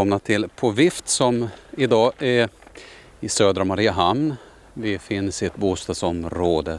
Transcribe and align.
Välkomna 0.00 0.18
till 0.18 0.48
På 0.48 0.70
vift 0.70 1.08
som 1.08 1.48
idag 1.76 2.12
är 2.18 2.48
i 3.20 3.28
södra 3.28 3.64
Mariehamn. 3.64 4.34
Vi 4.74 4.98
finns 4.98 5.42
i 5.42 5.46
ett 5.46 5.56
bostadsområde 5.56 6.78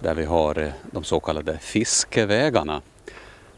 där 0.00 0.14
vi 0.14 0.24
har 0.24 0.58
eh, 0.58 0.72
de 0.90 1.04
så 1.04 1.20
kallade 1.20 1.58
fiskevägarna. 1.58 2.82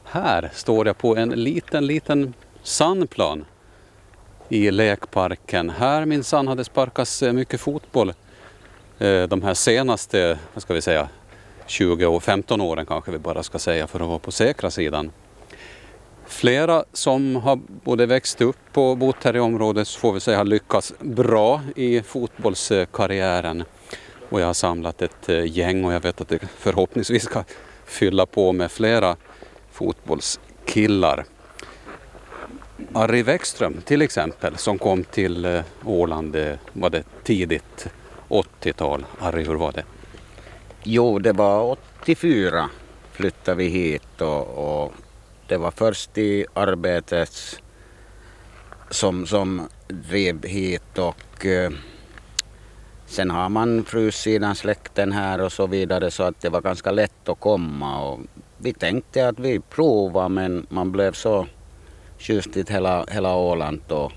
Här 0.05 0.51
står 0.55 0.87
jag 0.87 0.99
på 0.99 1.17
en 1.17 1.29
liten, 1.29 1.87
liten 1.87 2.35
sandplan 2.63 3.45
i 4.49 4.71
lekparken. 4.71 5.71
Här 5.71 6.05
minsann 6.05 6.49
hade 6.49 6.65
sparkats 6.65 7.23
eh, 7.23 7.33
mycket 7.33 7.61
fotboll 7.61 8.13
eh, 8.99 9.23
de 9.23 9.43
här 9.43 9.55
senaste, 9.55 10.39
vad 10.55 10.63
ska 10.63 10.75
vi 10.75 10.83
säga, 10.83 11.09
20 11.67 12.07
och 12.07 12.23
15 12.23 12.61
åren 12.61 12.87
kanske 12.87 13.11
vi 13.11 13.19
bara 13.19 13.43
ska 13.43 13.59
säga 13.59 13.87
för 13.87 14.01
att 14.01 14.09
vara 14.09 14.19
på 14.19 14.33
säkra 14.33 14.71
sidan. 14.71 15.13
Flera 16.27 16.85
som 16.93 17.37
har 17.37 17.61
både 17.85 18.07
växt 18.07 18.41
upp 18.41 18.79
och 18.79 18.99
bott 18.99 19.25
här 19.25 19.37
i 19.37 19.41
området 19.41 19.89
får 19.89 20.13
vi 20.13 20.21
säga 20.21 20.37
har 20.37 20.45
lyckats 20.45 20.95
bra 21.01 21.61
i 21.77 22.03
fotbollskarriären. 22.03 23.65
Och 24.29 24.41
jag 24.41 24.47
har 24.47 24.55
samlat 24.55 25.03
ett 25.03 25.29
eh, 25.29 25.57
gäng 25.59 25.85
och 25.85 25.93
jag 25.93 26.01
vet 26.01 26.21
att 26.21 26.29
det 26.29 26.39
förhoppningsvis 26.59 27.23
ska 27.23 27.45
fylla 27.85 28.27
på 28.27 28.53
med 28.53 28.71
flera 28.71 29.17
fotbollskillar. 29.73 31.25
Harry 32.93 33.23
Wäckström 33.23 33.81
till 33.85 34.03
exempel 34.03 34.57
som 34.57 34.79
kom 34.79 35.05
till 35.05 35.45
eh, 35.45 35.61
Åland, 35.85 36.37
eh, 36.37 36.57
var 36.73 36.91
det 36.91 37.03
tidigt 37.25 37.87
80-tal? 38.29 39.07
Harry, 39.19 39.45
hur 39.45 39.55
var 39.55 39.73
det? 39.73 39.85
Jo, 40.83 41.19
det 41.19 41.33
var 41.33 41.77
84 42.03 42.71
flyttade 43.13 43.57
vi 43.57 43.69
hit 43.69 44.21
och, 44.21 44.85
och 44.85 44.93
det 45.49 45.57
var 45.57 45.71
först 45.71 46.19
i 46.19 46.47
arbetet 46.55 47.61
som, 48.91 49.27
som 49.27 49.69
drev 49.89 50.47
hit 50.47 50.99
och 50.99 51.47
eh, 51.47 51.71
sen 53.07 53.31
har 53.31 53.49
man 53.49 53.85
frusidan 53.85 54.55
släkten 54.55 55.13
här 55.13 55.41
och 55.41 55.53
så 55.53 55.67
vidare 55.67 56.11
så 56.11 56.23
att 56.23 56.41
det 56.41 56.49
var 56.49 56.61
ganska 56.61 56.91
lätt 56.91 57.29
att 57.29 57.41
komma 57.41 58.03
och 58.03 58.21
vi 58.59 58.73
tänkte 58.73 59.29
att 59.29 59.39
vi 59.39 59.61
provar 59.61 60.29
men 60.29 60.67
man 60.71 60.93
blev 60.93 61.13
så 61.13 61.47
tjust 62.19 62.57
i 62.57 62.65
hela, 62.69 63.07
hela 63.11 63.37
Åland 63.37 63.81
och 63.89 64.13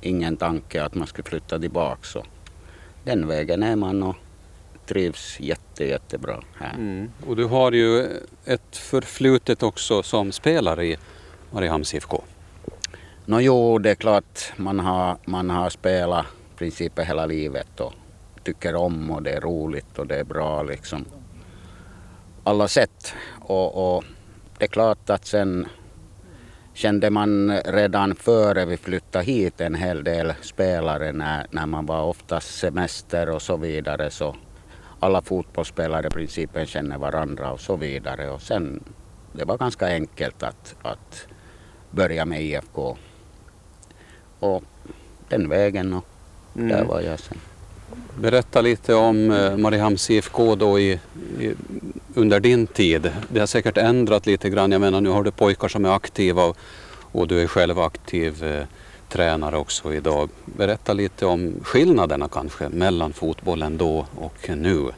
ingen 0.00 0.36
tanke 0.36 0.84
att 0.84 0.94
man 0.94 1.06
skulle 1.06 1.28
flytta 1.28 1.58
tillbaka 1.58 2.02
så 2.02 2.24
den 3.04 3.26
vägen 3.26 3.62
är 3.62 3.76
man 3.76 4.02
och 4.02 4.16
trivs 4.86 5.40
jätte, 5.40 5.84
jättebra 5.84 6.42
här. 6.58 6.74
Mm. 6.74 7.10
Och 7.26 7.36
du 7.36 7.44
har 7.44 7.72
ju 7.72 8.06
ett 8.44 8.76
förflutet 8.76 9.62
också 9.62 10.02
som 10.02 10.32
spelare 10.32 10.86
i 10.86 10.96
Mariehamns 11.50 11.94
IFK. 11.94 12.22
Nå 13.24 13.40
jo, 13.40 13.78
det 13.78 13.90
är 13.90 13.94
klart 13.94 14.52
man 14.56 14.80
har, 14.80 15.16
man 15.24 15.50
har 15.50 15.70
spelat 15.70 16.26
i 16.26 16.58
princip 16.58 16.98
hela 16.98 17.26
livet 17.26 17.80
och 17.80 17.92
tycker 18.42 18.74
om 18.74 19.10
och 19.10 19.22
det 19.22 19.30
är 19.30 19.40
roligt 19.40 19.98
och 19.98 20.06
det 20.06 20.16
är 20.16 20.24
bra 20.24 20.62
liksom. 20.62 21.04
Alla 22.44 22.68
sätt. 22.68 23.14
Och, 23.40 23.96
och 23.96 24.04
det 24.58 24.64
är 24.64 24.68
klart 24.68 25.10
att 25.10 25.26
sen 25.26 25.66
kände 26.74 27.10
man 27.10 27.58
redan 27.64 28.14
före 28.14 28.64
vi 28.64 28.76
flyttade 28.76 29.24
hit 29.24 29.60
en 29.60 29.74
hel 29.74 30.04
del 30.04 30.32
spelare 30.40 31.12
när, 31.12 31.46
när 31.50 31.66
man 31.66 31.86
var 31.86 32.02
oftast 32.02 32.58
semester 32.58 33.30
och 33.30 33.42
så 33.42 33.56
vidare 33.56 34.10
så 34.10 34.36
alla 35.06 35.22
fotbollsspelare 35.22 36.06
i 36.06 36.10
principen 36.10 36.66
känner 36.66 36.98
varandra 36.98 37.52
och 37.52 37.60
så 37.60 37.76
vidare. 37.76 38.30
Och 38.30 38.42
sen, 38.42 38.82
det 39.32 39.44
var 39.44 39.58
ganska 39.58 39.86
enkelt 39.86 40.42
att, 40.42 40.74
att 40.82 41.26
börja 41.90 42.24
med 42.24 42.42
IFK. 42.42 42.96
Och 44.40 44.62
den 45.28 45.48
vägen 45.48 45.92
och 45.92 46.04
mm. 46.56 46.68
där 46.68 46.84
var 46.84 47.00
jag 47.00 47.20
sen. 47.20 47.38
Berätta 48.20 48.60
lite 48.60 48.94
om 48.94 49.30
eh, 49.30 49.56
Mariehamns 49.56 50.10
IFK 50.10 50.54
då 50.54 50.78
i, 50.78 51.00
i, 51.40 51.54
under 52.14 52.40
din 52.40 52.66
tid. 52.66 53.10
Det 53.28 53.40
har 53.40 53.46
säkert 53.46 53.78
ändrat 53.78 54.26
lite 54.26 54.50
grann. 54.50 54.72
Jag 54.72 54.80
menar 54.80 55.00
nu 55.00 55.08
har 55.08 55.22
du 55.22 55.30
pojkar 55.30 55.68
som 55.68 55.84
är 55.84 55.96
aktiva 55.96 56.44
och, 56.44 56.56
och 57.12 57.28
du 57.28 57.42
är 57.42 57.46
själv 57.46 57.78
aktiv 57.78 58.44
eh, 58.44 58.64
tränare 59.08 59.56
också 59.56 59.94
idag. 59.94 60.30
Berätta 60.44 60.92
lite 60.92 61.26
om 61.26 61.54
skillnaderna 61.62 62.28
kanske 62.28 62.68
mellan 62.68 63.12
fotbollen 63.12 63.76
då 63.78 64.06
och 64.16 64.48
nu. 64.48 64.90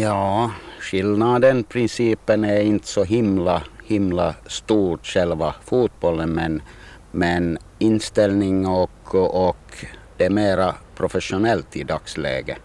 Ja, 0.00 0.50
skillnaden, 0.80 1.64
principen 1.64 2.44
är 2.44 2.60
inte 2.60 2.86
så 2.86 3.04
himla, 3.04 3.62
himla 3.84 4.34
stor 4.46 4.98
själva 5.02 5.54
fotbollen 5.64 6.30
men, 6.30 6.62
men 7.10 7.58
inställning 7.78 8.66
och, 8.66 9.14
och 9.14 9.86
det 10.16 10.24
är 10.24 10.30
mera 10.30 10.74
professionellt 10.94 11.76
i 11.76 11.82
dagsläget. 11.82 12.58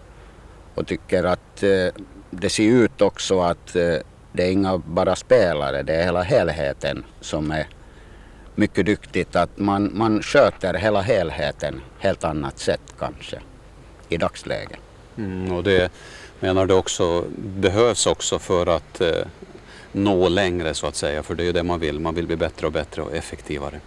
Och 0.74 0.86
tycker 0.86 1.24
att 1.24 1.62
eh, 1.62 2.02
det 2.30 2.50
ser 2.50 2.64
ut 2.64 3.00
också 3.00 3.40
att 3.40 3.76
eh, 3.76 3.94
det 4.32 4.46
är 4.46 4.50
inga 4.50 4.78
bara 4.78 5.16
spelare, 5.16 5.82
det 5.82 5.94
är 5.94 6.04
hela 6.04 6.22
helheten 6.22 7.04
som 7.20 7.50
är 7.50 7.66
mycket 8.58 8.86
duktigt. 8.86 9.36
Att 9.36 9.58
man, 9.58 9.90
man 9.94 10.22
sköter 10.22 10.74
hela 10.74 11.00
helheten 11.00 11.80
helt 11.98 12.24
annat 12.24 12.58
sätt 12.58 12.94
kanske 12.98 13.38
i 14.08 14.16
dagsläget. 14.16 14.78
Mm, 15.16 15.52
och 15.52 15.64
det 15.64 15.92
menar 16.40 16.66
du 16.66 16.74
också 16.74 17.24
behövs 17.36 18.06
också 18.06 18.38
för 18.38 18.66
att 18.66 19.00
eh, 19.00 19.26
nå 19.92 20.28
längre 20.28 20.74
så 20.74 20.86
att 20.86 20.94
säga, 20.94 21.22
för 21.22 21.34
det 21.34 21.42
är 21.42 21.44
ju 21.44 21.52
det 21.52 21.62
man 21.62 21.80
vill. 21.80 22.00
Man 22.00 22.14
vill 22.14 22.26
bli 22.26 22.36
bättre 22.36 22.66
och 22.66 22.72
bättre 22.72 23.02
och 23.02 23.14
effektivare. 23.14 23.80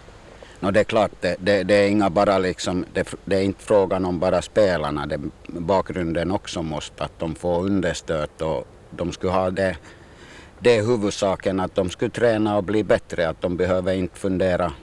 No, 0.60 0.72
det 0.72 0.80
är 0.80 0.84
klart, 0.84 1.12
det, 1.22 1.36
det, 1.40 1.64
det 1.64 1.76
är 1.76 1.88
inga 1.88 2.10
bara 2.10 2.38
liksom, 2.38 2.86
det, 2.94 3.16
det, 3.26 3.36
är 3.36 3.42
inte 3.42 3.64
frågan 3.64 4.06
om 4.06 4.20
bara 4.20 4.42
spelarna. 4.42 5.06
Det, 5.06 5.20
bakgrunden 5.48 6.32
också 6.32 6.62
måste 6.62 7.04
att 7.04 7.20
de 7.20 7.36
får 7.36 7.66
understöd 7.66 8.30
och 8.42 8.68
de 8.90 9.12
skulle 9.12 9.34
ha 9.34 9.50
det 9.50 9.78
det 10.62 10.78
är 10.78 10.84
huvudsaken 10.84 11.60
att 11.60 11.76
de 11.76 11.90
skulle 11.90 12.12
träna 12.12 12.58
och 12.58 12.64
bli 12.64 12.84
bättre, 12.84 13.30
att 13.30 13.42
de 13.42 13.58
behöver 13.58 13.94
inte 13.94 14.20
fundera 14.20 14.74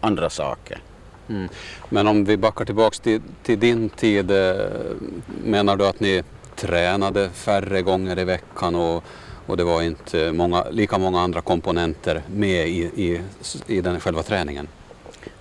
andra 0.00 0.30
saker. 0.30 0.82
Mm. 1.28 1.48
Men 1.88 2.06
om 2.06 2.24
vi 2.24 2.36
backar 2.36 2.64
tillbaks 2.64 3.00
till, 3.00 3.20
till, 3.42 3.60
din 3.60 3.88
tid, 3.88 4.30
eh, 4.30 4.54
menar 5.44 5.76
du 5.76 5.86
att 5.86 6.00
ni 6.00 6.22
tränade 6.56 7.30
färre 7.30 7.82
gånger 7.82 8.18
i 8.18 8.24
veckan 8.24 8.74
och, 8.74 9.04
och 9.46 9.56
det 9.56 9.64
var 9.64 9.82
inte 9.82 10.32
många, 10.32 10.64
lika 10.70 10.98
många 10.98 11.20
andra 11.20 11.40
komponenter 11.40 12.22
med 12.26 12.68
i, 12.68 12.80
i, 12.82 13.20
i 13.66 13.80
den 13.80 14.00
själva 14.00 14.22
träningen? 14.22 14.68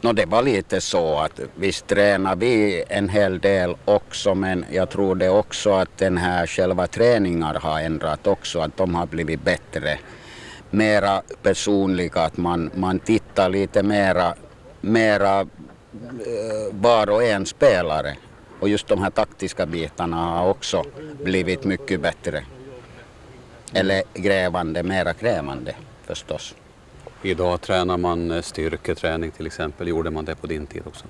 No, 0.02 0.14
det 0.14 0.26
var 0.26 0.44
lite 0.44 0.82
så 0.82 1.20
att 1.20 1.40
visst 1.56 1.88
tränar 1.88 2.36
vi 2.36 2.84
en 2.88 3.10
hel 3.10 3.40
del 3.40 3.76
också 3.86 4.36
men 4.36 4.66
jag 4.72 4.90
tror 4.90 5.16
det 5.16 5.30
också 5.30 5.74
att 5.74 5.98
den 5.98 6.18
här 6.18 6.48
själva 6.48 6.88
träningar 6.88 7.54
har 7.54 7.80
ändrat 7.80 8.28
också, 8.28 8.60
att 8.60 8.78
de 8.78 8.96
har 8.96 9.06
blivit 9.06 9.44
bättre. 9.44 10.00
Mera 10.70 11.22
personliga, 11.42 12.22
att 12.22 12.38
man, 12.38 12.72
man 12.76 13.00
tittar 13.00 13.50
lite 13.50 13.84
mera, 13.84 14.34
mera 14.82 15.40
eh, 15.40 15.48
var 16.72 17.10
och 17.10 17.24
en 17.24 17.46
spelare. 17.46 18.18
Och 18.60 18.70
just 18.70 18.88
de 18.88 19.02
här 19.02 19.10
taktiska 19.10 19.66
bitarna 19.66 20.18
har 20.18 20.50
också 20.50 20.84
blivit 21.24 21.64
mycket 21.64 22.02
bättre. 22.02 22.44
Eller 23.74 24.04
grävande, 24.14 24.84
mera 24.84 25.14
krävande 25.14 25.76
förstås. 26.06 26.56
Idag 27.22 27.62
tränar 27.62 27.98
man 27.98 28.32
eh, 28.32 28.42
styrketräning 28.42 29.32
till 29.32 29.46
exempel. 29.46 29.88
Gjorde 29.88 30.12
man 30.12 30.26
det 30.26 30.36
på 30.36 30.48
din 30.48 30.66
tid 30.66 30.82
också? 30.86 31.06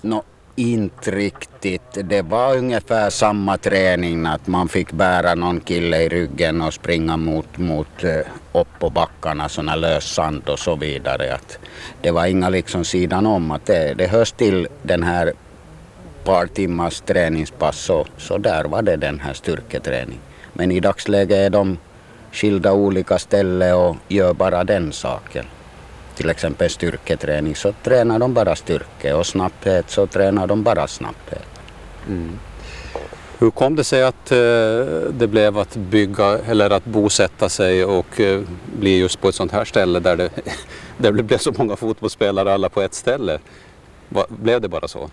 No, 0.00 0.22
inte 0.56 1.10
riktigt. 1.10 1.98
Det 2.04 2.22
var 2.22 2.56
ungefär 2.56 3.10
samma 3.10 3.56
träning 3.56 4.26
att 4.26 4.46
man 4.46 4.68
fick 4.68 4.92
bära 4.92 5.34
någon 5.34 5.60
kille 5.60 6.02
i 6.02 6.08
ryggen 6.08 6.62
och 6.62 6.74
springa 6.74 7.16
mot, 7.16 7.58
mot 7.58 8.04
eh, 8.04 8.60
upp 8.60 8.68
på 8.78 8.90
backarna, 8.90 9.48
sådana 9.48 9.76
lös 9.76 10.04
sand 10.04 10.48
och 10.48 10.58
så 10.58 10.76
vidare. 10.76 11.34
Att 11.34 11.58
det 12.00 12.10
var 12.10 12.26
inga 12.26 12.48
liksom 12.48 12.84
sidan 12.84 13.26
om 13.26 13.50
att 13.50 13.66
det, 13.66 13.94
det 13.94 14.06
hörs 14.06 14.32
till 14.32 14.68
den 14.82 15.02
här 15.02 15.32
par 16.24 16.46
timmars 16.46 17.00
träningspass 17.00 17.78
så, 17.78 18.06
så 18.16 18.38
där 18.38 18.64
var 18.64 18.82
det 18.82 18.96
den 18.96 19.20
här 19.20 19.32
styrketräningen. 19.32 20.22
Men 20.52 20.70
i 20.70 20.80
dagsläget 20.80 21.38
är 21.38 21.50
de 21.50 21.78
skilda 22.34 22.72
olika 22.72 23.18
ställen 23.18 23.74
och 23.74 23.96
gör 24.08 24.34
bara 24.34 24.64
den 24.64 24.92
saken. 24.92 25.44
Till 26.14 26.30
exempel 26.30 26.70
styrketräning 26.70 27.56
så 27.56 27.72
tränar 27.82 28.18
de 28.18 28.34
bara 28.34 28.56
styrka 28.56 29.16
och 29.16 29.26
snabbhet 29.26 29.90
så 29.90 30.06
tränar 30.06 30.46
de 30.46 30.62
bara 30.62 30.86
snabbhet. 30.86 31.48
Mm. 32.08 32.38
Hur 33.38 33.50
kom 33.50 33.76
det 33.76 33.84
sig 33.84 34.02
att 34.02 34.32
eh, 34.32 34.38
det 35.10 35.28
blev 35.28 35.58
att 35.58 35.76
bygga 35.76 36.38
eller 36.38 36.70
att 36.70 36.84
bosätta 36.84 37.48
sig 37.48 37.84
och 37.84 38.20
eh, 38.20 38.40
bli 38.78 38.98
just 38.98 39.20
på 39.20 39.28
ett 39.28 39.34
sånt 39.34 39.52
här 39.52 39.64
ställe 39.64 40.00
där 40.00 40.16
det, 40.16 40.30
där 40.98 41.12
det 41.12 41.22
blev 41.22 41.38
så 41.38 41.52
många 41.58 41.76
fotbollsspelare 41.76 42.54
alla 42.54 42.68
på 42.68 42.82
ett 42.82 42.94
ställe? 42.94 43.38
Blev 44.28 44.60
det 44.60 44.68
bara 44.68 44.88
så? 44.88 45.10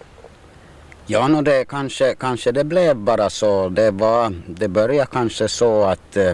Ja, 1.05 1.27
no 1.27 1.41
det 1.41 1.65
kanske, 1.65 2.15
kanske 2.15 2.51
det 2.51 2.63
blev 2.63 2.95
bara 2.95 3.29
så. 3.29 3.69
Det, 3.69 3.91
var, 3.91 4.33
det 4.47 4.67
började 4.67 5.07
kanske 5.11 5.47
så 5.47 5.83
att 5.83 6.17
Eh, 6.17 6.33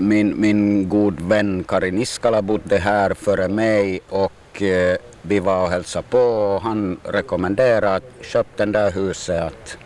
min, 0.00 0.40
min 0.40 0.88
god 0.88 1.20
vän 1.20 1.64
Karin 1.68 1.98
Iskala 1.98 2.42
bodde 2.42 2.78
här 2.78 3.14
före 3.14 3.48
mig 3.48 4.00
och 4.08 4.62
eh, 4.62 4.96
vi 5.22 5.40
var 5.40 5.62
och 5.62 5.70
hälsade 5.70 6.06
på 6.10 6.18
och 6.18 6.62
han 6.62 7.00
rekommenderade 7.04 7.94
att 7.94 8.12
köp 8.20 8.46
den 8.56 8.72
där 8.72 8.90
huset 8.92 9.42
att 9.42 9.78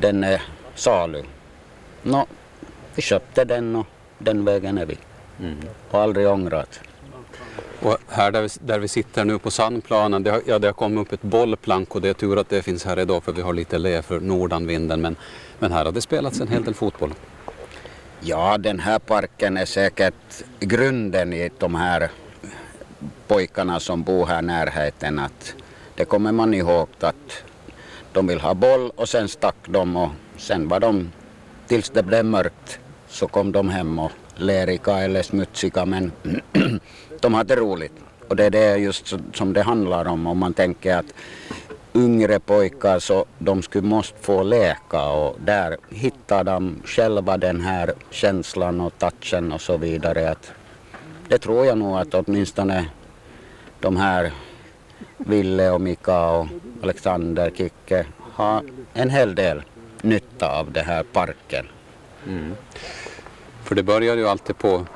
den 0.00 0.24
är 0.24 0.42
salu. 0.74 1.22
Nå, 2.02 2.26
vi 2.94 3.02
köpte 3.02 3.44
den 3.44 3.76
och 3.76 3.86
den 4.18 4.44
vägen 4.44 4.78
är 4.78 4.86
vi. 4.86 4.98
Mm. 5.40 5.56
Och 5.90 6.00
aldrig 6.00 6.28
ångrat. 6.28 6.80
Och 7.80 7.96
här 8.08 8.30
där 8.30 8.42
vi, 8.42 8.48
där 8.60 8.78
vi 8.78 8.88
sitter 8.88 9.24
nu 9.24 9.38
på 9.38 9.50
sandplanen, 9.50 10.22
det 10.22 10.30
har, 10.30 10.42
ja, 10.46 10.58
det 10.58 10.68
har 10.68 10.72
kommit 10.72 11.06
upp 11.06 11.12
ett 11.12 11.22
bollplank 11.22 11.94
och 11.94 12.00
det 12.00 12.08
är 12.08 12.14
tur 12.14 12.38
att 12.38 12.48
det 12.48 12.62
finns 12.62 12.84
här 12.84 12.98
idag 12.98 13.24
för 13.24 13.32
vi 13.32 13.42
har 13.42 13.52
lite 13.52 13.78
le 13.78 14.02
för 14.02 14.20
nordanvinden. 14.20 15.00
Men, 15.00 15.16
men 15.58 15.72
här 15.72 15.84
har 15.84 15.92
det 15.92 16.00
spelats 16.00 16.40
en 16.40 16.48
hel 16.48 16.64
del 16.64 16.74
fotboll. 16.74 17.14
Ja, 18.24 18.58
den 18.58 18.78
här 18.78 18.98
parken 18.98 19.56
är 19.56 19.64
säkert 19.64 20.42
grunden 20.60 21.32
i 21.32 21.50
de 21.58 21.74
här 21.74 22.10
pojkarna 23.26 23.80
som 23.80 24.02
bor 24.02 24.26
här 24.26 24.42
i 24.42 24.46
närheten. 24.46 25.18
Att 25.18 25.54
det 25.94 26.04
kommer 26.04 26.32
man 26.32 26.54
ihåg 26.54 26.88
att 27.00 27.44
de 28.12 28.26
vill 28.26 28.40
ha 28.40 28.54
boll 28.54 28.90
och 28.96 29.08
sen 29.08 29.28
stack 29.28 29.56
de 29.66 29.96
och 29.96 30.10
sen 30.36 30.68
var 30.68 30.80
de 30.80 31.12
tills 31.66 31.90
det 31.90 32.02
blev 32.02 32.24
mörkt 32.24 32.78
så 33.08 33.26
kom 33.28 33.52
de 33.52 33.68
hem 33.68 33.98
och 33.98 34.12
leriga 34.34 34.98
eller 34.98 35.22
smutsiga 35.22 35.84
men 35.86 36.12
de 37.20 37.34
hade 37.34 37.56
roligt. 37.56 37.94
Och 38.28 38.36
det 38.36 38.44
är 38.44 38.50
det 38.50 38.76
just 38.76 39.14
som 39.34 39.52
det 39.52 39.62
handlar 39.62 40.08
om 40.08 40.26
om 40.26 40.38
man 40.38 40.54
tänker 40.54 40.96
att 40.96 41.14
yngre 41.94 42.38
pojkar 42.38 42.98
så 42.98 43.24
de 43.38 43.62
skulle 43.62 43.88
måste 43.88 44.18
få 44.18 44.42
leka 44.42 45.08
och 45.08 45.36
där 45.40 45.76
hittar 45.90 46.44
de 46.44 46.82
själva 46.84 47.36
den 47.36 47.60
här 47.60 47.92
känslan 48.10 48.80
och 48.80 48.98
touchen 48.98 49.52
och 49.52 49.60
så 49.60 49.76
vidare. 49.76 50.30
Att 50.30 50.52
det 51.28 51.38
tror 51.38 51.66
jag 51.66 51.78
nog 51.78 51.98
att 51.98 52.14
åtminstone 52.14 52.86
de 53.80 53.96
här 53.96 54.32
Ville 55.16 55.70
och 55.70 55.80
Mika 55.80 56.30
och 56.30 56.46
Alexander 56.82 57.50
Kicke 57.50 58.06
har 58.32 58.62
en 58.92 59.10
hel 59.10 59.34
del 59.34 59.62
nytta 60.02 60.58
av 60.58 60.72
den 60.72 60.84
här 60.84 61.02
parken. 61.02 61.66
Mm. 62.26 62.54
För 63.64 63.74
det 63.74 63.82
började 63.82 64.20
ju 64.20 64.28
alltid 64.28 64.58
på, 64.58 64.86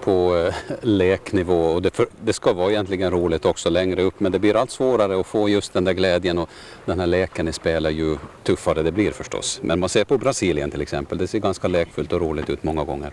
på 0.00 0.36
eh, 0.36 0.54
leknivå 0.82 1.62
och 1.62 1.82
det, 1.82 1.96
för, 1.96 2.06
det, 2.24 2.32
ska 2.32 2.52
vara 2.52 2.70
egentligen 2.70 3.10
roligt 3.10 3.44
också 3.44 3.70
längre 3.70 4.02
upp 4.02 4.20
men 4.20 4.32
det 4.32 4.38
blir 4.38 4.56
allt 4.56 4.70
svårare 4.70 5.20
att 5.20 5.26
få 5.26 5.48
just 5.48 5.72
den 5.72 5.84
där 5.84 5.92
glädjen 5.92 6.38
och 6.38 6.48
den 6.84 7.00
här 7.00 7.06
leken 7.06 7.48
i 7.48 7.52
spelet 7.52 7.94
ju 7.94 8.16
tuffare 8.42 8.82
det 8.82 8.92
blir 8.92 9.10
förstås. 9.10 9.60
Men 9.62 9.80
man 9.80 9.88
ser 9.88 10.04
på 10.04 10.18
Brasilien 10.18 10.70
till 10.70 10.80
exempel, 10.80 11.18
det 11.18 11.26
ser 11.26 11.38
ganska 11.38 11.68
lekfullt 11.68 12.12
och 12.12 12.20
roligt 12.20 12.50
ut 12.50 12.64
många 12.64 12.84
gånger. 12.84 13.12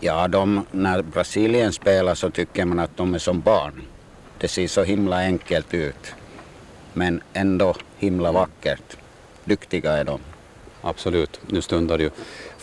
Ja, 0.00 0.28
de, 0.28 0.66
när 0.70 1.02
Brasilien 1.02 1.72
spelar 1.72 2.14
så 2.14 2.30
tycker 2.30 2.64
man 2.64 2.78
att 2.78 2.96
de 2.96 3.14
är 3.14 3.18
som 3.18 3.40
barn. 3.40 3.82
Det 4.38 4.48
ser 4.48 4.66
så 4.66 4.82
himla 4.82 5.16
enkelt 5.16 5.74
ut 5.74 6.14
men 6.92 7.20
ändå 7.32 7.74
himla 7.98 8.32
vackert. 8.32 8.96
Duktiga 9.44 9.92
är 9.92 10.04
de. 10.04 10.20
Absolut, 10.80 11.40
nu 11.46 11.62
stundar 11.62 11.98
ju 11.98 12.10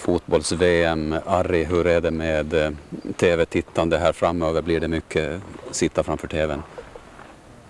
fotbolls-VM. 0.05 1.15
Arri, 1.25 1.63
hur 1.63 1.87
är 1.87 2.01
det 2.01 2.11
med 2.11 2.53
eh, 2.53 2.71
tv-tittande 3.17 3.97
här 3.97 4.13
framöver? 4.13 4.61
Blir 4.61 4.79
det 4.79 4.87
mycket 4.87 5.41
sitta 5.71 6.03
framför 6.03 6.27
tvn? 6.27 6.63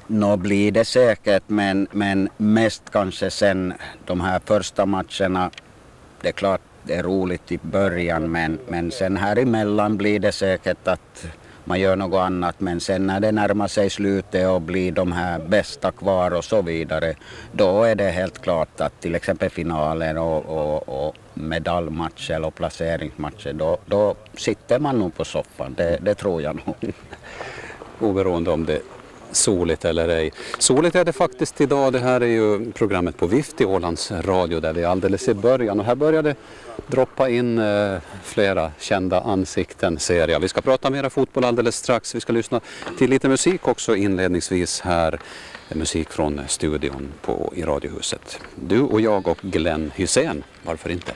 Nå 0.07 0.37
blir 0.37 0.71
det 0.71 0.85
säkert, 0.85 1.43
men, 1.47 1.87
men 1.91 2.29
mest 2.37 2.83
kanske 2.91 3.31
sen 3.31 3.73
de 4.05 4.21
här 4.21 4.41
första 4.45 4.85
matcherna. 4.85 5.51
Det 6.21 6.27
är 6.27 6.31
klart 6.31 6.61
det 6.83 6.95
är 6.95 7.03
roligt 7.03 7.51
i 7.51 7.59
början, 7.61 8.31
men, 8.31 8.59
men 8.67 8.91
sen 8.91 9.17
här 9.17 9.37
emellan 9.39 9.97
blir 9.97 10.19
det 10.19 10.31
säkert 10.31 10.87
att 10.87 11.25
man 11.65 11.79
gör 11.79 11.95
något 11.95 12.19
annat 12.19 12.59
men 12.59 12.79
sen 12.79 13.07
när 13.07 13.19
det 13.19 13.31
närmar 13.31 13.67
sig 13.67 13.89
slutet 13.89 14.47
och 14.47 14.61
blir 14.61 14.91
de 14.91 15.11
här 15.11 15.39
bästa 15.39 15.91
kvar 15.91 16.33
och 16.33 16.43
så 16.43 16.61
vidare 16.61 17.15
då 17.51 17.83
är 17.83 17.95
det 17.95 18.09
helt 18.09 18.41
klart 18.41 18.81
att 18.81 19.01
till 19.01 19.15
exempel 19.15 19.49
finaler 19.49 20.17
och, 20.17 20.45
och, 20.45 21.07
och 21.07 21.15
medaljmatcher 21.33 22.45
och 22.45 22.55
placeringsmatcher 22.55 23.53
då, 23.53 23.77
då 23.85 24.15
sitter 24.33 24.79
man 24.79 24.99
nog 24.99 25.15
på 25.15 25.25
soffan, 25.25 25.73
det, 25.77 25.97
det 26.01 26.15
tror 26.15 26.41
jag 26.41 26.55
nog. 26.55 26.75
Oberoende 27.99 28.51
om 28.51 28.65
det 28.65 28.81
soligt 29.35 29.85
eller 29.85 30.09
ej. 30.09 30.31
Soligt 30.59 30.95
är 30.95 31.05
det 31.05 31.13
faktiskt 31.13 31.61
idag. 31.61 31.93
Det 31.93 31.99
här 31.99 32.21
är 32.21 32.25
ju 32.25 32.71
programmet 32.71 33.17
på 33.17 33.27
Vift 33.27 33.61
i 33.61 33.65
Ålands 33.65 34.11
Radio 34.11 34.59
där 34.59 34.73
vi 34.73 34.83
är 34.83 34.87
alldeles 34.87 35.27
i 35.27 35.33
början 35.33 35.79
och 35.79 35.85
här 35.85 35.95
börjar 35.95 36.23
det 36.23 36.35
droppa 36.87 37.29
in 37.29 37.57
eh, 37.57 37.97
flera 38.23 38.71
kända 38.79 39.21
ansikten 39.21 39.99
ser 39.99 40.27
jag. 40.27 40.39
Vi 40.39 40.47
ska 40.47 40.61
prata 40.61 40.89
mera 40.89 41.09
fotboll 41.09 41.45
alldeles 41.45 41.75
strax. 41.75 42.15
Vi 42.15 42.21
ska 42.21 42.33
lyssna 42.33 42.61
till 42.97 43.09
lite 43.09 43.29
musik 43.29 43.67
också 43.67 43.95
inledningsvis 43.95 44.81
här. 44.81 45.19
Musik 45.69 46.09
från 46.09 46.41
studion 46.47 47.07
på, 47.21 47.53
i 47.55 47.63
Radiohuset. 47.63 48.39
Du 48.55 48.81
och 48.81 49.01
jag 49.01 49.27
och 49.27 49.37
Glenn 49.41 49.91
Hysén, 49.95 50.43
varför 50.63 50.89
inte? 50.89 51.11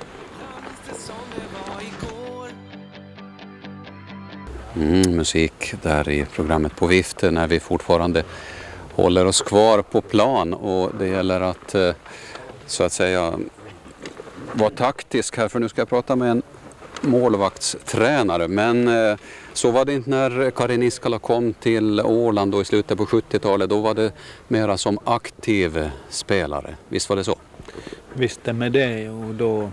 Mm, 4.80 5.16
musik 5.16 5.74
där 5.82 6.10
i 6.10 6.26
programmet 6.26 6.76
på 6.76 6.88
vift 6.88 7.22
när 7.22 7.48
vi 7.48 7.60
fortfarande 7.60 8.24
håller 8.96 9.26
oss 9.26 9.42
kvar 9.42 9.82
på 9.82 10.02
plan 10.02 10.54
och 10.54 10.92
det 11.00 11.08
gäller 11.08 11.42
att 11.42 11.76
eh, 11.76 11.92
så 12.66 12.84
att 12.84 12.92
säga 12.92 13.40
vara 14.54 14.70
taktisk 14.70 15.38
här 15.38 15.48
för 15.48 15.60
nu 15.60 15.70
ska 15.70 15.82
jag 15.82 15.90
prata 15.90 16.16
med 16.16 16.32
en 16.32 16.42
målvaktstränare 17.02 18.48
men 18.48 18.88
eh, 18.88 19.18
så 19.54 19.72
var 19.72 19.86
det 19.86 19.94
inte 19.94 20.10
när 20.10 20.52
Karin 20.52 20.84
Iskala 20.84 21.20
kom 21.20 21.54
till 21.54 22.02
Åland 22.02 22.52
då 22.52 22.62
i 22.62 22.66
slutet 22.66 22.98
på 22.98 23.06
70-talet. 23.06 23.70
Då 23.70 23.80
var 23.80 23.94
det 23.94 24.12
mera 24.48 24.78
som 24.78 25.00
aktiv 25.04 25.90
spelare. 26.10 26.76
Visst 26.90 27.10
var 27.10 27.16
det 27.16 27.24
så? 27.24 27.36
Visst 28.14 28.48
är 28.48 28.54
med 28.54 28.72
det 28.72 29.10
och 29.10 29.36
då 29.36 29.72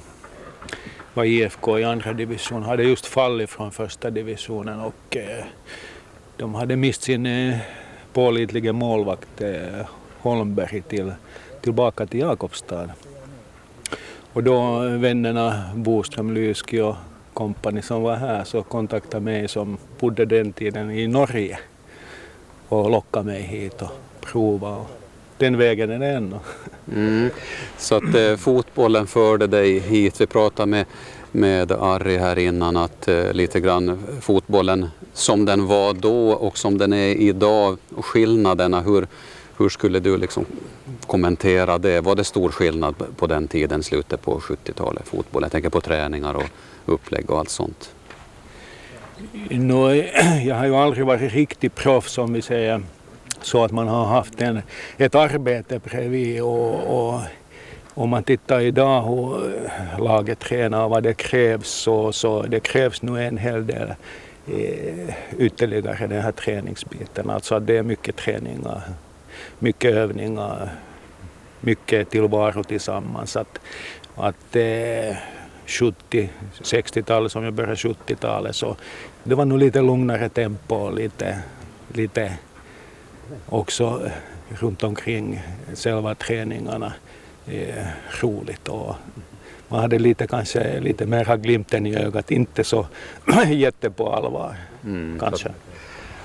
var 1.17 1.25
IFK 1.25 1.79
i 1.79 1.85
andra 1.85 2.13
division, 2.13 2.63
hade 2.63 2.83
just 2.83 3.07
fallit 3.07 3.51
från 3.51 3.73
första 3.73 4.11
divisionen 4.11 4.81
och 4.81 5.17
eh, 5.17 5.45
de 6.37 6.55
hade 6.55 6.77
mist 6.77 7.03
sin 7.03 7.27
eh, 7.27 7.59
pålitliga 8.13 8.73
målvakt 8.73 9.41
eh, 9.41 9.87
Holmberg 10.19 10.83
till, 10.83 11.13
tillbaka 11.61 12.07
till 12.07 12.21
Jakobstad. 12.21 12.91
Och 14.33 14.43
då 14.43 14.85
eh, 14.85 14.91
vännerna 14.91 15.71
Boström, 15.75 16.35
Lyski 16.35 16.81
och 16.81 16.97
kompani 17.35 17.83
som 17.83 18.03
var 18.03 18.17
här 18.17 18.45
så 18.45 18.63
kontaktade 18.63 19.25
mig 19.25 19.49
som 19.49 19.79
bodde 20.01 20.25
den 20.25 20.53
tiden 20.53 20.91
i 20.91 21.07
Norge 21.07 21.59
och 22.69 22.91
lockade 22.91 23.25
mig 23.25 23.43
hit 23.43 23.83
och 23.83 23.91
prova. 24.21 24.77
Och 24.77 24.91
den 25.39 25.59
vägen 25.59 25.91
är 25.91 25.99
det 25.99 26.07
ännu. 26.07 26.39
Mm. 26.93 27.31
Så 27.79 27.95
att 27.95 28.15
eh, 28.15 28.37
fotbollen 28.37 29.07
förde 29.07 29.47
dig 29.47 29.79
hit. 29.79 30.21
Vi 30.21 30.27
pratade 30.27 30.67
med, 30.67 30.85
med 31.33 31.73
Ari 31.73 32.17
här 32.17 32.39
innan 32.39 32.77
att 32.77 33.09
eh, 33.09 33.33
lite 33.33 33.61
grann 33.61 33.99
fotbollen 34.21 34.89
som 35.13 35.45
den 35.45 35.67
var 35.67 35.95
då 35.95 36.31
och 36.31 36.59
som 36.59 36.79
den 36.79 36.93
är 36.93 37.15
idag 37.15 37.79
och 37.95 38.05
skillnaderna. 38.05 38.81
Hur, 38.81 39.07
hur 39.59 39.69
skulle 39.69 40.01
du 40.01 40.17
liksom 40.17 40.45
kommentera 41.07 41.79
det? 41.79 42.01
Var 42.01 42.15
det 42.15 42.25
stor 42.25 42.49
skillnad 42.49 42.95
på 43.17 43.27
den 43.27 43.49
tiden, 43.49 43.83
slutet 43.83 44.23
på 44.23 44.39
70-talet, 44.39 45.09
fotboll? 45.09 45.43
Jag 45.43 45.53
tänker 45.53 45.71
på 45.71 45.81
träningar 45.81 46.35
och 46.35 46.49
upplägg 46.87 47.31
och 47.31 47.39
allt 47.39 47.51
sånt. 47.51 47.91
No, 49.51 49.95
jag 50.47 50.55
har 50.55 50.67
ju 50.67 50.75
aldrig 50.75 51.07
varit 51.07 51.33
riktigt 51.33 51.75
proffs 51.75 52.19
om 52.19 52.33
vi 52.33 52.43
säger 52.43 52.83
så 53.47 53.65
att 53.65 53.73
man 53.73 53.89
har 53.89 54.05
haft 54.05 54.43
en, 54.43 54.63
ett 54.97 55.15
arbete 55.15 55.79
bredvid 55.79 56.43
och, 56.43 57.15
och 57.15 57.21
om 57.95 58.11
man 58.11 58.25
tittar 58.25 58.61
idag 58.61 59.03
hur 59.03 59.57
eh, 59.57 60.05
laget 60.05 60.39
tränar 60.39 60.85
och 60.85 60.91
vad 60.91 61.03
det 61.03 61.15
krävs 61.15 61.69
så, 61.69 62.13
så 62.13 62.43
det 62.43 62.61
krävs 62.61 63.03
nu 63.03 63.25
en 63.25 63.39
hel 63.39 63.67
del 63.67 63.95
eh, 64.47 65.15
ytterligare 65.39 66.07
den 66.07 66.23
här 66.23 66.33
träningsbiten. 66.33 67.31
Alltså 67.31 67.55
att 67.55 67.67
det 67.67 67.77
är 67.77 67.83
mycket 67.83 68.17
träningar, 68.17 68.83
mycket 69.59 69.95
övningar, 69.95 70.69
mycket 71.61 72.11
tillvaro 72.11 72.65
tillsammans. 72.65 73.37
Att, 73.37 73.59
att 74.17 74.57
eh, 74.57 75.17
70, 75.67 76.31
60-talet 76.63 77.33
som 77.33 77.45
jag 77.45 77.53
började 77.53 77.75
70-talet 77.75 78.57
så 78.57 78.77
det 79.25 79.35
var 79.35 79.45
nog 79.45 79.59
lite 79.59 79.81
lugnare 79.81 80.29
tempo 80.29 80.75
och 80.75 80.95
lite, 80.95 81.39
lite 81.93 82.33
också 83.47 84.11
runt 84.49 84.83
omkring 84.83 85.43
själva 85.75 86.15
träningarna 86.15 86.93
eh, 87.47 87.87
roligt 88.21 88.69
och 88.69 88.95
man 89.69 89.81
hade 89.81 89.99
lite 89.99 90.27
kanske 90.27 90.81
lite 90.81 91.07
mera 91.07 91.37
glimten 91.37 91.87
i 91.87 91.97
ögat, 91.97 92.31
inte 92.31 92.65
så 92.65 92.87
jätte 93.51 93.91
på 93.91 94.13
allvar 94.13 94.57
mm, 94.85 95.19
kanske. 95.21 95.49
Så, 95.49 95.55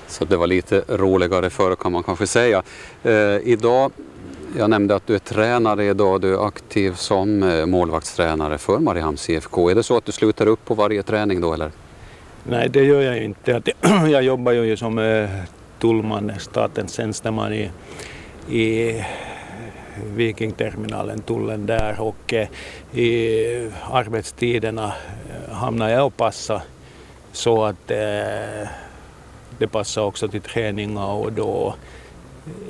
så, 0.08 0.24
det 0.24 0.36
var 0.36 0.46
lite 0.46 0.84
roligare 0.88 1.50
förr 1.50 1.76
kan 1.76 1.92
man 1.92 2.02
kanske 2.02 2.26
säga. 2.26 2.62
Eh, 3.02 3.12
idag, 3.44 3.92
jag 4.58 4.70
nämnde 4.70 4.94
att 4.94 5.06
du 5.06 5.14
är 5.14 5.18
tränare 5.18 5.84
idag, 5.84 6.20
du 6.20 6.34
är 6.34 6.46
aktiv 6.46 6.94
som 6.94 7.42
eh, 7.42 7.66
målvaktstränare 7.66 8.58
för 8.58 8.78
Mariehamns 8.78 9.30
IFK. 9.30 9.70
Är 9.70 9.74
det 9.74 9.82
så 9.82 9.96
att 9.96 10.04
du 10.04 10.12
slutar 10.12 10.46
upp 10.46 10.64
på 10.64 10.74
varje 10.74 11.02
träning 11.02 11.40
då 11.40 11.54
eller? 11.54 11.70
Nej, 12.44 12.68
det 12.68 12.84
gör 12.84 13.00
jag 13.00 13.24
inte. 13.24 13.62
Jag 14.10 14.22
jobbar 14.22 14.52
ju 14.52 14.76
som 14.76 14.98
eh, 14.98 15.30
tullman, 15.82 16.32
statens 16.38 16.94
tjänsteman 16.94 17.52
i, 17.52 17.70
i 18.48 19.04
Vikingterminalen, 20.14 21.20
tullen 21.20 21.66
där 21.66 22.00
och 22.00 22.32
eh, 22.32 22.48
i 22.92 23.70
arbetstiderna 23.90 24.84
eh, 24.84 25.54
hamnar 25.54 25.88
jag 25.88 26.06
och 26.06 26.16
passar 26.16 26.62
så 27.32 27.64
att 27.64 27.90
eh, 27.90 28.68
det 29.58 29.68
passar 29.72 30.02
också 30.02 30.28
till 30.28 30.42
träningar 30.42 31.06
och 31.06 31.32
då 31.32 31.74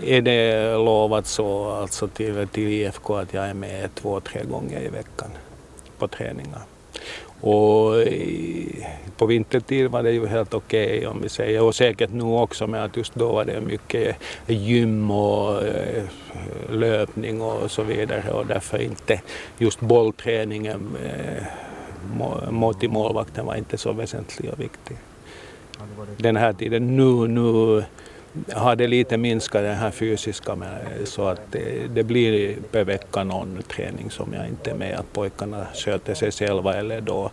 är 0.04 0.22
det 0.22 0.72
lovat 0.76 1.26
så 1.26 1.70
alltså 1.70 2.08
till, 2.08 2.48
till 2.48 2.68
IFK 2.68 3.16
att 3.16 3.34
jag 3.34 3.48
är 3.48 3.54
med 3.54 3.94
två, 3.94 4.20
tre 4.20 4.44
gånger 4.44 4.80
i 4.80 4.88
veckan 4.88 5.30
på 5.98 6.08
träningar. 6.08 6.71
Och 7.42 7.94
på 9.16 9.26
vintertid 9.26 9.90
var 9.90 10.02
det 10.02 10.12
ju 10.12 10.26
helt 10.26 10.54
okej 10.54 10.96
okay, 10.98 11.06
om 11.06 11.22
vi 11.22 11.28
säger. 11.28 11.62
Och 11.62 11.74
säkert 11.74 12.10
nu 12.10 12.22
också 12.22 12.66
med 12.66 12.84
att 12.84 12.96
just 12.96 13.14
då 13.14 13.32
var 13.32 13.44
det 13.44 13.60
mycket 13.60 14.16
gym 14.46 15.10
och 15.10 15.62
eh, 15.62 16.04
löpning 16.70 17.42
och 17.42 17.70
så 17.70 17.82
vidare. 17.82 18.32
Och 18.32 18.46
därför 18.46 18.82
inte 18.82 19.20
just 19.58 19.80
bollträningen 19.80 20.96
eh, 21.04 21.44
mot 22.50 22.82
i 22.82 22.88
målvakten 22.88 23.46
var 23.46 23.54
inte 23.54 23.78
så 23.78 23.92
väsentlig 23.92 24.50
och 24.52 24.60
viktig. 24.60 24.96
Den 26.16 26.36
här 26.36 26.52
tiden 26.52 26.96
nu, 26.96 27.28
nu 27.28 27.84
har 28.52 28.76
det 28.76 28.86
lite 28.86 29.16
minskat 29.16 29.62
den 29.62 29.76
här 29.76 29.90
fysiska 29.90 30.56
så 31.04 31.28
att 31.28 31.40
det, 31.50 31.94
det, 31.94 32.02
blir 32.02 32.56
per 32.70 32.84
vecka 32.84 33.24
någon 33.24 33.62
träning 33.62 34.10
som 34.10 34.32
jag 34.32 34.48
inte 34.48 34.70
är 34.70 34.74
med 34.74 34.98
att 34.98 35.12
pojkarna 35.12 35.66
sköter 35.74 36.14
sig 36.14 36.30
själva 36.30 36.74
eller 36.74 37.00
då 37.00 37.30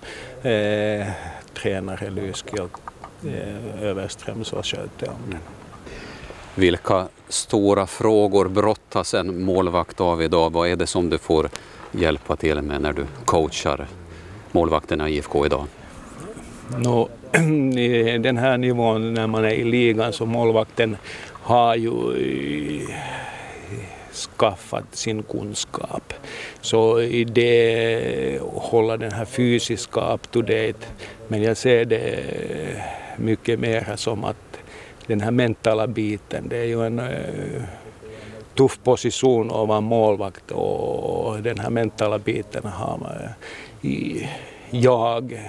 eh, 0.49 1.07
tränare 1.53 2.09
Lyski 2.09 2.59
och 2.59 2.79
eh, 3.25 3.83
Överström 3.83 4.43
så 4.43 4.63
sköter 4.63 5.09
om 5.09 5.29
den. 5.29 5.39
Vilka 6.55 7.07
stora 7.27 7.87
frågor 7.87 8.47
brottas 8.47 9.13
en 9.13 9.43
målvakt 9.43 10.01
av 10.01 10.21
idag? 10.21 10.53
Vad 10.53 10.69
är 10.69 10.75
det 10.75 10.87
som 10.87 11.09
du 11.09 11.17
får 11.17 11.49
hjälpa 11.91 12.35
till 12.35 12.61
med 12.61 12.81
när 12.81 12.93
du 12.93 13.05
coachar 13.25 13.87
målvakterna 14.51 15.09
i 15.09 15.15
IFK 15.15 15.45
idag? 15.45 15.65
No, 16.77 17.09
den 18.19 18.37
här 18.37 18.57
nivån 18.57 19.13
när 19.13 19.27
man 19.27 19.45
är 19.45 19.53
i 19.53 19.63
ligan 19.63 20.13
så 20.13 20.25
målvakten 20.25 20.97
har 21.31 21.75
ju 21.75 21.89
eh, 21.89 22.95
skaffat 24.13 24.95
sin 24.95 25.23
kunskap. 25.23 26.13
Så 26.61 27.01
i 27.01 27.23
det 27.23 28.39
hålla 28.41 28.97
den 28.97 29.11
här 29.11 29.25
fysiska 29.25 30.13
up 30.13 30.31
to 30.31 30.41
date. 30.41 30.85
Men 31.27 31.43
jag 31.43 31.57
ser 31.57 31.85
det 31.85 32.19
mycket 33.17 33.59
mer 33.59 33.93
som 33.95 34.23
att 34.23 34.59
den 35.07 35.21
här 35.21 35.31
mentala 35.31 35.87
biten, 35.87 36.49
det 36.49 36.57
är 36.57 36.65
ju 36.65 36.85
en 36.85 36.99
eh, 36.99 37.63
tuff 38.57 38.79
position 38.83 39.51
att 39.51 39.67
vara 39.67 39.81
målvakt 39.81 40.51
och 40.51 41.41
den 41.41 41.59
här 41.59 41.69
mentala 41.69 42.19
biten 42.19 42.65
har 42.65 42.97
eh, 42.97 43.29
man, 43.81 44.27
jag 44.69 45.39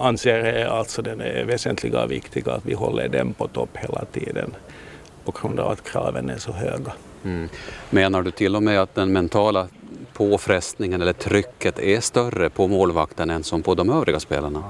anser 0.00 0.64
alltså 0.64 1.02
den 1.02 1.20
är 1.20 1.44
väsentliga 1.44 2.02
och 2.02 2.10
viktiga 2.10 2.52
att 2.52 2.66
vi 2.66 2.74
håller 2.74 3.08
den 3.08 3.32
på 3.32 3.48
topp 3.48 3.76
hela 3.76 4.04
tiden 4.04 4.54
på 5.24 5.32
grund 5.40 5.60
av 5.60 5.70
att 5.70 5.84
kraven 5.84 6.30
är 6.30 6.38
så 6.38 6.52
höga. 6.52 6.92
Mm. 7.24 7.48
Menar 7.90 8.22
du 8.22 8.30
till 8.30 8.56
och 8.56 8.62
med 8.62 8.80
att 8.80 8.94
den 8.94 9.12
mentala 9.12 9.68
påfrestningen 10.12 11.02
eller 11.02 11.12
trycket 11.12 11.78
är 11.78 12.00
större 12.00 12.50
på 12.50 12.68
målvakten 12.68 13.30
än 13.30 13.42
som 13.42 13.62
på 13.62 13.74
de 13.74 13.90
övriga 13.90 14.20
spelarna? 14.20 14.64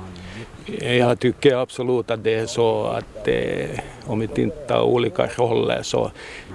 Jag 0.80 1.18
tycker 1.18 1.56
absolut 1.56 2.10
att 2.10 2.24
det 2.24 2.34
är 2.34 2.46
så 2.46 2.84
att 2.84 3.28
eh, 3.28 3.80
om 4.06 4.20
vi 4.20 4.28
tittar 4.28 4.82
olika 4.82 5.26
roller 5.26 5.80
så, 5.82 6.10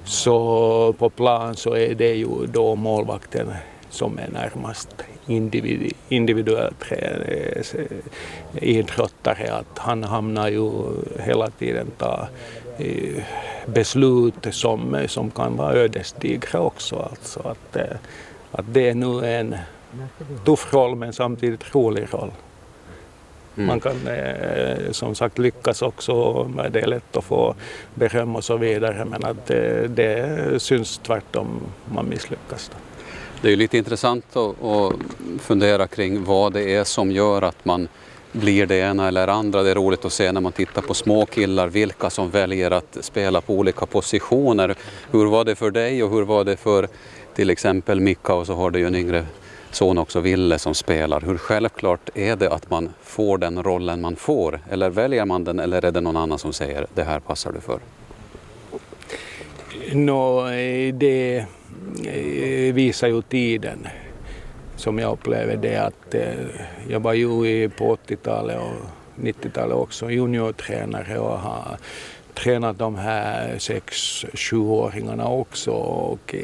så 0.05 0.93
på 0.93 1.09
plan 1.09 1.55
så 1.55 1.75
är 1.75 1.95
det 1.95 2.13
ju 2.13 2.27
då 2.47 2.75
målvakten 2.75 3.47
som 3.95 4.19
är 4.19 4.29
närmast 4.29 4.95
individ, 5.27 5.93
individuellt 6.09 6.85
idrottare 8.53 9.53
att 9.53 9.77
han 9.77 10.03
hamnar 10.03 10.49
ju 10.49 10.71
hela 11.19 11.49
tiden 11.49 11.87
ta 11.97 12.27
beslut 13.65 14.47
som, 14.51 15.05
som 15.07 15.31
kan 15.31 15.57
vara 15.57 15.73
ödesdigra 15.73 16.59
också. 16.59 16.95
Alltså 16.95 17.39
att, 17.39 17.75
eh, 17.75 17.97
att 18.51 18.65
det 18.73 18.89
är 18.89 18.95
nu 18.95 19.25
en 19.25 19.55
tuff 20.45 20.73
roll 20.73 20.95
men 20.95 21.13
samtidigt 21.13 21.75
rolig 21.75 22.07
roll. 22.11 22.31
Mm. 23.55 23.67
Man 23.67 23.79
kan 23.79 24.07
eh, 24.07 24.91
som 24.91 25.15
sagt 25.15 25.37
lyckas 25.37 25.81
också, 25.81 26.43
det 26.69 26.81
är 26.81 26.87
lätt 26.87 27.17
att 27.17 27.23
få 27.23 27.55
beröm 27.93 28.35
och 28.35 28.43
så 28.43 28.57
vidare 28.57 29.05
men 29.05 29.25
att 29.25 29.45
det, 29.45 29.87
det 29.87 30.61
syns 30.61 30.97
tvärtom 30.97 31.61
man 31.93 32.09
misslyckas. 32.09 32.71
Då. 32.73 32.77
Det 33.45 33.51
är 33.51 33.55
lite 33.55 33.77
intressant 33.77 34.35
att, 34.35 34.93
fundera 35.41 35.87
kring 35.87 36.23
vad 36.23 36.53
det 36.53 36.75
är 36.75 36.83
som 36.83 37.11
gör 37.11 37.41
att 37.41 37.65
man 37.65 37.87
blir 38.31 38.65
det 38.65 38.75
ena 38.75 39.07
eller 39.07 39.27
andra. 39.27 39.63
Det 39.63 39.71
är 39.71 39.75
roligt 39.75 40.05
att 40.05 40.13
se 40.13 40.31
när 40.31 40.41
man 40.41 40.51
tittar 40.51 40.81
på 40.81 40.93
små 40.93 41.25
killar 41.25 41.67
vilka 41.67 42.09
som 42.09 42.29
väljer 42.29 42.71
att 42.71 42.97
spela 43.01 43.41
på 43.41 43.53
olika 43.53 43.85
positioner. 43.85 44.75
Hur 45.11 45.25
var 45.25 45.45
det 45.45 45.55
för 45.55 45.71
dig 45.71 46.03
och 46.03 46.09
hur 46.11 46.21
var 46.21 46.43
det 46.43 46.57
för 46.57 46.87
till 47.35 47.49
exempel 47.49 47.99
Mika 47.99 48.33
och 48.33 48.47
så 48.47 48.53
har 48.53 48.69
du 48.69 48.79
ju 48.79 48.87
en 48.87 48.95
yngre 48.95 49.25
son 49.71 49.97
också, 49.97 50.19
Ville, 50.19 50.59
som 50.59 50.75
spelar. 50.75 51.21
Hur 51.21 51.37
självklart 51.37 52.09
är 52.13 52.35
det 52.35 52.49
att 52.49 52.69
man 52.69 52.89
får 53.03 53.37
den 53.37 53.63
rollen 53.63 54.01
man 54.01 54.15
får? 54.15 54.59
Eller 54.69 54.89
väljer 54.89 55.25
man 55.25 55.43
den 55.43 55.59
eller 55.59 55.85
är 55.85 55.91
det 55.91 56.01
någon 56.01 56.17
annan 56.17 56.39
som 56.39 56.53
säger 56.53 56.87
det 56.93 57.03
här 57.03 57.19
passar 57.19 57.51
du 57.51 57.61
för? 57.61 57.79
No, 59.93 60.49
eh, 60.49 60.93
det 60.93 61.45
eh, 62.05 62.73
visar 62.73 63.07
ju 63.07 63.21
tiden 63.21 63.87
som 64.75 64.99
jag 64.99 65.11
upplever 65.11 65.55
det 65.55 65.77
att 65.77 66.13
eh, 66.13 66.33
jag 66.89 66.99
var 66.99 67.13
ju 67.13 67.69
på 67.69 67.95
80-talet 67.95 68.57
och 68.59 69.23
90-talet 69.23 69.75
också 69.75 70.11
juniortränare 70.11 71.19
och 71.19 71.39
har 71.39 71.77
tränat 72.33 72.77
de 72.77 72.95
här 72.95 73.55
6-7-åringarna 73.57 75.27
också. 75.29 75.71
Och 75.71 76.35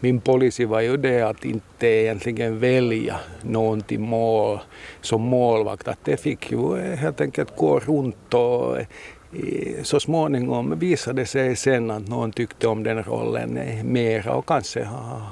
min 0.00 0.20
policy 0.20 0.64
var 0.64 0.80
ju 0.80 0.96
det 0.96 1.22
att 1.22 1.44
inte 1.44 1.86
egentligen 1.86 2.58
välja 2.58 3.16
någon 3.42 3.80
till 3.80 4.00
mål 4.00 4.58
som 5.00 5.22
målvakt. 5.22 5.88
Att 5.88 6.04
det 6.04 6.16
fick 6.16 6.50
ju 6.52 6.78
helt 6.80 7.20
enkelt 7.20 7.56
gå 7.56 7.78
runt 7.78 8.34
och 8.34 8.76
så 9.82 10.00
småningom 10.00 10.78
visade 10.78 11.22
det 11.22 11.26
sig 11.26 11.56
sen 11.56 11.90
att 11.90 12.08
någon 12.08 12.32
tyckte 12.32 12.68
om 12.68 12.82
den 12.82 13.02
rollen 13.02 13.58
mera 13.84 14.34
och 14.34 14.46
kanske 14.46 14.84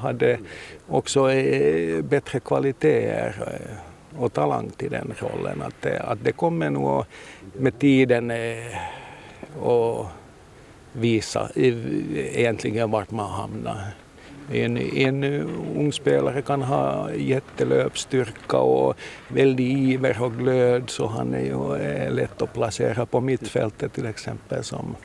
hade 0.02 0.38
också 0.88 1.30
eh, 1.30 2.02
bättre 2.02 2.40
kvaliteter 2.40 3.34
eh, 3.46 4.22
och 4.22 4.32
talang 4.32 4.70
till 4.70 4.90
den 4.90 5.14
rollen. 5.18 5.62
Att, 5.62 5.86
eh, 5.86 6.10
att 6.10 6.18
det 6.24 6.32
kommer 6.32 6.70
nog 6.70 7.04
med 7.52 7.78
tiden 7.78 8.30
att 9.62 10.06
visa 10.92 11.50
egentligen 11.54 12.90
vart 12.90 13.10
man 13.10 13.30
hamnar. 13.30 13.80
En, 14.52 14.76
en 14.76 15.24
eh, 15.24 15.46
ung 15.76 15.92
spelare 15.92 16.42
kan 16.42 16.62
ha 16.62 17.12
jättelöpstyrka 17.12 18.58
och 18.58 18.96
väldig 19.28 19.78
iver 19.78 20.22
och 20.22 20.32
glöd 20.32 20.90
så 20.90 21.06
han 21.06 21.34
är 21.34 21.40
ju 21.40 21.76
eh, 21.76 22.12
lätt 22.12 22.42
att 22.42 22.52
placera 22.52 23.06
på 23.06 23.20
mittfältet 23.20 23.92
till 23.92 24.06
exempel 24.06 24.64
som, 24.64 24.96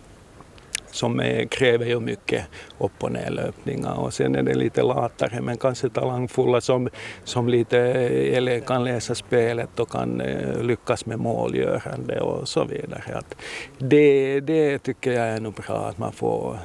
som 0.91 1.19
är, 1.19 1.45
kräver 1.45 1.85
ju 1.85 1.99
mycket 1.99 2.45
upp 2.79 3.03
och 3.03 3.11
nedlöpningar 3.11 3.99
och 3.99 4.13
sen 4.13 4.35
är 4.35 4.43
det 4.43 4.53
lite 4.53 4.83
latare 4.83 5.41
men 5.41 5.57
kanske 5.57 5.89
talangfulla 5.89 6.61
som, 6.61 6.89
som 7.23 7.47
lite 7.49 7.79
eller 7.79 8.59
kan 8.59 8.83
läsa 8.83 9.15
spelet 9.15 9.79
och 9.79 9.89
kan 9.89 10.21
lyckas 10.61 11.05
med 11.05 11.19
målgörande 11.19 12.21
och 12.21 12.47
så 12.47 12.63
vidare. 12.63 13.17
Att 13.17 13.35
det, 13.77 14.39
det 14.39 14.79
tycker 14.79 15.11
jag 15.11 15.27
är 15.27 15.39
nog 15.39 15.53
bra 15.53 15.75
att 15.75 15.97
man 15.97 16.11
får 16.11 16.59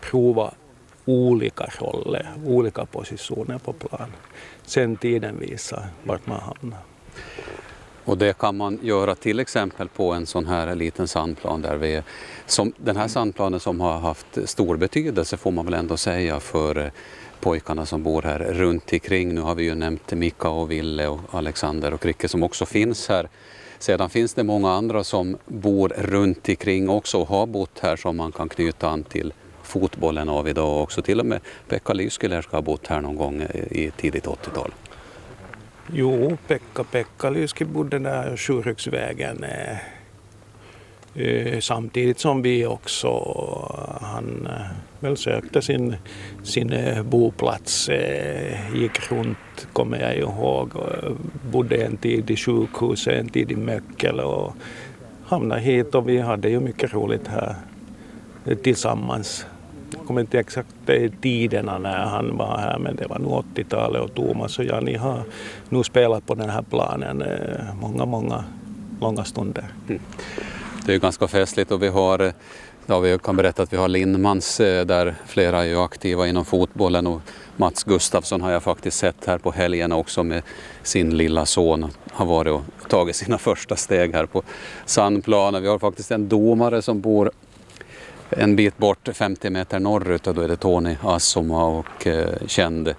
prova 0.00 0.54
olika 1.08 1.72
roller, 1.78 2.32
olika 2.46 2.86
positioner 2.86 3.58
på 3.58 3.72
plan. 3.72 4.12
Sen 4.62 4.96
tiden 4.96 5.38
visar 5.38 5.86
vart 6.04 6.26
man 6.26 6.40
hamnar. 6.40 6.80
Och 8.04 8.18
det 8.18 8.38
kan 8.38 8.56
man 8.56 8.78
göra 8.82 9.14
till 9.14 9.40
exempel 9.40 9.88
på 9.88 10.12
en 10.12 10.26
sån 10.26 10.46
här 10.46 10.74
liten 10.74 11.08
sandplan 11.08 11.62
där 11.62 11.76
vi 11.76 12.02
som 12.46 12.72
den 12.76 12.96
här 12.96 13.08
sandplanen 13.08 13.60
som 13.60 13.80
har 13.80 13.98
haft 13.98 14.48
stor 14.48 14.76
betydelse 14.76 15.36
får 15.36 15.50
man 15.50 15.64
väl 15.64 15.74
ändå 15.74 15.96
säga 15.96 16.40
för 16.40 16.78
eh, 16.78 16.90
pojkarna 17.40 17.86
som 17.86 18.02
bor 18.02 18.22
här 18.22 18.38
runt 18.38 18.92
omkring. 18.92 19.34
Nu 19.34 19.40
har 19.40 19.54
vi 19.54 19.64
ju 19.64 19.74
nämnt 19.74 20.12
Mika 20.12 20.48
och 20.48 20.70
Ville 20.70 21.08
och 21.08 21.20
Alexander 21.30 21.94
och 21.94 22.00
Kricke 22.00 22.28
som 22.28 22.42
också 22.42 22.66
finns 22.66 23.08
här. 23.08 23.28
Sedan 23.78 24.10
finns 24.10 24.34
det 24.34 24.44
många 24.44 24.72
andra 24.72 25.04
som 25.04 25.36
bor 25.46 25.88
runt 25.88 26.48
omkring 26.48 26.88
också 26.88 27.18
och 27.18 27.28
har 27.28 27.46
bott 27.46 27.78
här 27.78 27.96
som 27.96 28.16
man 28.16 28.32
kan 28.32 28.48
knyta 28.48 28.88
an 28.88 29.04
till 29.04 29.32
fotbollen 29.68 30.28
av 30.28 30.48
idag 30.48 30.82
också. 30.82 31.02
Till 31.02 31.20
och 31.20 31.26
med 31.26 31.40
Pekka 31.68 31.92
Lyskilä 31.92 32.42
ska 32.42 32.56
ha 32.56 32.62
bott 32.62 32.86
här 32.86 33.00
någon 33.00 33.16
gång 33.16 33.42
eh, 33.42 33.72
i 33.72 33.90
tidigt 33.96 34.26
80-tal. 34.26 34.70
Jo, 35.92 36.36
Pekka 36.90 37.30
Lyski 37.30 37.64
bodde 37.64 37.98
där 37.98 38.36
Sjuhögsvägen 38.36 39.44
eh, 39.44 39.76
eh, 41.24 41.60
samtidigt 41.60 42.18
som 42.18 42.42
vi 42.42 42.66
också, 42.66 43.08
han 44.00 44.48
väl 45.00 45.16
sökte 45.16 45.62
sin, 45.62 45.96
sin 46.42 46.74
boplats, 47.04 47.90
gick 48.74 49.10
runt, 49.10 49.68
kommer 49.72 49.98
jag 50.00 50.16
ihåg, 50.16 50.72
bodde 51.52 51.76
en 51.76 51.96
tid 51.96 52.30
i 52.30 52.36
sjukhuset, 52.36 53.14
en 53.14 53.28
tid 53.28 53.52
i 53.52 53.56
Möckel 53.56 54.20
och 54.20 54.52
hamnade 55.26 55.60
hit 55.60 55.94
och 55.94 56.08
vi 56.08 56.18
hade 56.18 56.48
ju 56.48 56.60
mycket 56.60 56.94
roligt 56.94 57.28
här 57.28 57.54
tillsammans. 58.62 59.46
Jag 59.96 60.06
kommer 60.06 60.20
inte 60.20 60.38
exakt 60.38 60.68
tiderna 61.22 61.78
när 61.78 62.06
han 62.06 62.36
var 62.36 62.58
här 62.58 62.78
men 62.78 62.96
det 62.96 63.06
var 63.06 63.18
nog 63.18 63.44
80-talet 63.54 64.02
och 64.02 64.14
Thomas 64.14 64.58
och 64.58 64.64
Jani 64.64 64.96
har 64.96 65.22
nu 65.68 65.84
spelat 65.84 66.26
på 66.26 66.34
den 66.34 66.50
här 66.50 66.62
planen 66.62 67.24
många, 67.80 68.04
många 68.04 68.44
långa 69.00 69.24
stunder. 69.24 69.64
Mm. 69.88 70.02
Det 70.86 70.94
är 70.94 70.98
ganska 70.98 71.28
festligt 71.28 71.70
och 71.70 71.82
vi 71.82 71.88
har 71.88 72.32
Ja, 72.90 72.98
vi 72.98 73.18
kan 73.18 73.36
berätta 73.36 73.62
att 73.62 73.72
vi 73.72 73.76
har 73.76 73.88
Lindmans 73.88 74.60
eh, 74.60 74.86
där 74.86 75.14
flera 75.26 75.66
är 75.66 75.84
aktiva 75.84 76.26
inom 76.26 76.44
fotbollen 76.44 77.06
och 77.06 77.20
Mats 77.56 77.84
Gustafsson 77.84 78.40
har 78.40 78.50
jag 78.50 78.62
faktiskt 78.62 78.98
sett 78.98 79.24
här 79.26 79.38
på 79.38 79.50
helgen 79.50 79.92
också 79.92 80.22
med 80.22 80.42
sin 80.82 81.16
lilla 81.16 81.46
son. 81.46 81.90
Har 82.10 82.26
varit 82.26 82.52
och 82.52 82.88
tagit 82.88 83.16
sina 83.16 83.38
första 83.38 83.76
steg 83.76 84.14
här 84.14 84.26
på 84.26 84.42
sandplanen. 84.86 85.62
Vi 85.62 85.68
har 85.68 85.78
faktiskt 85.78 86.10
en 86.10 86.28
domare 86.28 86.82
som 86.82 87.00
bor 87.00 87.30
en 88.30 88.56
bit 88.56 88.78
bort, 88.78 89.08
50 89.12 89.50
meter 89.50 89.78
norrut 89.78 90.26
och 90.26 90.34
då 90.34 90.40
är 90.40 90.48
det 90.48 90.56
Tony 90.56 90.96
Assoma 91.02 91.64
och 91.64 92.06
eh, 92.06 92.28
känd 92.46 92.94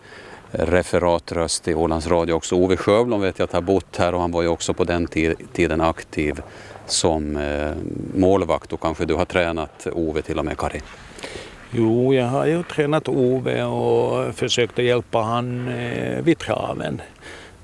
referatröst 0.51 1.67
i 1.67 1.75
Ålands 1.75 2.07
Radio 2.07 2.33
också. 2.33 2.55
Ove 2.55 2.77
Sjöblom 2.77 3.21
vet 3.21 3.39
jag 3.39 3.45
att 3.45 3.53
har 3.53 3.62
bott 3.62 3.98
här 3.98 4.13
och 4.13 4.21
han 4.21 4.31
var 4.31 4.41
ju 4.41 4.48
också 4.48 4.74
på 4.74 4.83
den 4.83 5.07
tiden 5.53 5.81
aktiv 5.81 6.41
som 6.86 7.38
eh, 7.38 7.71
målvakt 8.15 8.74
och 8.74 8.81
kanske 8.81 9.05
du 9.05 9.13
har 9.13 9.25
tränat 9.25 9.88
Ove 9.93 10.21
till 10.21 10.39
och 10.39 10.45
med 10.45 10.57
Kari? 10.57 10.81
Jo, 11.71 12.13
jag 12.13 12.25
har 12.25 12.45
ju 12.45 12.63
tränat 12.63 13.07
Ove 13.07 13.63
och 13.63 14.36
försökt 14.36 14.77
hjälpa 14.77 15.21
han 15.21 15.67
eh, 15.67 16.21
vid 16.21 16.38
traven. 16.38 17.01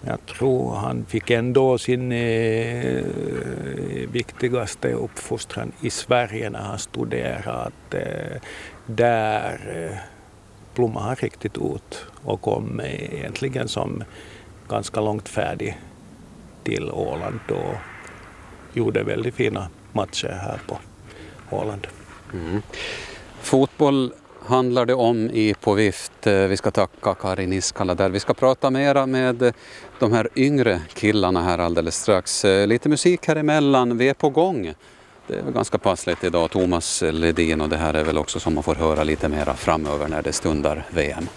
Jag 0.07 0.25
tror 0.25 0.75
han 0.75 1.05
fick 1.05 1.29
ändå 1.29 1.77
sin 1.77 2.11
eh, 2.11 3.05
viktigaste 4.11 4.93
uppfostran 4.93 5.71
i 5.81 5.89
Sverige 5.89 6.49
när 6.49 6.59
han 6.59 6.79
studerade. 6.79 7.71
Eh, 7.91 8.41
där 8.85 9.59
eh, 9.91 9.97
blommade 10.75 11.05
han 11.05 11.15
riktigt 11.15 11.57
ut 11.57 12.05
och 12.23 12.41
kom 12.41 12.79
eh, 12.79 13.13
egentligen 13.13 13.67
som 13.67 14.03
ganska 14.69 15.01
långt 15.01 15.29
färdig 15.29 15.77
till 16.63 16.91
Åland 16.91 17.39
och 17.49 17.75
gjorde 18.73 19.03
väldigt 19.03 19.35
fina 19.35 19.69
matcher 19.93 20.39
här 20.41 20.59
på 20.67 20.77
Åland. 21.57 21.87
Mm. 22.33 22.61
Fotboll 23.41 24.13
handlar 24.45 24.85
det 24.85 24.93
om 24.93 25.29
i 25.29 25.53
På 25.61 25.73
vift. 25.73 26.27
Eh, 26.27 26.33
vi 26.33 26.57
ska 26.57 26.71
tacka 26.71 27.13
Karin 27.13 27.49
Niskala 27.49 27.95
där. 27.95 28.09
Vi 28.09 28.19
ska 28.19 28.33
prata 28.33 28.69
mera 28.69 29.05
med 29.05 29.53
de 29.99 30.11
här 30.11 30.29
yngre 30.35 30.81
killarna 30.93 31.43
här 31.43 31.57
alldeles 31.57 31.95
strax. 31.95 32.45
Eh, 32.45 32.67
lite 32.67 32.89
musik 32.89 33.27
här 33.27 33.35
emellan. 33.35 33.97
Vi 33.97 34.09
är 34.09 34.13
på 34.13 34.29
gång. 34.29 34.73
Det 35.27 35.35
är 35.35 35.43
väl 35.43 35.53
ganska 35.53 35.77
passligt 35.77 36.23
idag. 36.23 36.51
Thomas 36.51 37.03
Ledin 37.11 37.61
och 37.61 37.69
det 37.69 37.77
här 37.77 37.93
är 37.93 38.03
väl 38.03 38.17
också 38.17 38.39
som 38.39 38.53
man 38.53 38.63
får 38.63 38.75
höra 38.75 39.03
lite 39.03 39.29
mera 39.29 39.53
framöver 39.53 40.07
när 40.07 40.21
det 40.21 40.33
stundar 40.33 40.85
VM. 40.89 41.27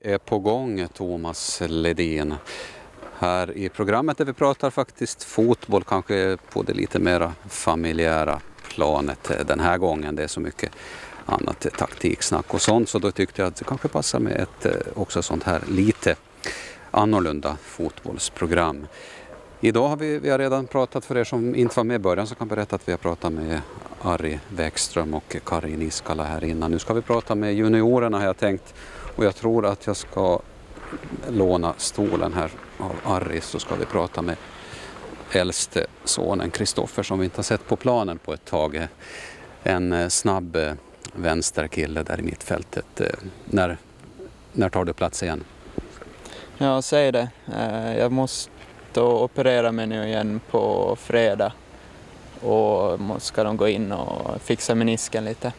Är 0.00 0.18
på 0.18 0.38
gång 0.38 0.88
Thomas 0.94 1.62
Ledin 1.66 2.34
här 3.18 3.56
i 3.56 3.68
programmet 3.68 4.18
där 4.18 4.24
vi 4.24 4.32
pratar 4.32 4.70
faktiskt 4.70 5.24
fotboll, 5.24 5.84
kanske 5.84 6.36
på 6.52 6.62
det 6.62 6.72
lite 6.72 6.98
mera 6.98 7.32
familjära 7.48 8.40
planet 8.68 9.30
eh, 9.30 9.46
den 9.46 9.60
här 9.60 9.78
gången. 9.78 10.16
Det 10.16 10.22
är 10.22 10.28
så 10.28 10.40
mycket 10.40 10.70
annat 11.26 11.66
taktiksnack 11.78 12.54
och 12.54 12.60
sånt 12.60 12.88
så 12.88 12.98
då 12.98 13.10
tyckte 13.10 13.42
jag 13.42 13.48
att 13.48 13.56
det 13.56 13.64
kanske 13.64 13.88
passar 13.88 14.18
med 14.18 14.32
ett 14.32 14.66
eh, 14.66 14.72
också 14.94 15.22
sånt 15.22 15.42
här 15.42 15.62
lite 15.68 16.16
annorlunda 16.90 17.56
fotbollsprogram. 17.62 18.86
Idag 19.60 19.88
har 19.88 19.96
vi, 19.96 20.18
vi 20.18 20.30
har 20.30 20.38
redan 20.38 20.66
pratat 20.66 21.04
för 21.04 21.16
er 21.16 21.24
som 21.24 21.54
inte 21.54 21.76
var 21.76 21.84
med 21.84 21.94
i 21.94 21.98
början 21.98 22.26
så 22.26 22.34
kan 22.34 22.48
jag 22.48 22.56
berätta 22.56 22.76
att 22.76 22.88
vi 22.88 22.92
har 22.92 22.98
pratat 22.98 23.32
med 23.32 23.60
Ari 24.02 24.40
Wäckström 24.48 25.14
och 25.14 25.36
Karin 25.46 25.82
Iskala 25.82 26.24
här 26.24 26.44
innan. 26.44 26.70
Nu 26.70 26.78
ska 26.78 26.94
vi 26.94 27.02
prata 27.02 27.34
med 27.34 27.54
juniorerna 27.54 28.18
har 28.18 28.26
jag 28.26 28.36
tänkt 28.36 28.74
och 29.16 29.24
jag 29.24 29.36
tror 29.36 29.66
att 29.66 29.86
jag 29.86 29.96
ska 29.96 30.40
låna 31.28 31.74
stolen 31.76 32.32
här 32.32 32.50
av 32.78 32.92
Ari, 33.04 33.40
så 33.40 33.58
ska 33.58 33.74
vi 33.74 33.84
prata 33.84 34.22
med 34.22 34.36
äldste 35.32 35.86
sonen 36.04 36.50
Kristoffer 36.50 37.02
som 37.02 37.18
vi 37.18 37.24
inte 37.24 37.38
har 37.38 37.42
sett 37.42 37.68
på 37.68 37.76
planen 37.76 38.18
på 38.18 38.34
ett 38.34 38.44
tag. 38.44 38.88
En 39.62 39.92
eh, 39.92 40.08
snabb 40.08 40.56
eh, 40.56 40.72
vänsterkille 41.16 42.02
där 42.02 42.20
i 42.20 42.22
mittfältet. 42.22 43.00
Eh, 43.00 43.06
när, 43.44 43.78
när 44.52 44.68
tar 44.68 44.84
du 44.84 44.92
plats 44.92 45.22
igen? 45.22 45.44
Ja, 46.58 46.82
säg 46.82 47.12
det. 47.12 47.28
Eh, 47.56 47.98
jag 47.98 48.12
måste 48.12 49.00
operera 49.00 49.72
mig 49.72 49.86
nu 49.86 50.06
igen 50.06 50.40
på 50.50 50.96
fredag 51.00 51.52
och 52.40 52.98
ska 53.22 53.44
de 53.44 53.56
gå 53.56 53.68
in 53.68 53.92
och 53.92 54.40
fixa 54.42 54.74
menisken 54.74 55.24
lite. 55.24 55.52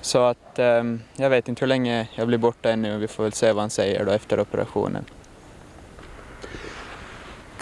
Så 0.00 0.18
att 0.18 0.58
ehm, 0.58 1.00
jag 1.16 1.30
vet 1.30 1.48
inte 1.48 1.60
hur 1.60 1.66
länge 1.66 2.08
jag 2.14 2.26
blir 2.26 2.38
borta 2.38 2.70
ännu. 2.70 2.98
Vi 2.98 3.08
får 3.08 3.22
väl 3.22 3.32
se 3.32 3.52
vad 3.52 3.62
han 3.62 3.70
säger 3.70 4.04
då 4.04 4.12
efter 4.12 4.40
operationen. 4.40 5.04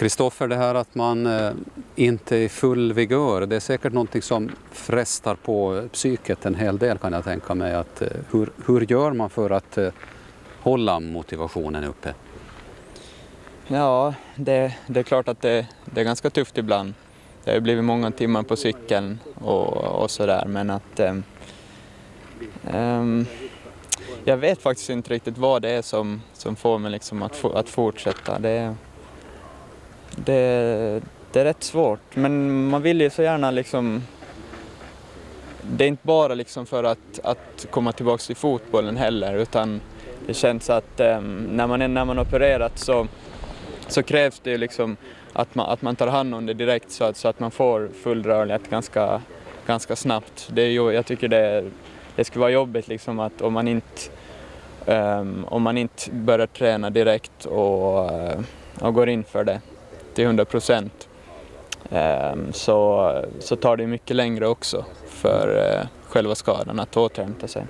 Kristoffer, 0.03 0.49
det 0.49 0.57
här 0.57 0.75
att 0.75 0.95
man 0.95 1.27
eh, 1.27 1.53
inte 1.97 2.37
är 2.37 2.41
i 2.41 2.49
full 2.49 2.93
vigör, 2.93 3.47
det 3.47 3.57
är 3.57 3.61
säkert 3.61 3.93
någonting 3.93 4.23
som 4.23 4.51
frestar 4.73 5.35
på 5.35 5.88
psyket 5.93 6.47
en 6.47 6.55
hel 6.55 6.79
del 6.79 6.99
kan 6.99 7.12
jag 7.12 7.25
tänka 7.25 7.55
mig. 7.55 7.75
Att, 7.75 8.03
eh, 8.03 8.09
hur, 8.31 8.51
hur 8.67 8.81
gör 8.93 9.12
man 9.12 9.31
för 9.31 9.51
att 9.51 9.79
eh, 9.79 9.88
hålla 10.61 11.01
motivationen 11.01 11.85
uppe? 11.85 12.15
Ja, 13.67 14.15
det, 14.37 14.75
det 14.87 15.01
är 15.01 15.05
klart 15.05 15.29
att 15.29 15.41
det, 15.41 15.67
det, 15.85 16.01
är 16.01 16.05
ganska 16.05 16.31
tufft 16.31 16.59
ibland. 16.59 16.95
Det 17.45 17.53
har 17.53 17.61
blivit 17.61 17.85
många 17.85 18.11
timmar 18.11 18.43
på 18.43 18.57
cykeln 18.57 19.19
och, 19.35 19.77
och 19.77 20.11
sådär 20.11 20.45
men 20.47 20.71
att 20.71 21.01
um, 21.01 21.25
um, 22.75 23.27
jag 24.25 24.37
vet 24.37 24.62
faktiskt 24.62 24.91
inte 24.91 25.15
riktigt 25.15 25.38
vad 25.38 25.62
det 25.62 25.71
är 25.71 25.83
som, 25.83 26.23
som 26.33 26.57
får 26.57 26.79
mig 26.79 26.91
liksom 26.91 27.23
att, 27.23 27.45
att 27.45 27.69
fortsätta. 27.69 28.38
Det, 28.38 28.75
det, 30.16 31.03
det 31.33 31.40
är 31.40 31.44
rätt 31.44 31.62
svårt, 31.62 32.16
men 32.16 32.66
man 32.68 32.83
vill 32.83 33.01
ju 33.01 33.11
så 33.11 33.22
gärna 33.22 33.51
liksom 33.51 34.03
det 35.62 35.85
är 35.85 35.88
inte 35.88 36.07
bara 36.07 36.35
liksom 36.35 36.66
för 36.66 36.85
att, 36.85 37.20
att 37.25 37.66
komma 37.70 37.92
tillbaka 37.92 38.22
till 38.22 38.37
fotbollen 38.37 38.96
heller 38.96 39.35
utan 39.35 39.81
det 40.27 40.35
känns 40.35 40.70
att 40.70 41.01
um, 41.01 41.48
när, 41.51 41.66
man, 41.66 41.94
när 41.94 42.05
man 42.05 42.18
opererat 42.18 42.79
så, 42.79 43.07
så 43.87 44.03
krävs 44.03 44.40
det 44.40 44.59
liksom 44.59 44.96
att 45.33 45.55
man, 45.55 45.70
att 45.70 45.83
man 45.83 45.96
tar 45.96 46.07
hand 46.07 46.35
om 46.35 46.46
det 46.46 46.55
direkt 46.55 46.90
så 46.90 47.05
att, 47.05 47.16
så 47.16 47.29
att 47.29 47.40
man 47.40 47.51
får 47.51 47.90
full 48.03 48.22
rörlighet 48.22 48.70
ganska, 48.70 49.22
ganska 49.66 49.96
snabbt. 49.96 50.48
Det 50.53 50.62
är 50.62 50.70
ju, 50.70 50.92
jag 50.92 51.07
tycker 51.07 51.29
det, 51.29 51.70
det 52.16 52.25
skulle 52.25 52.40
vara 52.40 52.51
jobbigt 52.51 52.88
liksom 52.88 53.20
att 53.20 53.42
om 53.42 53.53
man 53.53 53.68
inte, 53.68 54.01
um, 54.87 55.44
om 55.44 55.62
man 55.62 55.79
inte 55.79 56.11
börjar 56.11 56.46
träna 56.46 56.90
direkt 56.90 57.44
och, 57.44 58.11
och 58.81 58.94
går 58.94 59.09
in 59.09 59.25
för 59.25 59.44
det 59.44 59.61
till 60.14 60.25
100 60.25 60.44
procent 60.44 61.09
ehm, 61.90 62.53
så, 62.53 63.12
så 63.38 63.57
tar 63.57 63.77
det 63.77 63.87
mycket 63.87 64.16
längre 64.16 64.46
också 64.46 64.85
för 65.09 65.77
eh, 65.79 65.87
själva 66.09 66.35
skadan 66.35 66.81
att 66.81 66.96
återhämta 66.96 67.48
sig. 67.48 67.66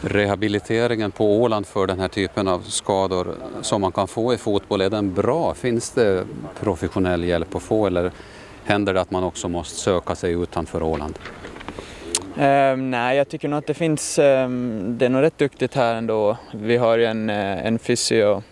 Rehabiliteringen 0.00 1.10
på 1.10 1.40
Åland 1.42 1.66
för 1.66 1.86
den 1.86 2.00
här 2.00 2.08
typen 2.08 2.48
av 2.48 2.60
skador 2.60 3.34
som 3.62 3.80
man 3.80 3.92
kan 3.92 4.08
få 4.08 4.34
i 4.34 4.36
fotboll, 4.36 4.80
är 4.80 4.90
den 4.90 5.14
bra? 5.14 5.54
Finns 5.54 5.90
det 5.90 6.24
professionell 6.60 7.24
hjälp 7.24 7.54
att 7.54 7.62
få 7.62 7.86
eller 7.86 8.12
händer 8.64 8.94
det 8.94 9.00
att 9.00 9.10
man 9.10 9.24
också 9.24 9.48
måste 9.48 9.76
söka 9.76 10.14
sig 10.14 10.32
utanför 10.32 10.82
Åland? 10.82 11.18
Um, 12.38 12.90
nej, 12.90 13.16
jag 13.16 13.28
tycker 13.28 13.48
nog 13.48 13.58
att 13.58 13.66
det 13.66 13.74
finns, 13.74 14.18
um, 14.18 14.98
det 14.98 15.04
är 15.04 15.08
nog 15.08 15.22
rätt 15.22 15.38
duktigt 15.38 15.74
här 15.74 15.94
ändå. 15.94 16.36
Vi 16.54 16.76
har 16.76 16.98
ju 16.98 17.04
en, 17.04 17.30
eh, 17.30 17.66
en 17.66 17.78
fysio 17.78 18.42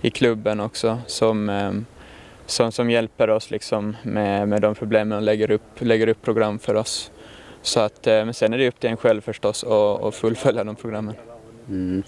i 0.00 0.10
klubben 0.10 0.60
också 0.60 0.98
som 1.06 1.48
um, 1.48 1.86
som, 2.46 2.72
som 2.72 2.90
hjälper 2.90 3.30
oss 3.30 3.50
liksom 3.50 3.96
med, 4.02 4.48
med 4.48 4.62
de 4.62 4.74
problemen 4.74 5.18
och 5.18 5.22
lägger 5.22 5.50
upp, 5.50 5.62
lägger 5.78 6.08
upp 6.08 6.22
program 6.22 6.58
för 6.58 6.74
oss. 6.74 7.10
Så 7.62 7.80
att, 7.80 8.06
eh, 8.06 8.24
men 8.24 8.34
sen 8.34 8.52
är 8.52 8.58
det 8.58 8.68
upp 8.68 8.80
till 8.80 8.90
en 8.90 8.96
själv 8.96 9.20
förstås 9.20 9.64
att 9.64 10.14
fullfölja 10.14 10.64
de 10.64 10.76
programmen. 10.76 11.14
Mm. 11.68 12.02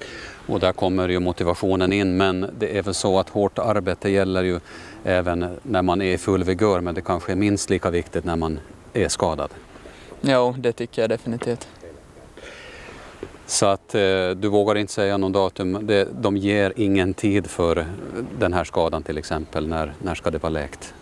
Och 0.46 0.61
där 0.61 0.72
kommer 0.72 1.09
ju 1.09 1.20
motivationen 1.20 1.92
in 1.92 2.16
men 2.16 2.51
det 2.59 2.79
är 2.79 2.83
väl 2.83 2.94
så 2.94 3.18
att 3.18 3.29
hårt 3.29 3.59
arbete 3.59 4.11
gäller 4.11 4.42
ju 4.42 4.61
även 5.05 5.57
när 5.62 5.83
man 5.83 6.03
är 6.03 6.14
i 6.14 6.18
full 6.18 6.44
vigör 6.44 6.81
men 6.81 6.94
det 6.94 7.01
kanske 7.01 7.33
är 7.33 7.37
minst 7.37 7.70
lika 7.70 7.90
viktigt 7.90 8.24
när 8.24 8.37
man 8.37 8.61
är 8.92 9.09
skadad. 9.09 9.51
Jo, 10.20 10.55
det 10.59 10.72
tycker 10.72 11.03
jag 11.03 11.11
definitivt. 11.11 11.68
Så 13.49 13.67
att 13.67 13.95
eh, 13.95 14.31
du 14.37 14.49
vågar 14.49 14.75
inte 14.75 14.93
säga 14.93 15.17
någon 15.17 15.33
datum. 15.33 15.87
Det, 15.87 16.09
de 16.21 16.37
ger 16.37 16.73
ingen 16.77 17.15
tid 17.15 17.47
för 17.47 17.87
den 18.39 18.53
här 18.53 18.65
skadan 18.65 19.03
till 19.03 19.19
exempel. 19.19 19.69
När, 19.69 19.93
när 19.99 20.15
ska 20.15 20.31
det 20.31 20.43
vara 20.43 20.51
läkt? 20.51 20.95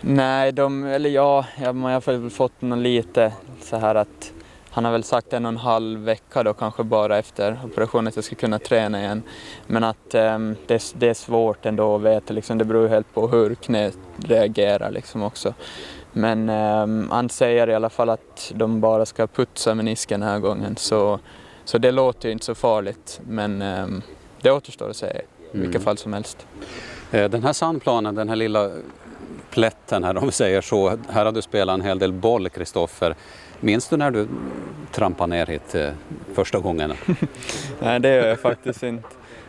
Nej, 0.00 0.52
de, 0.52 0.84
eller 0.84 1.10
ja, 1.10 1.46
jag, 1.62 1.76
jag 1.76 1.82
har 1.82 2.12
väl 2.12 2.30
fått 2.30 2.62
något 2.62 2.78
lite 2.78 3.32
så 3.60 3.76
här 3.76 3.94
att 3.94 4.32
han 4.70 4.84
har 4.84 4.92
väl 4.92 5.04
sagt 5.04 5.32
en 5.32 5.44
och 5.44 5.48
en 5.48 5.56
halv 5.56 6.00
vecka 6.00 6.42
då 6.42 6.52
kanske 6.52 6.82
bara 6.84 7.18
efter 7.18 7.58
operationen 7.64 8.08
att 8.08 8.16
jag 8.16 8.24
ska 8.24 8.34
kunna 8.34 8.58
träna 8.58 9.00
igen. 9.00 9.22
Men 9.66 9.84
att 9.84 10.14
eh, 10.14 10.38
det, 10.66 10.94
det, 10.94 11.08
är 11.08 11.14
svårt 11.14 11.66
ändå 11.66 11.96
att 11.96 12.02
veta, 12.02 12.34
liksom, 12.34 12.58
det 12.58 12.64
beror 12.64 12.88
helt 12.88 13.14
på 13.14 13.28
hur 13.28 13.54
knät 13.54 13.98
reagerar 14.16 14.90
liksom 14.90 15.22
också. 15.22 15.54
Men 16.12 16.48
eh, 16.48 17.10
han 17.10 17.28
säger 17.28 17.70
i 17.70 17.74
alla 17.74 17.90
fall 17.90 18.10
att 18.10 18.52
de 18.54 18.80
bara 18.80 19.06
ska 19.06 19.26
putsa 19.26 19.74
menisken 19.74 20.20
den 20.20 20.28
här 20.28 20.38
gången 20.38 20.76
så, 20.76 21.20
så 21.64 21.78
det 21.78 21.90
låter 21.90 22.28
ju 22.28 22.32
inte 22.32 22.44
så 22.44 22.54
farligt 22.54 23.20
men 23.28 23.62
um, 23.62 24.02
det 24.40 24.50
återstår 24.50 24.90
att 24.90 24.96
se 24.96 25.06
i 25.06 25.10
mm. 25.10 25.66
vilka 25.66 25.80
fall 25.80 25.98
som 25.98 26.12
helst. 26.12 26.46
Eh, 27.10 27.30
den 27.30 27.42
här 27.42 27.52
sandplanen, 27.52 28.14
den 28.14 28.28
här 28.28 28.36
lilla 28.36 28.70
plätten 29.50 30.04
här 30.04 30.16
om 30.16 30.26
vi 30.26 30.32
säger 30.32 30.60
så, 30.60 30.98
här 31.08 31.24
har 31.24 31.32
du 31.32 31.42
spelat 31.42 31.74
en 31.74 31.80
hel 31.80 31.98
del 31.98 32.12
boll 32.12 32.48
Kristoffer. 32.48 33.14
Minns 33.60 33.88
du 33.88 33.96
när 33.96 34.10
du 34.10 34.28
trampade 34.92 35.30
ner 35.30 35.46
hit 35.46 35.74
eh, 35.74 35.90
första 36.34 36.58
gången? 36.58 36.92
Nej, 37.80 38.00
det 38.00 38.08
gör 38.08 38.28
jag 38.28 38.40
faktiskt 38.40 38.82
inte. 38.82 39.08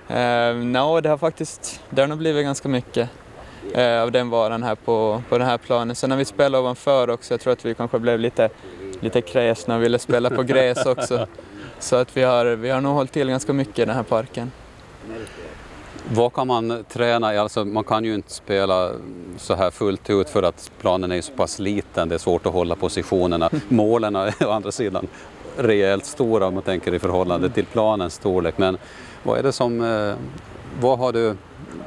Uh, 0.09 0.55
no, 0.55 1.01
det 1.01 1.09
har 1.09 1.17
faktiskt 1.17 1.81
det 1.89 2.01
har 2.01 2.07
nog 2.07 2.17
blivit 2.17 2.45
ganska 2.45 2.69
mycket 2.69 3.09
uh, 3.77 4.01
av 4.01 4.11
den 4.11 4.29
varan 4.29 4.63
här 4.63 4.75
på, 4.75 5.21
på 5.29 5.37
den 5.37 5.47
här 5.47 5.57
planen. 5.57 5.95
Sen 5.95 6.09
när 6.09 6.17
vi 6.17 6.25
spelade 6.25 6.61
ovanför 6.61 7.09
också, 7.09 7.33
jag 7.33 7.41
tror 7.41 7.53
att 7.53 7.65
vi 7.65 7.75
kanske 7.75 7.99
blev 7.99 8.19
lite, 8.19 8.49
lite 8.99 9.21
kräsna 9.21 9.75
och 9.75 9.83
ville 9.83 9.99
spela 9.99 10.29
på 10.29 10.43
gräs 10.43 10.85
också. 10.85 11.27
Så 11.85 11.95
att 11.95 12.17
vi 12.17 12.23
har, 12.23 12.45
vi 12.45 12.69
har 12.69 12.81
nog 12.81 12.93
hållit 12.93 13.11
till 13.11 13.29
ganska 13.29 13.53
mycket 13.53 13.79
i 13.79 13.85
den 13.85 13.95
här 13.95 14.03
parken. 14.03 14.51
Vad 16.13 16.33
kan 16.33 16.47
man 16.47 16.83
träna 16.89 17.33
i? 17.33 17.37
Alltså, 17.37 17.65
man 17.65 17.83
kan 17.83 18.05
ju 18.05 18.13
inte 18.15 18.33
spela 18.33 18.91
så 19.37 19.55
här 19.55 19.71
fullt 19.71 20.09
ut 20.09 20.29
för 20.29 20.43
att 20.43 20.71
planen 20.81 21.11
är 21.11 21.21
så 21.21 21.31
pass 21.31 21.59
liten. 21.59 22.09
Det 22.09 22.15
är 22.15 22.19
svårt 22.19 22.45
att 22.45 22.53
hålla 22.53 22.75
positionerna. 22.75 23.49
Målen 23.67 24.15
är 24.15 24.47
å 24.47 24.51
andra 24.51 24.71
sidan 24.71 25.07
rejält 25.57 26.05
stora 26.05 26.47
om 26.47 26.53
man 26.53 26.63
tänker 26.63 26.93
i 26.93 26.99
förhållande 26.99 27.49
till 27.49 27.65
planens 27.65 28.13
storlek. 28.13 28.57
Men 28.57 28.77
vad 29.23 29.39
är 29.39 29.43
det 29.43 29.51
som, 29.51 29.81
eh, 29.81 30.15
vad 30.81 30.99
har 30.99 31.13
du 31.13 31.35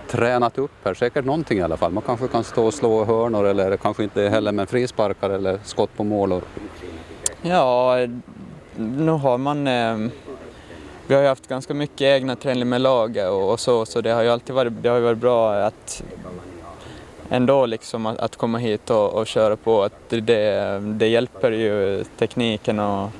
tränat 0.08 0.58
upp 0.58 0.84
här? 0.84 0.94
Säkert 0.94 1.24
någonting 1.24 1.58
i 1.58 1.62
alla 1.62 1.76
fall. 1.76 1.92
Man 1.92 2.02
kanske 2.06 2.28
kan 2.28 2.44
stå 2.44 2.66
och 2.66 2.74
slå 2.74 3.04
hörnor 3.04 3.46
eller 3.46 3.76
kanske 3.76 4.04
inte 4.04 4.22
heller 4.22 4.52
med 4.52 4.68
frisparkar 4.68 5.30
eller 5.30 5.58
skott 5.64 5.90
på 5.96 6.04
mål. 6.04 6.40
Ja, 7.42 7.96
nu 8.78 9.12
har 9.12 9.38
man 9.38 9.66
eh 9.66 10.10
vi 11.08 11.14
har 11.14 11.22
ju 11.22 11.28
haft 11.28 11.48
ganska 11.48 11.74
mycket 11.74 12.00
egna 12.00 12.36
träningar 12.36 12.66
med 12.66 12.80
laget 12.80 13.28
och, 13.28 13.52
och, 13.52 13.60
så, 13.60 13.86
så 13.86 14.00
det 14.00 14.10
har 14.10 14.22
ju 14.22 14.28
alltid 14.28 14.54
varit, 14.54 14.72
det 14.82 14.88
har 14.88 15.00
varit 15.00 15.18
bra 15.18 15.54
att 15.54 16.02
ändå 17.28 17.66
liksom 17.66 18.06
att, 18.06 18.18
att 18.18 18.36
komma 18.36 18.58
hit 18.58 18.90
och, 18.90 19.14
och, 19.14 19.26
köra 19.26 19.56
på. 19.56 19.82
Att 19.82 20.08
det, 20.08 20.78
det 20.80 21.06
hjälper 21.06 21.50
ju 21.50 22.04
tekniken 22.18 22.78
och, 22.78 23.10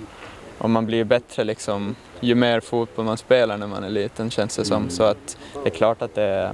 och 0.59 0.71
man 0.71 0.87
blir 0.87 1.05
bättre 1.05 1.44
liksom 1.44 1.97
ju 2.21 2.35
mer 2.35 2.61
fotboll 2.61 3.05
man 3.05 3.16
spelar 3.16 3.57
när 3.57 3.66
man 3.66 3.85
är 3.85 3.90
liten 3.90 4.31
känns 4.31 4.57
det 4.57 4.64
som. 4.64 4.90
Så 4.90 5.03
att 5.03 5.38
det 5.53 5.68
är 5.68 5.75
klart 5.75 6.03
att 6.03 6.14
det, 6.14 6.51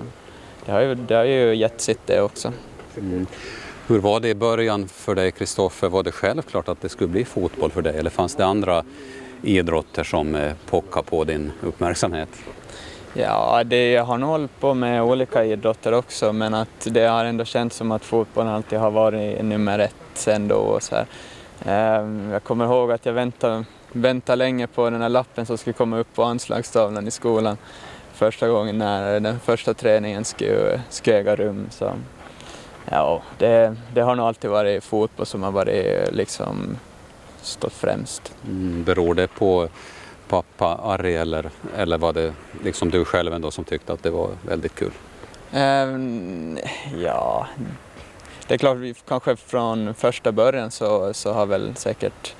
det, 0.66 0.72
har, 0.72 0.80
ju, 0.80 0.94
det 0.94 1.14
har 1.14 1.24
ju 1.24 1.54
gett 1.54 1.80
sitt 1.80 2.06
det 2.06 2.20
också. 2.20 2.52
Mm. 2.98 3.26
Hur 3.86 3.98
var 3.98 4.20
det 4.20 4.28
i 4.28 4.34
början 4.34 4.88
för 4.88 5.14
dig 5.14 5.32
Kristoffer? 5.32 5.88
Var 5.88 6.02
det 6.02 6.12
självklart 6.12 6.68
att 6.68 6.80
det 6.80 6.88
skulle 6.88 7.08
bli 7.08 7.24
fotboll 7.24 7.70
för 7.70 7.82
dig 7.82 7.96
eller 7.98 8.10
fanns 8.10 8.34
det 8.34 8.44
andra 8.44 8.84
idrotter 9.42 10.04
som 10.04 10.34
eh, 10.34 10.52
pockade 10.70 11.06
på 11.06 11.24
din 11.24 11.52
uppmärksamhet? 11.62 12.28
Ja, 13.14 13.62
det, 13.64 13.90
jag 13.90 14.04
har 14.04 14.18
nog 14.18 14.30
hållit 14.30 14.60
på 14.60 14.74
med 14.74 15.02
olika 15.02 15.44
idrotter 15.44 15.92
också 15.92 16.32
men 16.32 16.54
att 16.54 16.86
det 16.90 17.06
har 17.06 17.24
ändå 17.24 17.44
känts 17.44 17.76
som 17.76 17.92
att 17.92 18.04
fotbollen 18.04 18.52
alltid 18.52 18.78
har 18.78 18.90
varit 18.90 19.44
nummer 19.44 19.78
ett 19.78 20.28
ändå. 20.28 20.56
Och 20.56 20.82
så 20.82 20.94
här. 20.94 21.06
Ehm, 21.64 22.30
jag 22.30 22.44
kommer 22.44 22.64
ihåg 22.64 22.92
att 22.92 23.06
jag 23.06 23.12
väntade, 23.12 23.64
väntade 23.92 24.36
länge 24.36 24.66
på 24.66 24.90
den 24.90 25.02
här 25.02 25.08
lappen 25.08 25.46
som 25.46 25.58
skulle 25.58 25.74
komma 25.74 25.98
upp 25.98 26.14
på 26.14 26.22
anslagstavlan 26.22 27.08
i 27.08 27.10
skolan 27.10 27.56
första 28.12 28.48
gången 28.48 28.78
när 28.78 29.20
den 29.20 29.40
första 29.40 29.74
träningen 29.74 30.24
skulle, 30.24 30.80
skulle 30.90 31.16
äga 31.16 31.36
rum. 31.36 31.66
Så, 31.70 31.92
ja, 32.90 33.22
det, 33.38 33.76
det 33.94 34.00
har 34.00 34.14
nog 34.14 34.26
alltid 34.26 34.50
varit 34.50 34.84
fotboll 34.84 35.26
som 35.26 35.42
har 35.42 35.52
varit 35.52 36.12
liksom 36.12 36.76
stått 37.42 37.72
främst. 37.72 38.34
Mm, 38.46 38.84
beror 38.84 39.14
det 39.14 39.26
på 39.26 39.68
pappa 40.28 40.80
Ari 40.82 41.16
eller, 41.16 41.50
eller 41.76 41.98
var 41.98 42.12
det 42.12 42.34
liksom 42.62 42.90
du 42.90 43.04
själv 43.04 43.32
ändå 43.32 43.50
som 43.50 43.64
tyckte 43.64 43.92
att 43.92 44.02
det 44.02 44.10
var 44.10 44.30
väldigt 44.46 44.74
kul? 44.74 44.92
Um, 45.54 46.58
ja, 46.96 47.46
det 48.46 48.54
är 48.54 48.58
klart, 48.58 48.78
kanske 49.08 49.36
från 49.36 49.94
första 49.94 50.32
början 50.32 50.70
så, 50.70 51.14
så 51.14 51.32
har 51.32 51.46
väl 51.46 51.76
säkert 51.76 52.34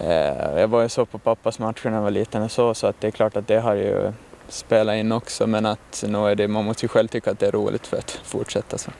eh, 0.00 0.60
jag 0.60 0.68
var 0.68 0.82
ju 0.82 0.88
så 0.88 1.06
på 1.06 1.18
pappas 1.18 1.58
matcher 1.58 1.90
när 1.90 1.96
jag 1.96 2.02
var 2.02 2.10
liten 2.10 2.42
och 2.42 2.50
så, 2.50 2.74
så 2.74 2.86
att 2.86 3.00
det 3.00 3.06
är 3.06 3.10
klart 3.10 3.36
att 3.36 3.48
det 3.48 3.60
har 3.60 3.74
ju 3.74 4.12
spelat 4.48 4.94
in 4.94 5.12
också 5.12 5.46
men 5.46 5.66
att 5.66 6.04
nu 6.08 6.18
är 6.18 6.34
det, 6.34 6.48
man 6.48 6.64
måste 6.64 6.84
ju 6.84 6.88
själv 6.88 7.08
tycka 7.08 7.30
att 7.30 7.38
det 7.38 7.46
är 7.46 7.52
roligt 7.52 7.86
för 7.86 7.96
att 7.96 8.10
fortsätta 8.10 8.78
så. 8.78 8.90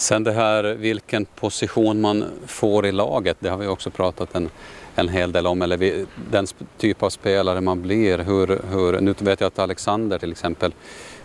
Sen 0.00 0.24
det 0.24 0.32
här 0.32 0.64
vilken 0.64 1.24
position 1.24 2.00
man 2.00 2.24
får 2.46 2.86
i 2.86 2.92
laget, 2.92 3.36
det 3.40 3.48
har 3.48 3.56
vi 3.56 3.66
också 3.66 3.90
pratat 3.90 4.34
en, 4.34 4.50
en 4.94 5.08
hel 5.08 5.32
del 5.32 5.46
om, 5.46 5.62
eller 5.62 5.76
vi, 5.76 6.06
den 6.30 6.46
typ 6.78 7.02
av 7.02 7.10
spelare 7.10 7.60
man 7.60 7.82
blir. 7.82 8.18
Hur, 8.18 8.46
hur, 8.70 9.00
nu 9.00 9.14
vet 9.18 9.40
jag 9.40 9.46
att 9.46 9.58
Alexander 9.58 10.18
till 10.18 10.30
exempel, 10.30 10.72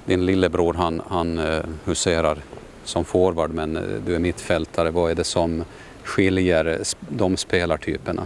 din 0.06 0.26
lillebror, 0.26 0.74
han, 0.74 1.02
han 1.08 1.38
eh, 1.38 1.64
huserar 1.86 2.38
som 2.84 3.06
forward 3.06 3.52
men 3.52 3.78
eh, 3.78 3.84
du 4.06 4.16
är 4.16 4.20
mittfältare. 4.20 4.92
Vad 4.92 5.12
är 5.12 5.16
det 5.16 5.24
som 5.24 5.64
skiljer 6.04 6.80
de 7.10 7.38
spelartyperna? 7.38 8.26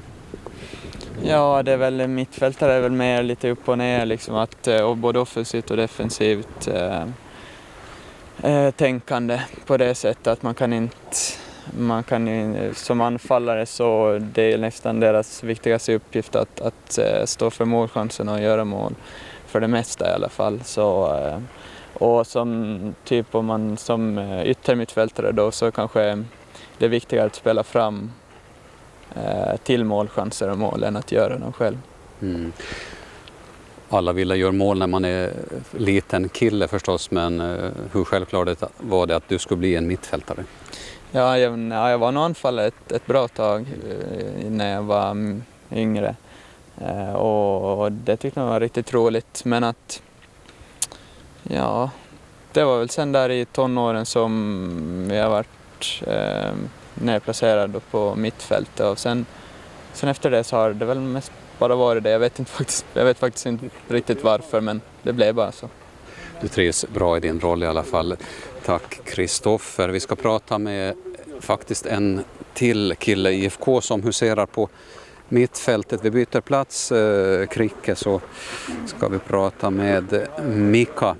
Ja, 1.23 1.63
det 1.63 1.71
är 1.71 1.77
väl 1.77 2.01
eh, 2.01 2.07
mittfältare 2.07 2.73
är 2.73 2.81
väl 2.81 2.91
mer 2.91 3.23
lite 3.23 3.49
upp 3.49 3.69
och 3.69 3.77
ner 3.77 4.05
liksom 4.05 4.35
att, 4.35 4.67
och 4.67 4.97
både 4.97 5.19
offensivt 5.19 5.71
och 5.71 5.77
defensivt. 5.77 6.67
Eh 6.67 7.03
eh, 8.43 8.71
tänkande 8.71 9.41
på 9.65 9.77
det 9.77 9.95
sättet 9.95 10.27
att 10.27 10.43
man 10.43 10.55
kan 10.55 10.73
inte 10.73 11.05
man 11.77 12.03
kan 12.03 12.29
som 12.73 13.01
anfallare 13.01 13.65
så 13.65 14.19
det 14.33 14.53
är 14.53 14.57
nästan 14.57 14.99
deras 14.99 15.43
viktigaste 15.43 15.95
uppgift 15.95 16.35
att, 16.35 16.61
att 16.61 16.97
eh, 16.97 17.25
stå 17.25 17.49
för 17.49 17.65
målchansen 17.65 18.29
och 18.29 18.41
göra 18.41 18.65
mål 18.65 18.95
för 19.45 19.59
det 19.59 19.67
mesta 19.67 20.09
i 20.09 20.13
alla 20.13 20.29
fall. 20.29 20.59
Så, 20.63 21.15
eh, 21.15 21.39
och 21.93 22.27
som 22.27 22.79
typ 23.03 23.35
om 23.35 23.45
man 23.45 23.77
som 23.77 24.17
eh, 24.17 24.47
yttermittfältare 24.47 25.31
då 25.31 25.51
så 25.51 25.71
kanske 25.71 26.23
det 26.77 26.85
är 26.85 26.89
viktigare 26.89 27.25
att 27.25 27.35
spela 27.35 27.63
fram 27.63 28.11
till 29.63 29.85
målchanser 29.85 30.49
och 30.49 30.57
mål 30.57 30.83
än 30.83 30.95
att 30.95 31.11
göra 31.11 31.37
dem 31.37 31.53
själv. 31.53 31.77
Mm 32.21 32.51
alla 33.89 34.13
ville 34.13 34.35
göra 34.35 34.51
mål 34.51 34.79
när 34.79 34.87
man 34.87 35.05
är 35.05 35.33
liten 35.71 36.29
kille 36.29 36.67
förstås, 36.67 37.11
men 37.11 37.41
eh, 37.41 37.71
hur 37.91 38.03
självklart 38.03 38.47
var 38.77 39.07
det 39.07 39.15
att 39.15 39.27
du 39.29 39.39
skulle 39.39 39.57
bli 39.57 39.75
en 39.75 39.87
mittfältare? 39.87 40.43
Ja, 41.11 41.37
jag, 41.37 41.59
jag 41.91 41.97
var 41.97 42.11
nog 42.11 42.23
anfallare 42.23 42.67
ett, 42.67 42.91
ett 42.91 43.05
bra 43.05 43.27
tag 43.27 43.65
eh, 43.89 44.49
när 44.51 44.73
jag 44.73 44.83
var 44.83 45.11
mm, 45.11 45.43
yngre 45.71 46.15
och, 47.15 47.81
och 47.81 47.91
det 47.91 48.17
tyckte 48.17 48.39
jag 48.39 48.47
var 48.47 48.59
riktigt 48.59 48.93
roligt, 48.93 49.41
men 49.45 49.63
att 49.63 50.01
ja, 51.43 51.89
det 52.51 52.63
var 52.63 52.79
väl 52.79 52.89
sen 52.89 53.11
där 53.11 53.29
i 53.29 53.45
tonåren 53.45 54.05
som 54.05 55.09
jag 55.13 55.29
varit 55.29 56.03
eh, 56.07 56.51
nerplacerad 56.93 57.81
på 57.91 58.15
mittfältet 58.15 58.85
och 58.85 58.99
sen, 58.99 59.25
sen 59.93 60.09
efter 60.09 60.31
det 60.31 60.43
så 60.43 60.55
har 60.55 60.73
det 60.73 60.85
väl 60.85 60.99
mest 60.99 61.31
bara 61.59 61.75
varit 61.75 62.03
det. 62.03 62.09
Jag 62.09 62.19
vet, 62.19 62.39
inte 62.39 62.51
faktiskt, 62.51 62.85
jag 62.93 63.05
vet 63.05 63.17
faktiskt 63.17 63.45
inte 63.45 63.69
riktigt 63.87 64.23
varför 64.23 64.61
men 64.61 64.81
det 65.03 65.13
blev 65.13 65.35
bara 65.35 65.51
så. 65.51 65.69
Du 66.41 66.47
trivs 66.47 66.85
bra 66.93 67.17
i 67.17 67.19
din 67.19 67.39
roll 67.39 67.63
i 67.63 67.67
alla 67.67 67.83
fall. 67.83 68.17
Tack 68.65 69.01
Kristoffer. 69.03 69.89
Vi 69.89 69.99
ska 69.99 70.15
prata 70.15 70.57
med 70.57 70.95
faktiskt 71.39 71.85
en 71.85 72.23
till 72.53 72.95
kille 72.99 73.29
i 73.31 73.45
IFK 73.45 73.81
som 73.81 74.03
huserar 74.03 74.45
på 74.45 74.69
mittfältet. 75.29 75.99
Vi 76.03 76.11
byter 76.11 76.41
plats, 76.41 76.91
eh, 76.91 77.47
Kricke, 77.47 77.95
så 77.95 78.21
ska 78.85 79.07
vi 79.07 79.19
prata 79.19 79.69
med 79.69 80.27
Mika 80.45 81.15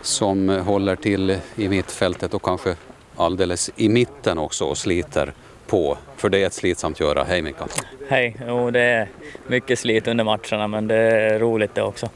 som 0.00 0.48
håller 0.48 0.96
till 0.96 1.38
i 1.56 1.68
mittfältet 1.68 2.34
och 2.34 2.42
kanske 2.42 2.76
alldeles 3.16 3.70
i 3.76 3.88
mitten 3.88 4.38
också 4.38 4.64
och 4.64 4.78
sliter 4.78 5.34
på, 5.72 5.98
för 6.16 6.28
det 6.28 6.42
är 6.42 6.46
ett 6.46 6.52
slitsamt 6.52 7.00
göra. 7.00 7.24
Hej 7.24 7.42
Mika! 7.42 7.66
Hej! 8.08 8.36
Jo, 8.48 8.70
det 8.70 8.80
är 8.80 9.08
mycket 9.46 9.78
slit 9.78 10.08
under 10.08 10.24
matcherna 10.24 10.68
men 10.68 10.88
det 10.88 10.96
är 10.96 11.38
roligt 11.38 11.74
det 11.74 11.82
också. 11.82 12.08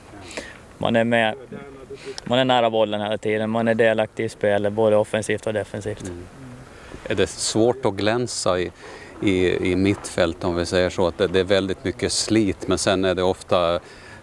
Man 0.78 0.96
är 0.96 1.04
med, 1.04 1.34
man 2.24 2.38
är 2.38 2.44
nära 2.44 2.70
bollen 2.70 3.00
hela 3.00 3.18
tiden, 3.18 3.50
man 3.50 3.68
är 3.68 3.74
delaktig 3.74 4.24
i 4.24 4.28
spelet 4.28 4.72
både 4.72 4.96
offensivt 4.96 5.46
och 5.46 5.52
defensivt. 5.52 6.02
Mm. 6.02 6.26
Är 7.04 7.14
det 7.14 7.26
svårt 7.26 7.86
att 7.86 7.94
glänsa 7.94 8.60
i, 8.60 8.70
i, 9.22 9.70
i 9.70 9.76
mittfält 9.76 10.44
om 10.44 10.56
vi 10.56 10.66
säger 10.66 10.90
så. 10.90 11.06
Att 11.06 11.18
det, 11.18 11.26
det 11.26 11.40
är 11.40 11.44
väldigt 11.44 11.84
mycket 11.84 12.12
slit 12.12 12.68
men 12.68 12.78
sen 12.78 13.04
är 13.04 13.14
det 13.14 13.22
ofta 13.22 13.74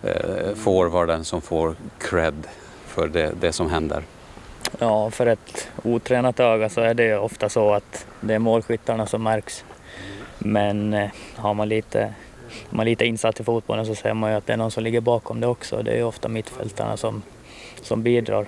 eh, 0.04 0.56
forwarden 0.56 1.26
som 1.26 1.42
får 1.42 1.76
cred 2.00 2.48
för 2.88 3.08
det, 3.08 3.32
det 3.42 3.52
som 3.52 3.70
händer. 3.70 4.04
Ja, 4.80 5.12
för 5.12 5.26
ett 5.26 5.68
otränat 5.84 6.40
öga 6.40 6.70
så 6.70 6.82
är 6.82 6.94
det 6.94 7.18
ofta 7.18 7.50
så 7.50 7.74
att 7.74 8.08
det 8.22 8.34
är 8.34 8.40
målskyttarna 8.40 9.06
som 9.06 9.24
märks. 9.24 9.66
Men 10.38 10.94
eh, 10.94 11.10
har 11.36 11.54
man 11.54 11.70
lite, 11.70 12.14
man 12.70 12.86
lite 12.86 13.06
insatt 13.06 13.40
i 13.40 13.44
fotbollen 13.44 13.86
så 13.86 13.96
ser 13.96 14.14
man 14.14 14.32
ju 14.32 14.38
att 14.38 14.46
det 14.46 14.54
är 14.54 14.58
någon 14.58 14.72
som 14.72 14.84
ligger 14.84 15.02
bakom 15.02 15.40
det 15.40 15.48
också. 15.48 15.84
Det 15.84 15.92
är 15.92 15.98
ju 15.98 16.04
ofta 16.04 16.28
mittfältarna 16.28 16.98
som, 16.98 17.22
som 17.82 18.04
bidrar 18.04 18.46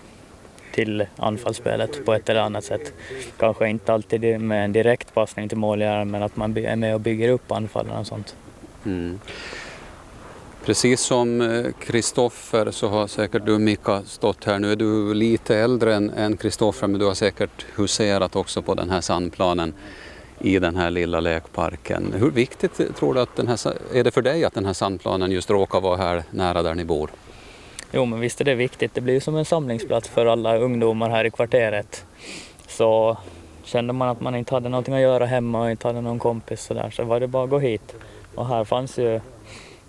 till 0.71 1.05
anfallsspelet 1.17 2.05
på 2.05 2.13
ett 2.13 2.29
eller 2.29 2.41
annat 2.41 2.63
sätt. 2.63 2.93
Kanske 3.37 3.69
inte 3.69 3.93
alltid 3.93 4.41
med 4.41 4.65
en 4.65 4.73
direkt 4.73 5.13
passning 5.13 5.49
till 5.49 5.57
målgöraren 5.57 6.11
men 6.11 6.23
att 6.23 6.35
man 6.35 6.57
är 6.57 6.75
med 6.75 6.93
och 6.93 7.01
bygger 7.01 7.29
upp 7.29 7.51
anfallen 7.51 7.97
och 7.97 8.07
sånt. 8.07 8.35
Mm. 8.85 9.19
Precis 10.65 11.01
som 11.01 11.41
eh, 11.41 11.71
Kristoffer 11.79 12.71
så 12.71 12.87
har 12.87 13.07
säkert 13.07 13.45
du 13.45 13.59
Mika 13.59 14.01
stått 14.01 14.43
här. 14.43 14.59
Nu 14.59 14.71
är 14.71 14.75
du 14.75 15.13
lite 15.13 15.57
äldre 15.57 15.95
än 15.95 16.37
Kristoffer 16.37 16.87
men 16.87 16.99
du 16.99 17.05
har 17.05 17.13
säkert 17.13 17.65
huserat 17.75 18.35
också 18.35 18.61
på 18.61 18.73
den 18.73 18.89
här 18.89 19.01
sandplanen 19.01 19.73
i 20.39 20.59
den 20.59 20.75
här 20.75 20.91
lilla 20.91 21.19
lekparken. 21.19 22.13
Hur 22.17 22.31
viktigt 22.31 22.79
eh, 22.79 22.85
tror 22.85 23.13
du 23.13 23.21
att 23.21 23.35
den 23.35 23.47
här, 23.47 23.57
är 23.93 24.03
det 24.03 24.11
för 24.11 24.21
dig 24.21 24.45
att 24.45 24.53
den 24.53 24.65
här 24.65 24.73
sandplanen 24.73 25.31
just 25.31 25.49
råkar 25.49 25.81
vara 25.81 25.97
här 25.97 26.23
nära 26.31 26.63
där 26.63 26.75
ni 26.75 26.85
bor? 26.85 27.09
Jo 27.91 28.05
men 28.05 28.19
visst 28.19 28.41
är 28.41 28.45
det 28.45 28.55
viktigt. 28.55 28.93
Det 28.93 29.01
blir 29.01 29.13
ju 29.13 29.19
som 29.19 29.35
en 29.35 29.45
samlingsplats 29.45 30.09
för 30.09 30.25
alla 30.25 30.57
ungdomar 30.57 31.09
här 31.09 31.25
i 31.25 31.31
kvarteret. 31.31 32.05
Så 32.67 33.17
kände 33.63 33.93
man 33.93 34.09
att 34.09 34.21
man 34.21 34.35
inte 34.35 34.53
hade 34.53 34.69
någonting 34.69 34.93
att 34.93 35.01
göra 35.01 35.25
hemma 35.25 35.61
och 35.61 35.71
inte 35.71 35.87
hade 35.87 36.01
någon 36.01 36.19
kompis 36.19 36.61
så 36.63 36.73
där 36.73 36.89
så 36.89 37.03
var 37.03 37.19
det 37.19 37.27
bara 37.27 37.43
att 37.43 37.49
gå 37.49 37.59
hit. 37.59 37.95
Och 38.35 38.47
här 38.47 38.63
fanns 38.63 38.97
ju 38.97 39.19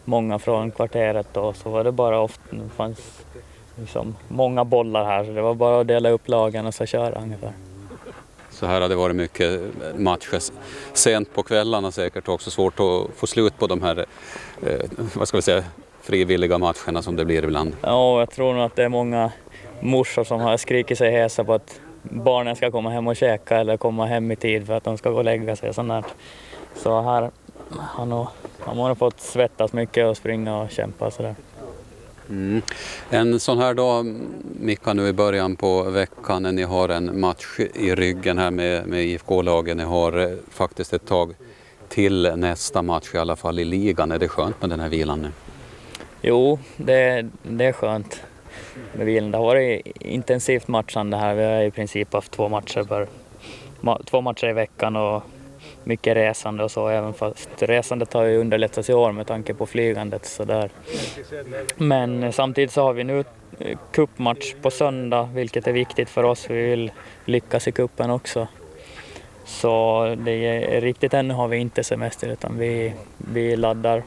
många 0.07 0.39
från 0.39 0.71
kvarteret 0.71 1.37
och 1.37 1.57
så 1.57 1.71
var 1.71 1.85
det 1.85 1.93
bara 1.93 2.21
ofta, 2.21 2.43
det 2.51 2.69
fanns 2.77 3.25
liksom 3.77 4.17
många 4.29 4.65
bollar 4.65 5.05
här 5.05 5.25
så 5.25 5.31
det 5.31 5.43
var 5.43 5.55
bara 5.55 5.81
att 5.81 5.87
dela 5.87 6.11
upp 6.11 6.29
lagen 6.29 6.67
och 6.67 6.75
så 6.75 6.87
köra 6.87 7.23
ungefär. 7.23 7.53
Så 8.51 8.67
här 8.67 8.81
har 8.81 8.89
det 8.89 8.97
varit 8.97 9.17
mycket 9.17 9.61
matcher 9.97 10.41
sent 10.93 11.35
på 11.35 11.43
kvällarna 11.43 11.91
säkert 11.91 12.29
också 12.29 12.51
svårt 12.51 12.81
att 12.81 13.17
få 13.17 13.27
slut 13.27 13.59
på 13.59 13.67
de 13.67 13.83
här, 13.83 14.07
eh, 14.63 14.91
vad 15.15 15.29
ska 15.29 15.39
vi 15.39 15.43
säga, 15.43 15.65
frivilliga 16.01 16.59
matcherna 16.59 17.03
som 17.03 17.17
det 17.17 17.25
blir 17.25 17.45
ibland. 17.45 17.77
Ja, 17.83 18.19
jag 18.19 18.31
tror 18.31 18.55
nog 18.55 18.63
att 18.63 18.77
det 18.77 18.85
är 18.85 18.89
många 18.89 19.31
morsor 19.81 20.25
som 20.25 20.41
har 20.41 20.57
skrikit 20.57 20.99
sig 20.99 21.11
hesa 21.11 21.45
på 21.45 21.55
att 21.55 21.81
barnen 22.03 22.57
ska 22.57 22.71
komma 22.71 22.91
hem 22.91 23.07
och 23.07 23.17
käka 23.17 23.57
eller 23.57 23.77
komma 23.77 24.07
hem 24.07 24.33
i 24.33 24.37
tid 24.37 24.67
för 24.67 24.75
att 24.75 24.85
de 24.85 24.99
ska 24.99 25.11
gå 25.11 25.17
och 25.17 25.25
lägga 25.25 25.57
sig 25.57 25.69
och 25.69 25.75
sånt 25.75 25.89
där. 25.89 26.05
Så 26.77 27.01
här 27.01 27.31
har 27.71 28.07
nog, 28.07 28.27
man 28.67 28.79
har 28.79 28.95
fått 28.95 29.21
svettas 29.21 29.73
mycket 29.73 30.07
och 30.07 30.17
springa 30.17 30.59
och 30.59 30.71
kämpa 30.71 31.11
sådär. 31.11 31.35
Mm. 32.29 32.63
En 33.11 33.41
sån 33.41 33.59
här 33.59 33.75
dag, 33.75 34.07
Mika, 34.61 34.93
nu 34.93 35.09
i 35.09 35.13
början 35.13 35.57
på 35.57 35.83
veckan 35.83 36.43
när 36.43 36.53
ni 36.53 36.63
har 36.63 36.89
en 36.89 37.21
match 37.21 37.61
i 37.75 37.95
ryggen 37.95 38.39
här 38.39 38.51
med, 38.51 38.87
med 38.87 39.05
IFK-lagen. 39.05 39.77
Ni 39.77 39.85
har 39.85 40.19
eh, 40.19 40.37
faktiskt 40.51 40.93
ett 40.93 41.07
tag 41.07 41.35
till 41.89 42.33
nästa 42.37 42.83
match 42.83 43.15
i 43.15 43.19
alla 43.19 43.37
fall 43.37 43.59
i 43.59 43.65
ligan. 43.65 44.13
Är 44.13 44.19
det 44.19 44.29
skönt 44.29 44.61
med 44.61 44.71
den 44.71 44.81
här 44.81 44.89
vilan 44.89 45.23
nu? 45.23 45.31
Jo, 46.23 46.59
det, 46.77 47.27
det 47.43 47.65
är 47.65 47.73
skönt 47.73 48.21
med 48.93 49.07
vilan. 49.07 49.31
Det 49.31 49.39
har 49.39 49.45
varit 49.45 49.87
intensivt 50.01 50.69
matchande 50.69 51.17
här. 51.17 51.35
Vi 51.35 51.45
har 51.45 51.63
i 51.63 51.71
princip 51.71 52.13
haft 52.13 52.33
två 52.33 52.49
matcher, 52.49 52.85
per, 52.85 53.07
två 54.05 54.21
matcher 54.21 54.47
i 54.47 54.53
veckan 54.53 54.97
och 54.97 55.23
mycket 55.87 56.17
resande 56.17 56.65
och 56.65 56.71
så, 56.71 56.89
även 56.89 57.15
fast 57.15 57.49
resandet 57.59 58.13
har 58.13 58.25
ju 58.25 58.39
underlättats 58.39 58.91
i 58.91 58.95
år 58.95 59.13
med 59.13 59.27
tanke 59.27 59.55
på 59.55 59.67
flygandet. 59.67 60.27
Så 60.27 60.45
där. 60.45 60.71
Men 61.77 62.33
samtidigt 62.33 62.73
så 62.73 62.83
har 62.83 62.93
vi 62.93 63.05
nu 63.05 63.25
kuppmatch 63.93 64.55
på 64.63 64.71
söndag, 64.71 65.29
vilket 65.35 65.67
är 65.67 65.73
viktigt 65.73 66.09
för 66.09 66.23
oss. 66.23 66.51
Vi 66.51 66.63
vill 66.63 66.93
lyckas 67.25 67.69
i 67.69 67.73
kuppen 67.73 68.11
också. 68.11 68.49
Så 69.45 70.05
det 70.19 70.33
är 70.33 70.81
riktigt 70.81 71.15
ännu 71.15 71.35
har 71.35 71.49
vi 71.49 71.57
inte 71.57 71.85
semester 71.85 72.29
utan 72.29 72.59
vi, 72.59 72.95
vi 73.17 73.57
laddar, 73.57 74.03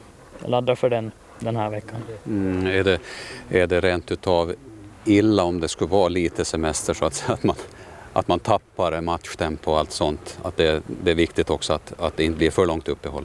laddar 0.46 0.74
för 0.74 0.90
den 0.90 1.10
den 1.40 1.56
här 1.56 1.70
veckan. 1.70 2.00
Mm, 2.26 2.66
är, 2.66 2.84
det, 2.84 2.98
är 3.48 3.66
det 3.66 3.80
rent 3.80 4.12
utav 4.12 4.54
illa 5.04 5.42
om 5.42 5.60
det 5.60 5.68
skulle 5.68 5.90
vara 5.90 6.08
lite 6.08 6.44
semester 6.44 6.94
så 6.94 7.04
att, 7.04 7.24
att, 7.26 7.42
man, 7.42 7.56
att 8.12 8.28
man 8.28 8.38
tappar 8.38 9.00
matchtempo 9.00 9.70
och 9.70 9.78
allt 9.78 9.92
sånt? 9.92 10.38
Att 10.42 10.56
det, 10.56 10.82
det 10.86 11.10
är 11.10 11.14
viktigt 11.14 11.50
också 11.50 11.72
att, 11.72 12.00
att 12.00 12.16
det 12.16 12.24
inte 12.24 12.38
blir 12.38 12.50
för 12.50 12.66
långt 12.66 12.88
uppehåll? 12.88 13.24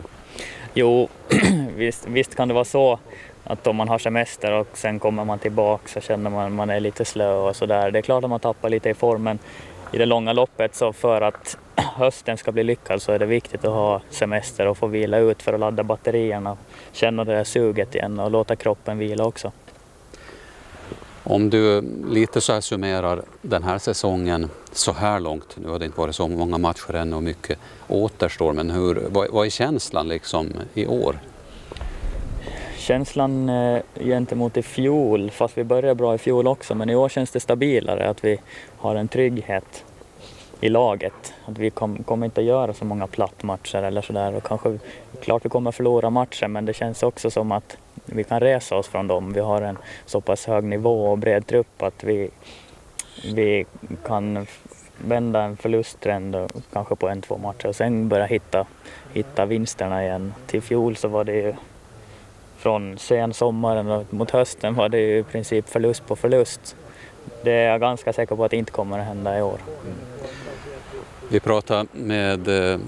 Jo, 0.73 1.09
visst, 1.75 2.07
visst 2.07 2.35
kan 2.35 2.47
det 2.47 2.53
vara 2.53 2.65
så 2.65 2.99
att 3.43 3.67
om 3.67 3.75
man 3.75 3.89
har 3.89 3.99
semester 3.99 4.51
och 4.51 4.67
sen 4.73 4.99
kommer 4.99 5.25
man 5.25 5.39
tillbaka 5.39 5.87
så 5.87 6.01
känner 6.01 6.29
man 6.29 6.45
att 6.45 6.51
man 6.51 6.69
är 6.69 6.79
lite 6.79 7.05
slö 7.05 7.33
och 7.33 7.55
sådär. 7.55 7.91
Det 7.91 7.99
är 7.99 8.01
klart 8.01 8.23
att 8.23 8.29
man 8.29 8.39
tappar 8.39 8.69
lite 8.69 8.89
i 8.89 8.93
formen 8.93 9.39
i 9.91 9.97
det 9.97 10.05
långa 10.05 10.33
loppet 10.33 10.75
så 10.75 10.93
för 10.93 11.21
att 11.21 11.57
hösten 11.75 12.37
ska 12.37 12.51
bli 12.51 12.63
lyckad 12.63 13.01
så 13.01 13.11
är 13.11 13.19
det 13.19 13.25
viktigt 13.25 13.65
att 13.65 13.71
ha 13.71 14.01
semester 14.09 14.67
och 14.67 14.77
få 14.77 14.87
vila 14.87 15.17
ut 15.17 15.41
för 15.41 15.53
att 15.53 15.59
ladda 15.59 15.83
batterierna, 15.83 16.57
känna 16.91 17.23
det 17.23 17.35
där 17.35 17.43
suget 17.43 17.95
igen 17.95 18.19
och 18.19 18.31
låta 18.31 18.55
kroppen 18.55 18.97
vila 18.97 19.25
också. 19.25 19.51
Om 21.27 21.49
du 21.49 21.81
lite 22.09 22.41
så 22.41 22.53
här 22.53 22.61
summerar 22.61 23.21
den 23.41 23.63
här 23.63 23.77
säsongen 23.77 24.49
så 24.71 24.91
här 24.91 25.19
långt, 25.19 25.57
nu 25.63 25.69
har 25.69 25.79
det 25.79 25.85
inte 25.85 25.99
varit 25.99 26.15
så 26.15 26.27
många 26.27 26.57
matcher 26.57 26.93
än 26.93 27.13
och 27.13 27.23
mycket 27.23 27.59
återstår, 27.87 28.53
men 28.53 28.71
hur, 28.71 29.07
vad, 29.09 29.29
vad 29.31 29.45
är 29.45 29.49
känslan 29.49 30.07
liksom 30.07 30.53
i 30.73 30.87
år? 30.87 31.19
Känslan 32.77 33.49
eh, 33.49 33.81
gentemot 33.99 34.57
i 34.57 34.61
fjol, 34.61 35.31
fast 35.31 35.57
vi 35.57 35.63
började 35.63 35.95
bra 35.95 36.15
i 36.15 36.17
fjol 36.17 36.47
också, 36.47 36.75
men 36.75 36.89
i 36.89 36.95
år 36.95 37.09
känns 37.09 37.31
det 37.31 37.39
stabilare 37.39 38.09
att 38.09 38.23
vi 38.23 38.39
har 38.77 38.95
en 38.95 39.07
trygghet 39.07 39.83
i 40.59 40.69
laget. 40.69 41.33
Att 41.45 41.57
vi 41.57 41.69
kom, 41.69 42.03
kommer 42.03 42.25
inte 42.25 42.41
att 42.41 42.47
göra 42.47 42.73
så 42.73 42.85
många 42.85 43.07
plattmatcher 43.07 43.83
eller 43.83 44.01
sådär 44.01 44.35
och 44.35 44.43
kanske, 44.43 44.79
klart 45.21 45.45
vi 45.45 45.49
kommer 45.49 45.69
att 45.69 45.75
förlora 45.75 46.09
matcher 46.09 46.47
men 46.47 46.65
det 46.65 46.73
känns 46.73 47.03
också 47.03 47.31
som 47.31 47.51
att 47.51 47.77
vi 48.05 48.23
kan 48.23 48.39
resa 48.39 48.75
oss 48.75 48.87
från 48.87 49.07
dem. 49.07 49.33
Vi 49.33 49.39
har 49.39 49.61
en 49.61 49.77
så 50.05 50.21
pass 50.21 50.45
hög 50.45 50.63
nivå 50.63 51.11
och 51.11 51.17
bred 51.17 51.47
trupp 51.47 51.81
att 51.83 52.03
vi, 52.03 52.29
vi 53.33 53.65
kan 54.05 54.47
vända 54.97 55.41
en 55.41 55.57
förlusttrend 55.57 56.35
kanske 56.73 56.95
på 56.95 57.09
en, 57.09 57.21
två 57.21 57.37
matcher 57.37 57.67
och 57.67 57.75
sen 57.75 58.09
börja 58.09 58.25
hitta, 58.25 58.65
hitta 59.13 59.45
vinsterna 59.45 60.03
igen. 60.03 60.33
Till 60.47 60.61
fjol 60.61 60.95
så 60.95 61.07
var 61.07 61.23
det 61.23 61.35
ju 61.35 61.53
från 62.57 62.97
sen 62.97 63.33
sommaren 63.33 63.89
och 63.89 64.13
mot 64.13 64.31
hösten 64.31 64.75
var 64.75 64.89
det 64.89 64.99
ju 64.99 65.17
i 65.17 65.23
princip 65.23 65.69
förlust 65.69 66.07
på 66.07 66.15
förlust. 66.15 66.75
Det 67.43 67.51
är 67.51 67.71
jag 67.71 67.81
ganska 67.81 68.13
säker 68.13 68.35
på 68.35 68.45
att 68.45 68.51
det 68.51 68.57
inte 68.57 68.71
kommer 68.71 68.99
att 68.99 69.05
hända 69.05 69.39
i 69.39 69.41
år. 69.41 69.59
Mm. 69.83 69.97
Vi 71.29 71.39
pratade 71.39 71.87
med, 71.91 72.47
eh, 72.47 72.79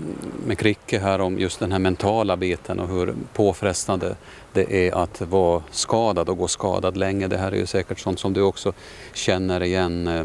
med 0.45 0.57
Kricke 0.57 0.99
här 0.99 1.21
om 1.21 1.39
just 1.39 1.59
den 1.59 1.71
här 1.71 1.79
mentala 1.79 2.37
biten 2.37 2.79
och 2.79 2.87
hur 2.87 3.15
påfrestande 3.33 4.15
det 4.53 4.87
är 4.87 4.95
att 4.95 5.21
vara 5.21 5.63
skadad 5.71 6.29
och 6.29 6.37
gå 6.37 6.47
skadad 6.47 6.97
länge. 6.97 7.27
Det 7.27 7.37
här 7.37 7.51
är 7.51 7.55
ju 7.55 7.65
säkert 7.65 7.99
sånt 7.99 8.19
som 8.19 8.33
du 8.33 8.41
också 8.41 8.73
känner 9.13 9.63
igen. 9.63 10.07
Eh, 10.07 10.23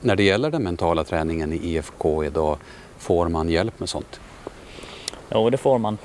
när 0.00 0.16
det 0.16 0.22
gäller 0.22 0.50
den 0.50 0.62
mentala 0.62 1.04
träningen 1.04 1.52
i 1.52 1.56
IFK 1.56 2.24
idag, 2.24 2.58
får 2.98 3.28
man 3.28 3.48
hjälp 3.48 3.80
med 3.80 3.88
sånt? 3.88 4.20
Jo, 5.30 5.50
det 5.50 5.56
får 5.56 5.78
man. 5.78 5.98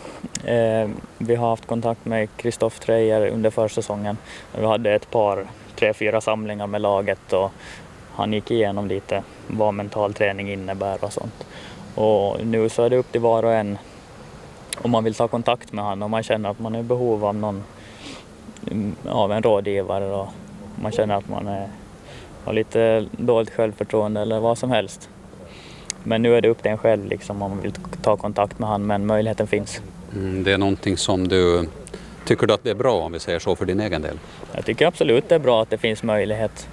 Eh, 0.44 0.90
vi 1.18 1.36
har 1.36 1.50
haft 1.50 1.68
kontakt 1.68 2.06
med 2.06 2.30
Kristoff 2.38 2.80
Treijer 2.80 3.28
under 3.28 3.50
försäsongen. 3.50 4.18
Vi 4.60 4.66
hade 4.66 4.92
ett 4.92 5.12
par, 5.12 5.48
tre, 5.76 5.94
fyra 5.94 6.22
samlingar 6.22 6.68
med 6.68 6.82
laget 6.82 7.34
och 7.34 7.52
han 8.20 8.34
gick 8.34 8.52
igenom 8.52 8.88
lite 8.88 9.24
vad 9.48 9.74
mental 9.74 10.14
träning 10.14 10.52
innebär 10.52 11.04
och 11.04 11.14
sånt. 11.14 11.46
Och 11.96 12.46
nu 12.46 12.70
så 12.70 12.84
är 12.84 12.90
det 12.90 12.98
upp 12.98 13.12
till 13.12 13.22
var 13.22 13.44
och 13.44 13.54
en 13.54 13.78
om 14.82 14.92
man 14.92 15.04
vill 15.04 15.14
ta 15.14 15.28
kontakt 15.28 15.74
med 15.74 15.84
honom, 15.84 16.04
om 16.04 16.12
man 16.12 16.24
känner 16.24 16.50
att 16.50 16.60
man 16.60 16.76
är 16.76 16.80
i 16.80 16.84
behov 16.84 17.26
av 17.26 17.36
någon, 17.36 17.64
av 19.06 19.32
en 19.32 19.44
rådgivare 19.44 20.06
och 20.06 20.28
man 20.82 20.92
känner 20.92 21.16
att 21.16 21.30
man 21.30 21.48
är, 21.48 21.70
har 22.44 22.54
lite 22.54 23.06
dåligt 23.12 23.50
självförtroende 23.50 24.22
eller 24.22 24.40
vad 24.40 24.58
som 24.58 24.72
helst. 24.72 25.10
Men 26.04 26.22
nu 26.22 26.36
är 26.36 26.42
det 26.42 26.50
upp 26.50 26.62
till 26.62 26.72
en 26.72 26.78
själv 26.78 27.06
liksom, 27.06 27.42
om 27.42 27.52
man 27.52 27.62
vill 27.62 27.74
ta 28.02 28.18
kontakt 28.18 28.60
med 28.60 28.70
honom, 28.70 28.88
men 28.88 29.06
möjligheten 29.06 29.48
finns. 29.48 29.82
Mm, 30.16 30.44
det 30.44 30.52
är 30.52 30.58
någonting 30.58 30.98
som 30.98 31.28
du 31.28 31.68
tycker 32.26 32.48
du 32.48 32.54
att 32.54 32.64
det 32.64 32.70
är 32.70 32.76
bra 32.76 32.94
om 32.94 33.12
vi 33.12 33.20
säger 33.20 33.40
så 33.40 33.56
för 33.56 33.66
din 33.66 33.80
egen 33.80 34.02
del? 34.02 34.20
Jag 34.54 34.66
tycker 34.66 34.88
absolut 34.88 35.30
det 35.30 35.36
är 35.36 35.40
bra 35.40 35.62
att 35.62 35.70
det 35.70 35.78
finns 35.78 36.04
möjlighet. 36.04 36.68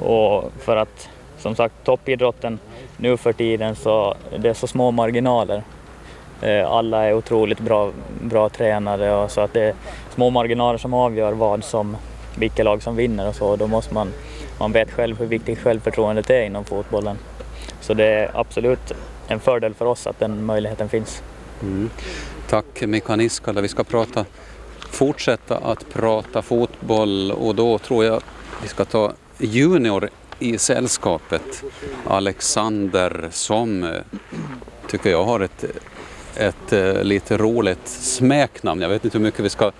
Och 0.00 0.52
för 0.58 0.76
att 0.76 1.08
som 1.38 1.56
sagt 1.56 1.74
toppidrotten 1.84 2.58
nu 2.96 3.16
för 3.16 3.32
tiden 3.32 3.76
så 3.76 4.14
det 4.38 4.48
är 4.48 4.54
så 4.54 4.66
små 4.66 4.90
marginaler. 4.90 5.62
Eh, 6.42 6.70
alla 6.70 7.04
är 7.04 7.14
otroligt 7.14 7.60
bra, 7.60 7.92
bra 8.22 8.48
tränade 8.48 9.12
och 9.12 9.30
så 9.30 9.40
att 9.40 9.52
det 9.52 9.62
är 9.62 9.74
små 10.14 10.30
marginaler 10.30 10.78
som 10.78 10.94
avgör 10.94 11.32
vad 11.32 11.64
som, 11.64 11.96
vilka 12.38 12.62
lag 12.62 12.82
som 12.82 12.96
vinner 12.96 13.28
och 13.28 13.34
så. 13.34 13.56
Då 13.56 13.66
måste 13.66 13.94
man, 13.94 14.12
man 14.58 14.72
vet 14.72 14.90
själv 14.90 15.18
hur 15.18 15.26
viktigt 15.26 15.58
självförtroendet 15.58 16.30
är 16.30 16.42
inom 16.42 16.64
fotbollen. 16.64 17.18
Så 17.80 17.94
det 17.94 18.06
är 18.06 18.30
absolut 18.34 18.92
en 19.28 19.40
fördel 19.40 19.74
för 19.74 19.84
oss 19.84 20.06
att 20.06 20.18
den 20.18 20.44
möjligheten 20.44 20.88
finns. 20.88 21.22
Mm. 21.62 21.90
Tack 22.48 22.82
Mika 22.82 23.16
Niskala. 23.16 23.60
Vi 23.60 23.68
ska 23.68 23.84
prata, 23.84 24.24
fortsätta 24.90 25.56
att 25.56 25.92
prata 25.92 26.42
fotboll 26.42 27.32
och 27.32 27.54
då 27.54 27.78
tror 27.78 28.04
jag 28.04 28.22
vi 28.62 28.68
ska 28.68 28.84
ta 28.84 29.12
junior 29.38 30.08
i 30.38 30.58
sällskapet. 30.58 31.64
Alexander 32.06 33.28
som 33.30 33.94
tycker 34.88 35.10
jag 35.10 35.24
har 35.24 35.40
ett, 35.40 35.64
ett 36.36 36.72
eh, 36.72 37.02
lite 37.02 37.36
roligt 37.36 37.88
smeknamn. 37.88 38.82
Jag 38.82 38.88
vet 38.88 39.04
inte 39.04 39.18
hur 39.18 39.24
mycket 39.24 39.40
vi 39.40 39.48
ska 39.48 39.72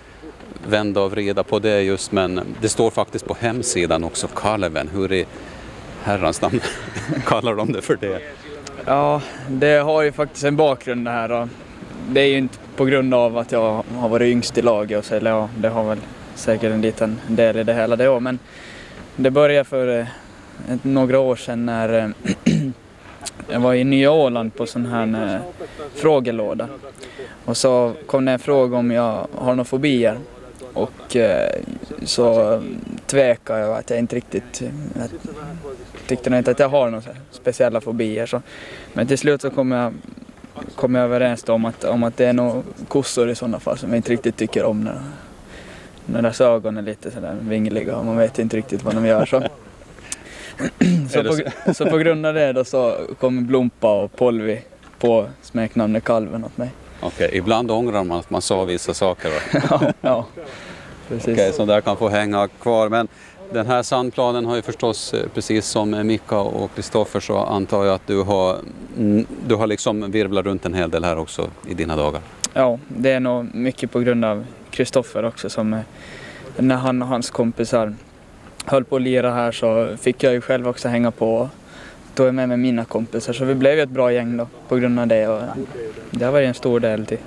vända 0.68 1.00
och 1.00 1.10
vrida 1.10 1.42
på 1.42 1.58
det 1.58 1.82
just 1.82 2.12
men 2.12 2.40
det 2.60 2.68
står 2.68 2.90
faktiskt 2.90 3.26
på 3.26 3.36
hemsidan 3.40 4.04
också, 4.04 4.28
Kalven. 4.28 4.88
Hur 4.92 5.12
i 5.12 5.26
herrans 6.02 6.40
namn 6.40 6.60
kallar 7.26 7.54
de 7.54 7.72
det 7.72 7.82
för 7.82 7.96
det? 8.00 8.20
Ja, 8.84 9.22
det 9.48 9.78
har 9.78 10.02
ju 10.02 10.12
faktiskt 10.12 10.44
en 10.44 10.56
bakgrund 10.56 11.04
det 11.04 11.10
här. 11.10 11.28
Då. 11.28 11.48
Det 12.08 12.20
är 12.20 12.26
ju 12.26 12.38
inte 12.38 12.58
på 12.76 12.84
grund 12.84 13.14
av 13.14 13.38
att 13.38 13.52
jag 13.52 13.84
har 13.96 14.08
varit 14.08 14.26
yngst 14.26 14.58
i 14.58 14.62
laget, 14.62 14.98
och 14.98 15.04
så, 15.04 15.14
eller 15.14 15.30
ja, 15.30 15.48
det 15.58 15.68
har 15.68 15.84
väl 15.84 15.98
säkert 16.34 16.72
en 16.72 16.80
liten 16.80 17.20
del 17.26 17.56
i 17.56 17.64
det 17.64 17.74
hela 17.74 17.96
det 17.96 18.08
också, 18.08 18.20
men 18.20 18.38
det 19.16 19.30
började 19.30 19.64
för 19.64 19.98
eh, 19.98 20.06
några 20.82 21.18
år 21.18 21.36
sedan 21.36 21.66
när 21.66 21.98
eh, 21.98 22.08
jag 23.48 23.60
var 23.60 23.74
i 23.74 23.84
Nya 23.84 24.10
Åland 24.10 24.54
på 24.54 24.66
sån 24.66 24.86
här 24.86 25.34
eh, 25.34 25.40
frågelåda. 25.94 26.68
Och 27.44 27.56
så 27.56 27.92
kom 28.06 28.24
det 28.24 28.32
en 28.32 28.38
fråga 28.38 28.76
om 28.76 28.90
jag 28.90 29.26
har 29.34 29.54
några 29.54 29.64
fobier. 29.64 30.18
Och 30.72 31.16
så 32.04 32.62
tvekade 33.06 33.60
jag 33.60 33.78
att 33.78 33.90
jag 33.90 33.98
inte 33.98 34.16
riktigt... 34.16 34.62
Jag 34.98 35.08
tyckte 36.06 36.30
nog 36.30 36.38
inte 36.38 36.50
att 36.50 36.58
jag 36.58 36.68
har 36.68 36.90
några 36.90 37.04
speciella 37.30 37.80
fobier. 37.80 38.26
Så. 38.26 38.42
Men 38.92 39.06
till 39.06 39.18
slut 39.18 39.42
så 39.42 39.50
kom 39.50 39.72
jag, 39.72 39.94
kom 40.74 40.94
jag 40.94 41.04
överens 41.04 41.48
om 41.48 41.64
att, 41.64 41.84
om 41.84 42.02
att 42.02 42.16
det 42.16 42.26
är 42.26 42.32
nog 42.32 42.62
kossor 42.88 43.30
i 43.30 43.34
sådana 43.34 43.60
fall 43.60 43.78
som 43.78 43.88
jag 43.88 43.96
inte 43.96 44.12
riktigt 44.12 44.36
tycker 44.36 44.64
om. 44.64 44.84
När 44.84 45.00
deras 46.06 46.40
ögon 46.40 46.76
är 46.76 46.82
lite 46.82 47.10
sådär 47.10 47.36
vingliga 47.40 47.96
och 47.96 48.04
man 48.04 48.16
vet 48.16 48.38
inte 48.38 48.56
riktigt 48.56 48.82
vad 48.82 48.94
de 48.94 49.06
gör. 49.06 49.26
Så. 49.26 49.42
så, 51.10 51.22
på, 51.24 51.74
så 51.74 51.86
på 51.86 51.98
grund 51.98 52.26
av 52.26 52.34
det 52.34 52.52
då 52.52 52.64
så 52.64 52.96
kom 53.20 53.46
Blompa 53.46 54.02
och 54.02 54.16
Polvi 54.16 54.62
på 54.98 55.26
smeknamnet 55.42 56.04
Kalven 56.04 56.44
åt 56.44 56.56
mig. 56.56 56.70
Okej, 57.00 57.26
okay, 57.26 57.38
ibland 57.38 57.70
ångrar 57.70 58.04
man 58.04 58.18
att 58.18 58.30
man 58.30 58.42
sa 58.42 58.64
vissa 58.64 58.94
saker. 58.94 59.30
ja, 59.70 59.92
ja, 60.00 60.26
precis. 61.08 61.24
Okej, 61.24 61.34
okay, 61.34 61.52
så 61.52 61.64
där 61.64 61.80
kan 61.80 61.96
få 61.96 62.08
hänga 62.08 62.48
kvar. 62.48 62.88
Men 62.88 63.08
den 63.52 63.66
här 63.66 63.82
sandplanen 63.82 64.46
har 64.46 64.56
ju 64.56 64.62
förstås, 64.62 65.14
eh, 65.14 65.28
precis 65.34 65.66
som 65.66 66.06
Mika 66.06 66.38
och 66.38 66.74
Kristoffer, 66.74 67.20
så 67.20 67.38
antar 67.38 67.84
jag 67.84 67.94
att 67.94 68.06
du 68.06 68.22
har, 68.22 68.56
du 69.46 69.54
har 69.54 69.66
liksom 69.66 70.10
virvlat 70.10 70.44
runt 70.44 70.66
en 70.66 70.74
hel 70.74 70.90
del 70.90 71.04
här 71.04 71.18
också 71.18 71.50
i 71.68 71.74
dina 71.74 71.96
dagar. 71.96 72.20
Ja, 72.54 72.78
det 72.88 73.12
är 73.12 73.20
nog 73.20 73.54
mycket 73.54 73.92
på 73.92 74.00
grund 74.00 74.24
av 74.24 74.44
Kristoffer 74.76 75.24
också 75.24 75.50
som 75.50 75.72
eh, 75.72 75.80
när 76.56 76.76
han 76.76 77.02
och 77.02 77.08
hans 77.08 77.30
kompisar 77.30 77.94
höll 78.64 78.84
på 78.84 78.96
att 78.96 79.02
lira 79.02 79.30
här 79.30 79.52
så 79.52 79.96
fick 79.96 80.22
jag 80.22 80.32
ju 80.32 80.40
själv 80.40 80.68
också 80.68 80.88
hänga 80.88 81.10
på 81.10 81.48
då 82.14 82.22
är 82.22 82.26
jag 82.26 82.34
med 82.34 82.48
med 82.48 82.58
mina 82.58 82.84
kompisar 82.84 83.32
så 83.32 83.44
vi 83.44 83.54
blev 83.54 83.74
ju 83.74 83.82
ett 83.82 83.90
bra 83.90 84.12
gäng 84.12 84.36
då 84.36 84.48
på 84.68 84.76
grund 84.76 85.00
av 85.00 85.06
det 85.06 85.28
och 85.28 85.42
det 86.10 86.24
har 86.24 86.32
varit 86.32 86.48
en 86.48 86.54
stor 86.54 86.80
del 86.80 87.06
till, 87.06 87.18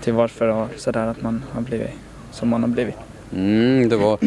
till 0.00 0.12
varför 0.12 0.48
och 0.48 0.68
sådär 0.76 1.06
att 1.06 1.22
man 1.22 1.44
har 1.52 1.60
blivit 1.60 1.90
som 2.30 2.48
man 2.48 2.62
har 2.62 2.68
blivit. 2.68 2.94
Mm, 3.34 3.88
det 3.88 3.96
var 3.96 4.18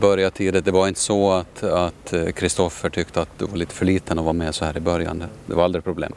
börja 0.00 0.30
tidigt. 0.30 0.64
Det 0.64 0.70
var 0.70 0.88
inte 0.88 1.00
så 1.00 1.32
att 1.62 2.14
Kristoffer 2.34 2.90
tyckte 2.90 3.22
att 3.22 3.38
du 3.38 3.46
var 3.46 3.56
lite 3.56 3.74
för 3.74 3.84
liten 3.86 4.18
att 4.18 4.24
vara 4.24 4.32
med 4.32 4.54
så 4.54 4.64
här 4.64 4.76
i 4.76 4.80
början. 4.80 5.24
Det 5.46 5.54
var 5.54 5.64
aldrig 5.64 5.84
problem. 5.84 6.12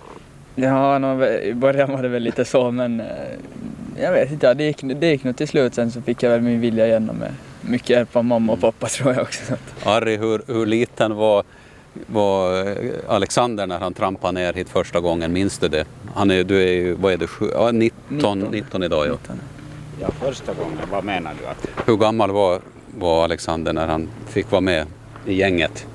Ja, 0.56 1.26
i 1.26 1.54
början 1.54 1.92
var 1.92 2.02
det 2.02 2.10
väl 2.10 2.24
lite 2.24 2.46
så 2.46 2.72
men 2.72 3.00
eh, 3.00 3.08
jag 4.00 4.12
vet 4.12 4.32
inte, 4.32 4.54
det 4.54 4.64
gick, 4.64 4.82
det 4.82 5.08
gick 5.08 5.24
nog 5.24 5.38
till 5.38 5.48
slut 5.48 5.76
sen 5.76 5.92
så 5.92 6.02
fick 6.02 6.24
jag 6.24 6.30
väl 6.30 6.42
min 6.42 6.62
vilja 6.62 6.88
igenom 6.88 7.16
med 7.16 7.34
mycket 7.62 7.90
hjälp 7.90 8.16
av 8.16 8.26
mamma 8.26 8.54
och 8.54 8.62
pappa 8.62 8.88
tror 8.88 9.14
jag 9.14 9.22
också. 9.22 9.54
Harry, 9.84 10.18
hur, 10.18 10.42
hur 10.48 10.66
liten 10.66 11.16
var, 11.16 11.44
var 12.08 12.66
Alexander 13.08 13.68
när 13.68 13.80
han 13.80 13.94
trampade 13.94 14.34
ner 14.40 14.54
hit 14.54 14.70
första 14.70 15.00
gången? 15.00 15.34
Minns 15.34 15.58
du 15.58 15.68
det? 15.68 15.86
Han 16.16 16.32
är, 16.32 16.44
du 16.44 16.64
är 16.64 16.72
ju, 16.72 16.94
vad 16.94 17.14
är 17.14 17.18
det, 17.18 17.28
ja, 17.54 17.72
19, 17.72 18.40
19. 18.40 18.40
19 18.40 18.84
idag 18.84 19.08
ja. 19.08 19.12
19. 19.12 19.40
Ja, 20.02 20.12
första 20.12 20.54
gången, 20.54 20.78
vad 20.92 21.04
menar 21.04 21.32
du? 21.42 21.48
Att... 21.48 21.88
Hur 21.88 21.98
gammal 21.98 22.32
var, 22.32 22.62
var 22.98 23.24
Alexander 23.24 23.74
när 23.74 23.88
han 23.88 24.10
fick 24.28 24.52
vara 24.52 24.62
med 24.62 24.86
i 25.26 25.34
gänget? 25.34 25.88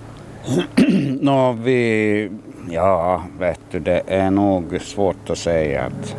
Nå, 1.20 1.52
vi... 1.52 2.30
Ja, 2.70 3.22
vet 3.38 3.60
du, 3.70 3.80
det 3.80 4.02
är 4.06 4.30
nog 4.30 4.78
svårt 4.80 5.30
att 5.30 5.38
säga 5.38 5.82
att 5.82 6.16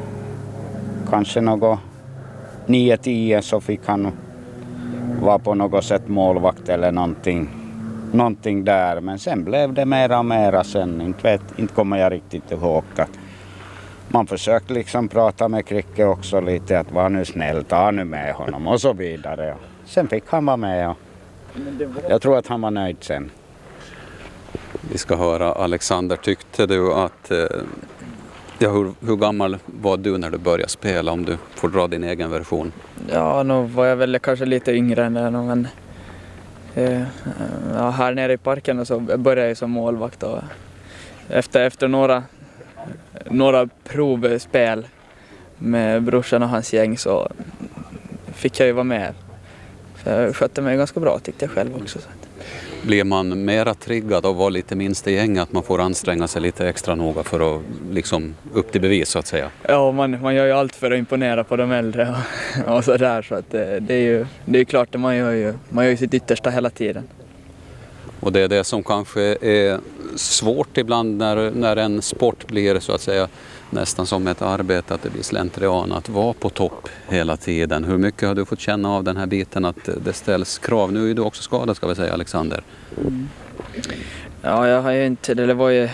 kanske 1.10 1.42
något 1.42 1.80
9-10 2.66 3.42
så 3.42 3.62
fick 3.62 3.82
han 3.86 4.12
vara 5.22 5.40
på 5.40 5.54
något 5.54 5.84
sätt 5.84 6.08
målvakt 6.08 6.70
eller 6.70 6.92
någonting, 6.92 7.50
någonting 8.12 8.64
där. 8.64 9.02
Men 9.02 9.20
sen 9.20 9.44
blev 9.44 9.74
det 9.74 9.86
mera 9.86 10.20
och 10.20 10.26
mera 10.26 10.64
sen. 10.64 11.02
Inte, 11.02 11.24
vet, 11.24 11.60
inte 11.60 11.74
kommer 11.74 11.98
jag 11.98 12.12
riktigt 12.12 12.52
ihåg. 12.52 12.84
Att 12.96 13.20
man 14.08 14.28
försökte 14.28 14.74
liksom 14.74 15.08
prata 15.08 15.48
med 15.48 15.66
Kricke 15.66 16.06
också 16.06 16.42
lite 16.42 16.80
att 16.80 16.92
var 16.92 17.10
nu 17.10 17.26
snäll, 17.26 17.64
ta 17.64 17.92
nu 17.92 18.04
med 18.04 18.34
honom 18.34 18.68
och 18.68 18.82
så 18.82 18.94
vidare. 18.94 19.56
Sen 19.86 20.08
fick 20.08 20.24
han 20.28 20.46
vara 20.46 20.58
med 20.58 20.90
och 20.90 20.98
jag 22.10 22.22
tror 22.22 22.38
att 22.38 22.48
han 22.48 22.62
var 22.62 22.72
nöjd 22.72 22.98
sen. 23.00 23.32
Vi 24.92 24.98
ska 24.98 25.16
höra 25.16 25.54
Alexander, 25.54 26.16
tyckte 26.16 26.66
du 26.66 26.94
att 26.94 27.32
eh, 27.32 27.46
Ja, 28.60 28.70
hur, 28.70 28.94
hur, 29.08 29.16
gammal 29.16 29.58
var 29.66 29.98
du 29.98 30.18
när 30.18 30.30
du 30.30 30.38
började 30.38 30.70
spela 30.70 31.12
om 31.12 31.26
du 31.26 31.38
får 31.56 31.70
dra 31.70 31.88
din 31.88 32.04
egen 32.04 32.32
version? 32.32 32.72
Ja, 33.12 33.44
nu 33.44 33.64
var 33.64 33.86
jag 33.86 33.96
väl 33.96 34.20
kanske 34.20 34.46
lite 34.46 34.72
yngre 34.72 35.06
än 35.06 35.14
det 35.14 35.32
men 35.32 35.68
eh, 36.76 37.04
ja, 37.74 37.90
här 37.90 38.14
nere 38.14 38.34
i 38.34 38.38
parken 38.38 38.86
så 38.86 39.00
började 39.00 39.48
jag 39.48 39.58
som 39.58 39.72
målvakt 39.72 40.24
och 40.24 40.40
efter, 41.30 41.64
efter 41.64 41.88
några, 41.88 42.24
några 43.26 43.70
provspel 43.84 44.88
med 45.58 46.04
brorsan 46.04 46.44
och 46.44 46.50
hans 46.50 46.74
gäng 46.74 46.98
så 46.98 47.32
fick 48.34 48.60
jag 48.60 48.68
ju 48.68 48.74
vara 48.74 48.84
med. 48.84 49.14
Så 50.04 50.10
jag 50.10 50.36
skötte 50.36 50.62
mig 50.62 50.78
ganska 50.78 51.00
bra 51.00 51.20
tyckte 51.20 51.46
jag 51.46 51.52
själv 51.52 51.76
också. 51.76 52.00
Så. 52.00 52.10
Blir 52.82 53.04
man 53.04 53.46
mera 53.46 53.74
triggad 53.74 54.26
av 54.26 54.32
att 54.32 54.38
vara 54.38 54.50
lite 54.50 54.76
minst 54.76 55.08
i 55.08 55.14
gänget, 55.14 55.44
att 55.44 55.54
man 55.54 55.64
får 55.64 55.82
anstränga 55.82 56.28
sig 56.28 56.42
lite 56.42 56.70
extra 56.70 56.96
noga 56.96 57.24
för 57.24 57.56
att 57.56 57.62
liksom 57.92 58.36
upp 58.54 58.72
till 58.72 58.82
bevis 58.82 59.10
så 59.10 59.20
att 59.20 59.28
säga? 59.28 59.50
Ja, 59.68 59.92
man, 59.92 60.22
man 60.22 60.36
gör 60.36 60.46
ju 60.46 60.52
allt 60.52 60.76
för 60.76 60.92
att 60.92 60.98
imponera 60.98 61.44
på 61.44 61.56
de 61.56 61.72
äldre 61.72 62.16
och, 62.66 62.76
och 62.76 62.84
sådär 62.84 63.22
så 63.22 63.36
att 63.36 63.52
det, 63.52 63.80
det, 63.80 63.94
är 63.94 64.02
ju 64.02 64.26
det 64.46 64.60
är 64.60 64.64
klart 64.64 64.96
att 64.96 65.02
man 65.02 65.16
gör 65.16 65.32
ju, 65.32 65.54
man 65.70 65.86
gör 65.86 65.92
ju 65.92 65.98
sitt 65.98 66.14
yttersta 66.14 66.50
hela 66.50 66.70
tiden. 66.70 67.04
Och 68.20 68.32
det 68.32 68.42
är 68.42 68.48
det 68.48 68.64
som 68.64 68.84
kanske 68.84 69.22
är 69.42 69.80
svårt 70.16 70.78
ibland 70.78 71.18
när, 71.18 71.52
när 71.52 71.76
en 71.76 72.02
sport 72.02 72.48
blir 72.48 72.80
så 72.80 72.92
att 72.92 73.02
säga 73.02 73.28
nästan 73.70 74.06
som 74.06 74.28
ett 74.28 74.42
arbete, 74.42 74.94
att 74.94 75.04
det 75.04 75.10
blir 75.10 75.24
slentrian 75.24 75.92
att 75.92 76.10
vara 76.10 76.34
på 76.34 76.50
topp 76.50 76.90
hela 77.08 77.38
tiden. 77.38 77.84
Hur 77.84 77.98
mycket 77.98 78.28
har 78.28 78.36
du 78.36 78.46
fått 78.46 78.60
känna 78.60 78.90
av 78.90 79.04
den 79.04 79.18
här 79.18 79.26
biten 79.26 79.66
att 79.66 79.90
det 80.06 80.14
ställs 80.14 80.58
krav? 80.58 80.94
Nu 80.94 81.12
är 81.12 81.14
du 81.14 81.22
också 81.22 81.44
skadad 81.44 81.76
ska 81.76 81.88
vi 81.88 81.96
säga, 81.96 82.14
Alexander. 82.14 82.64
Mm. 83.02 83.30
Ja, 84.42 84.68
jag 84.68 84.82
har 84.82 84.92
ju 84.92 85.06
inte, 85.06 85.34
det 85.34 85.54
var 85.54 85.70
ju, 85.70 85.90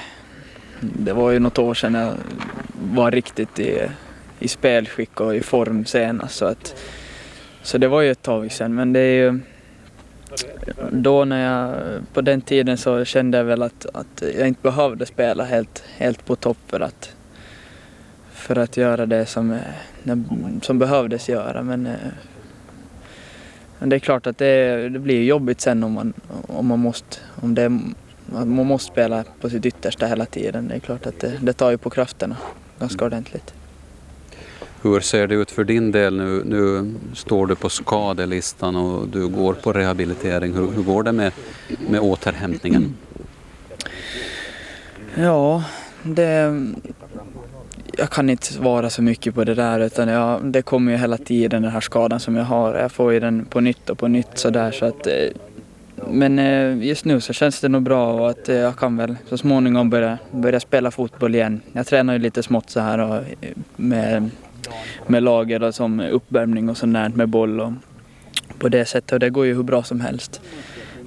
det 0.79 1.13
var 1.13 1.31
ju 1.31 1.39
något 1.39 1.59
år 1.59 1.73
sedan 1.73 1.93
jag 1.93 2.13
var 2.93 3.11
riktigt 3.11 3.59
i, 3.59 3.81
i 4.39 4.47
spelskick 4.47 5.19
och 5.19 5.35
i 5.35 5.41
form 5.41 5.85
senast. 5.85 6.35
Så, 6.35 6.45
att, 6.45 6.75
så 7.61 7.77
det 7.77 7.87
var 7.87 8.01
ju 8.01 8.11
ett 8.11 8.21
tag 8.21 8.51
sedan, 8.51 8.75
men 8.75 8.93
det 8.93 8.99
är 8.99 9.15
ju 9.15 9.39
då 10.91 11.25
när 11.25 11.43
jag, 11.45 11.75
på 12.13 12.21
den 12.21 12.41
tiden 12.41 12.77
så 12.77 13.05
kände 13.05 13.37
jag 13.37 13.45
väl 13.45 13.63
att, 13.63 13.85
att 13.93 14.23
jag 14.37 14.47
inte 14.47 14.61
behövde 14.61 15.05
spela 15.05 15.43
helt, 15.43 15.83
helt 15.97 16.25
på 16.25 16.35
topp 16.35 16.57
för 16.67 16.79
att, 16.79 17.15
för 18.43 18.57
att 18.57 18.77
göra 18.77 19.05
det 19.05 19.25
som, 19.25 19.51
eh, 19.51 20.17
som 20.61 20.79
behövdes 20.79 21.29
göra. 21.29 21.63
Men, 21.63 21.85
eh, 21.87 21.93
men 23.79 23.89
det 23.89 23.95
är 23.95 23.99
klart 23.99 24.27
att 24.27 24.37
det, 24.37 24.89
det 24.89 24.99
blir 24.99 25.23
jobbigt 25.23 25.61
sen 25.61 25.83
om 25.83 25.91
man, 25.91 26.13
om 26.47 26.67
man 26.67 26.79
måste, 26.79 27.17
om 27.41 27.55
det, 27.55 27.69
man 28.25 28.65
måste 28.65 28.91
spela 28.91 29.23
på 29.41 29.49
sitt 29.49 29.65
yttersta 29.65 30.07
hela 30.07 30.25
tiden. 30.25 30.67
Det 30.67 30.75
är 30.75 30.79
klart 30.79 31.05
att 31.05 31.19
det, 31.19 31.33
det 31.41 31.53
tar 31.53 31.71
ju 31.71 31.77
på 31.77 31.89
krafterna 31.89 32.37
ganska 32.79 33.05
ordentligt. 33.05 33.53
Hur 34.81 34.99
ser 34.99 35.27
det 35.27 35.35
ut 35.35 35.51
för 35.51 35.63
din 35.63 35.91
del 35.91 36.17
nu? 36.17 36.43
Nu 36.45 36.93
står 37.13 37.47
du 37.47 37.55
på 37.55 37.69
skadelistan 37.69 38.75
och 38.75 39.07
du 39.07 39.27
går 39.27 39.53
på 39.53 39.73
rehabilitering. 39.73 40.53
Hur, 40.53 40.71
hur 40.71 40.83
går 40.83 41.03
det 41.03 41.11
med, 41.11 41.31
med 41.89 41.99
återhämtningen? 41.99 42.95
Ja, 45.15 45.63
det, 46.03 46.63
jag 47.97 48.09
kan 48.09 48.29
inte 48.29 48.53
svara 48.53 48.89
så 48.89 49.01
mycket 49.01 49.35
på 49.35 49.43
det 49.43 49.53
där 49.53 49.79
utan 49.79 50.07
jag, 50.07 50.45
det 50.45 50.61
kommer 50.61 50.91
ju 50.91 50.97
hela 50.97 51.17
tiden 51.17 51.61
den 51.61 51.71
här 51.71 51.81
skadan 51.81 52.19
som 52.19 52.35
jag 52.35 52.43
har. 52.43 52.75
Jag 52.75 52.91
får 52.91 53.13
ju 53.13 53.19
den 53.19 53.45
på 53.45 53.59
nytt 53.59 53.89
och 53.89 53.97
på 53.97 54.07
nytt 54.07 54.37
sådär 54.37 54.71
så 54.71 54.85
att 54.85 55.07
eh, 55.07 55.13
men 56.07 56.39
eh, 56.39 56.87
just 56.87 57.05
nu 57.05 57.21
så 57.21 57.33
känns 57.33 57.59
det 57.59 57.69
nog 57.69 57.83
bra 57.83 58.13
och 58.13 58.29
att 58.29 58.49
eh, 58.49 58.55
jag 58.55 58.75
kan 58.75 58.97
väl 58.97 59.15
så 59.29 59.37
småningom 59.37 59.89
börja, 59.89 60.17
börja 60.31 60.59
spela 60.59 60.91
fotboll 60.91 61.35
igen. 61.35 61.61
Jag 61.73 61.87
tränar 61.87 62.13
ju 62.13 62.19
lite 62.19 62.43
smått 62.43 62.69
så 62.69 62.79
här 62.79 62.99
och, 62.99 63.23
med, 63.75 64.29
med 65.07 65.23
lager 65.23 65.63
och 65.63 65.75
som 65.75 65.99
uppvärmning 65.99 66.69
och 66.69 66.77
sånt 66.77 66.93
där 66.93 67.09
med 67.09 67.29
boll 67.29 67.59
och 67.59 67.73
på 68.57 68.69
det 68.69 68.85
sättet 68.85 69.11
och 69.11 69.19
det 69.19 69.29
går 69.29 69.45
ju 69.45 69.55
hur 69.55 69.63
bra 69.63 69.83
som 69.83 70.01
helst. 70.01 70.41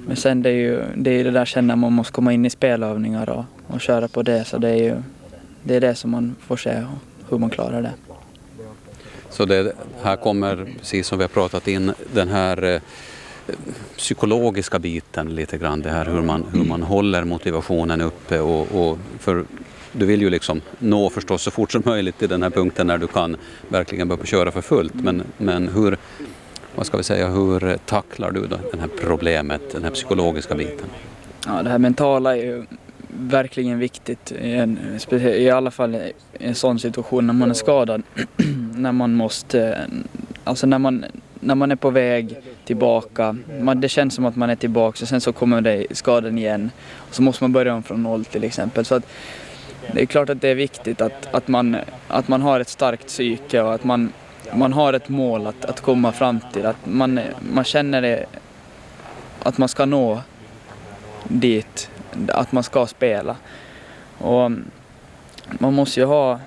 Men 0.06 0.16
sen 0.16 0.42
det 0.42 0.50
är 0.50 0.54
ju 0.54 0.82
det, 0.96 1.10
är 1.10 1.24
det 1.24 1.30
där 1.30 1.44
sen 1.44 1.66
när 1.66 1.76
man 1.76 1.92
måste 1.92 2.12
komma 2.12 2.32
in 2.32 2.46
i 2.46 2.50
spelövningar 2.50 3.30
och, 3.30 3.44
och 3.66 3.80
köra 3.80 4.08
på 4.08 4.22
det 4.22 4.44
så 4.44 4.58
det 4.58 4.68
är 4.68 4.82
ju 4.82 4.96
det 5.66 5.74
är 5.74 5.80
det 5.80 5.94
som 5.94 6.10
man 6.10 6.36
får 6.40 6.56
se 6.56 6.86
hur 7.28 7.38
man 7.38 7.50
klarar 7.50 7.82
det. 7.82 7.92
Så 9.30 9.44
det, 9.44 9.72
här 10.02 10.16
kommer, 10.16 10.68
precis 10.78 11.06
som 11.06 11.18
vi 11.18 11.24
har 11.24 11.28
pratat 11.28 11.68
in, 11.68 11.92
den 12.12 12.28
här 12.28 12.62
eh, 12.62 12.80
psykologiska 13.96 14.78
biten 14.78 15.34
lite 15.34 15.58
grann. 15.58 15.82
Det 15.82 15.90
här 15.90 16.04
hur 16.04 16.22
man, 16.22 16.44
hur 16.52 16.64
man 16.64 16.82
håller 16.82 17.24
motivationen 17.24 18.00
uppe 18.00 18.40
och, 18.40 18.88
och 18.90 18.98
för 19.18 19.44
du 19.92 20.06
vill 20.06 20.22
ju 20.22 20.30
liksom 20.30 20.60
nå 20.78 21.10
förstås 21.10 21.42
så 21.42 21.50
fort 21.50 21.72
som 21.72 21.82
möjligt 21.84 22.18
till 22.18 22.28
den 22.28 22.42
här 22.42 22.50
punkten 22.50 22.86
när 22.86 22.98
du 22.98 23.06
kan 23.06 23.36
verkligen 23.68 24.08
börja 24.08 24.24
köra 24.24 24.50
för 24.50 24.60
fullt. 24.60 24.94
Men, 24.94 25.22
men 25.38 25.68
hur, 25.68 25.98
vad 26.74 26.86
ska 26.86 26.96
vi 26.96 27.02
säga, 27.02 27.28
hur 27.28 27.76
tacklar 27.76 28.30
du 28.30 28.40
då 28.40 28.56
det 28.72 28.80
här 28.80 28.88
problemet, 29.00 29.72
den 29.72 29.84
här 29.84 29.90
psykologiska 29.90 30.54
biten? 30.54 30.86
Ja, 31.46 31.62
det 31.62 31.70
här 31.70 31.78
mentala 31.78 32.36
är 32.36 32.42
ju 32.42 32.64
verkligen 33.18 33.78
viktigt, 33.78 34.32
i, 34.32 34.52
en, 34.52 34.78
i 35.12 35.50
alla 35.50 35.70
fall 35.70 35.94
i 35.94 36.12
en 36.38 36.54
sån 36.54 36.78
situation 36.78 37.26
när 37.26 37.34
man 37.34 37.50
är 37.50 37.54
skadad. 37.54 38.02
när 38.76 38.92
man 38.92 39.14
måste, 39.14 39.86
alltså 40.44 40.66
när 40.66 40.78
man, 40.78 41.04
när 41.40 41.54
man 41.54 41.70
är 41.70 41.76
på 41.76 41.90
väg 41.90 42.36
tillbaka, 42.64 43.36
man, 43.60 43.80
det 43.80 43.88
känns 43.88 44.14
som 44.14 44.24
att 44.24 44.36
man 44.36 44.50
är 44.50 44.56
tillbaka 44.56 45.02
och 45.02 45.08
sen 45.08 45.20
så 45.20 45.32
kommer 45.32 45.60
det 45.60 45.86
skadan 45.90 46.38
igen. 46.38 46.70
Och 46.96 47.14
så 47.14 47.22
måste 47.22 47.44
man 47.44 47.52
börja 47.52 47.74
om 47.74 47.82
från 47.82 48.02
noll 48.02 48.24
till 48.24 48.44
exempel. 48.44 48.84
Så 48.84 48.94
att, 48.94 49.06
det 49.92 50.02
är 50.02 50.06
klart 50.06 50.30
att 50.30 50.40
det 50.40 50.48
är 50.48 50.54
viktigt 50.54 51.00
att, 51.00 51.34
att, 51.34 51.48
man, 51.48 51.76
att 52.08 52.28
man 52.28 52.42
har 52.42 52.60
ett 52.60 52.68
starkt 52.68 53.06
psyke 53.06 53.60
och 53.60 53.74
att 53.74 53.84
man, 53.84 54.12
man 54.54 54.72
har 54.72 54.92
ett 54.92 55.08
mål 55.08 55.46
att, 55.46 55.64
att 55.64 55.80
komma 55.80 56.12
fram 56.12 56.40
till. 56.52 56.66
Att 56.66 56.86
man, 56.86 57.20
man 57.52 57.64
känner 57.64 58.02
det, 58.02 58.26
att 59.42 59.58
man 59.58 59.68
ska 59.68 59.84
nå 59.84 60.20
dit, 61.28 61.90
att 62.28 62.52
man 62.52 62.62
ska 62.62 62.86
spela. 62.86 63.36
Och 64.18 64.50
man 65.58 65.74
måste 65.74 66.00
ju 66.00 66.06
ha, 66.06 66.40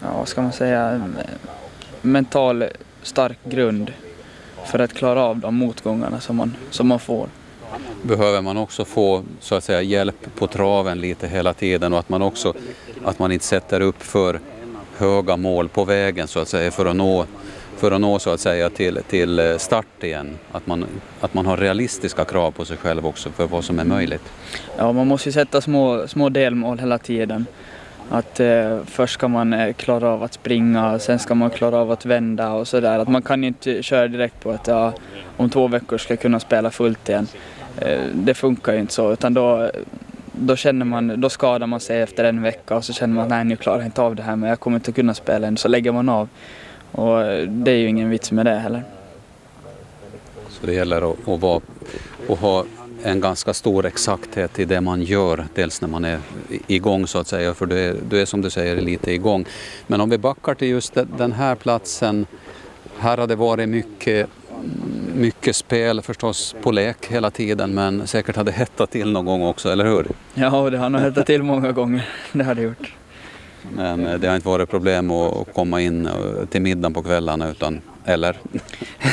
ja, 0.00 0.08
vad 0.18 0.28
ska 0.28 0.42
man 0.42 0.52
säga, 0.52 1.10
mental 2.02 2.64
stark 3.02 3.38
grund 3.44 3.92
för 4.66 4.78
att 4.78 4.92
klara 4.92 5.22
av 5.22 5.38
de 5.38 5.54
motgångarna 5.54 6.20
som 6.20 6.36
man, 6.36 6.56
som 6.70 6.86
man 6.86 7.00
får. 7.00 7.28
Behöver 8.02 8.42
man 8.42 8.56
också 8.56 8.84
få 8.84 9.22
så 9.40 9.54
att 9.54 9.64
säga, 9.64 9.82
hjälp 9.82 10.34
på 10.34 10.46
traven 10.46 11.00
lite 11.00 11.28
hela 11.28 11.54
tiden 11.54 11.92
och 11.92 11.98
att 11.98 12.08
man 12.08 12.22
också 12.22 12.54
att 13.04 13.18
man 13.18 13.32
inte 13.32 13.44
sätter 13.44 13.80
upp 13.80 14.02
för 14.02 14.40
höga 14.96 15.36
mål 15.36 15.68
på 15.68 15.84
vägen 15.84 16.28
så 16.28 16.40
att 16.40 16.48
säga 16.48 16.70
för 16.70 16.86
att 16.86 16.96
nå, 16.96 17.24
för 17.76 17.92
att 17.92 18.00
nå 18.00 18.18
så 18.18 18.30
att 18.30 18.40
säga 18.40 18.70
till, 18.70 19.00
till 19.08 19.38
eh, 19.38 19.56
start 19.56 20.02
igen. 20.02 20.38
Att 20.52 20.66
man, 20.66 20.86
att 21.20 21.34
man 21.34 21.46
har 21.46 21.56
realistiska 21.56 22.24
krav 22.24 22.50
på 22.50 22.64
sig 22.64 22.76
själv 22.76 23.06
också 23.06 23.30
för 23.30 23.46
vad 23.46 23.64
som 23.64 23.78
är 23.78 23.84
möjligt. 23.84 24.32
Ja, 24.78 24.92
man 24.92 25.06
måste 25.06 25.28
ju 25.28 25.32
sätta 25.32 25.60
små, 25.60 26.08
små 26.08 26.28
delmål 26.28 26.78
hela 26.78 26.98
tiden. 26.98 27.46
Att 28.10 28.40
eh, 28.40 28.78
först 28.86 29.14
ska 29.14 29.28
man 29.28 29.52
eh, 29.52 29.72
klara 29.72 30.08
av 30.08 30.22
att 30.22 30.34
springa, 30.34 30.98
sen 30.98 31.18
ska 31.18 31.34
man 31.34 31.50
klara 31.50 31.76
av 31.76 31.90
att 31.90 32.06
vända 32.06 32.52
och 32.52 32.68
sådär. 32.68 32.98
Att 32.98 33.08
man 33.08 33.22
kan 33.22 33.42
ju 33.42 33.48
inte 33.48 33.82
köra 33.82 34.08
direkt 34.08 34.40
på 34.40 34.50
att 34.50 34.66
ja, 34.66 34.92
om 35.36 35.50
två 35.50 35.68
veckor 35.68 35.98
ska 35.98 36.12
jag 36.12 36.20
kunna 36.20 36.40
spela 36.40 36.70
fullt 36.70 37.08
igen. 37.08 37.26
Eh, 37.78 38.00
det 38.14 38.34
funkar 38.34 38.72
ju 38.72 38.80
inte 38.80 38.92
så 38.92 39.12
utan 39.12 39.34
då, 39.34 39.70
då 40.32 40.56
känner 40.56 40.84
man, 40.84 41.20
då 41.20 41.28
skadar 41.28 41.66
man 41.66 41.80
sig 41.80 42.00
efter 42.00 42.24
en 42.24 42.42
vecka 42.42 42.76
och 42.76 42.84
så 42.84 42.92
känner 42.92 43.14
man 43.14 43.24
att 43.24 43.30
nej 43.30 43.44
nu 43.44 43.56
klarar 43.56 43.78
jag 43.78 43.86
inte 43.86 44.02
av 44.02 44.16
det 44.16 44.22
här 44.22 44.36
men 44.36 44.48
jag 44.48 44.60
kommer 44.60 44.76
inte 44.76 44.92
kunna 44.92 45.14
spela 45.14 45.46
än. 45.46 45.56
Så 45.56 45.68
lägger 45.68 45.92
man 45.92 46.08
av. 46.08 46.28
Och 46.94 47.48
det 47.48 47.70
är 47.70 47.76
ju 47.76 47.88
ingen 47.88 48.10
vits 48.10 48.32
med 48.32 48.46
det 48.46 48.54
heller. 48.54 48.82
Så 50.48 50.66
det 50.66 50.74
gäller 50.74 51.10
att, 51.10 51.28
att, 51.28 51.40
vara, 51.40 51.60
att 52.28 52.38
ha 52.38 52.64
en 53.02 53.20
ganska 53.20 53.54
stor 53.54 53.86
exakthet 53.86 54.58
i 54.58 54.64
det 54.64 54.80
man 54.80 55.02
gör, 55.02 55.46
dels 55.54 55.80
när 55.80 55.88
man 55.88 56.04
är 56.04 56.18
igång 56.66 57.06
så 57.06 57.18
att 57.18 57.26
säga, 57.26 57.54
för 57.54 57.66
du 57.66 57.78
är, 57.78 57.96
du 58.08 58.20
är 58.20 58.24
som 58.24 58.40
du 58.40 58.50
säger 58.50 58.80
lite 58.80 59.12
igång. 59.12 59.44
Men 59.86 60.00
om 60.00 60.10
vi 60.10 60.18
backar 60.18 60.54
till 60.54 60.68
just 60.68 60.98
den 61.16 61.32
här 61.32 61.54
platsen, 61.54 62.26
här 62.98 63.16
har 63.16 63.26
det 63.26 63.36
varit 63.36 63.68
mycket 63.68 64.28
mycket 65.14 65.56
spel 65.56 66.02
förstås 66.02 66.54
på 66.62 66.70
lek 66.70 67.06
hela 67.06 67.30
tiden 67.30 67.74
men 67.74 68.06
säkert 68.06 68.36
hade 68.36 68.52
hettat 68.52 68.90
till 68.90 69.12
någon 69.12 69.24
gång 69.24 69.42
också, 69.42 69.68
eller 69.68 69.84
hur? 69.84 70.06
Ja, 70.34 70.70
det 70.70 70.78
har 70.78 70.90
nog 70.90 71.00
hettat 71.00 71.26
till 71.26 71.42
många 71.42 71.72
gånger. 71.72 72.08
Det 72.32 72.44
har 72.44 72.54
det 72.54 72.62
gjort. 72.62 72.92
Men 73.72 74.06
eh, 74.06 74.14
det 74.14 74.28
har 74.28 74.36
inte 74.36 74.48
varit 74.48 74.70
problem 74.70 75.10
att 75.10 75.54
komma 75.54 75.80
in 75.80 76.06
eh, 76.06 76.46
till 76.50 76.62
middagen 76.62 76.94
på 76.94 77.02
kvällarna 77.02 77.50
utan, 77.50 77.80
eller? 78.04 78.36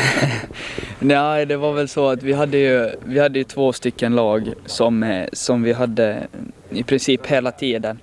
Nej, 1.00 1.46
det 1.46 1.58
var 1.58 1.74
väl 1.74 1.88
så 1.88 2.10
att 2.10 2.24
vi 2.24 2.34
hade 2.34 2.58
ju, 2.58 2.90
vi 3.04 3.20
hade 3.20 3.40
ju 3.40 3.44
två 3.44 3.74
stycken 3.74 4.16
lag 4.16 4.54
som, 4.66 5.04
eh, 5.04 5.28
som 5.34 5.64
vi 5.64 5.74
hade 5.74 6.28
i 6.70 6.84
princip 6.84 7.28
hela 7.28 7.52
tiden. 7.52 8.00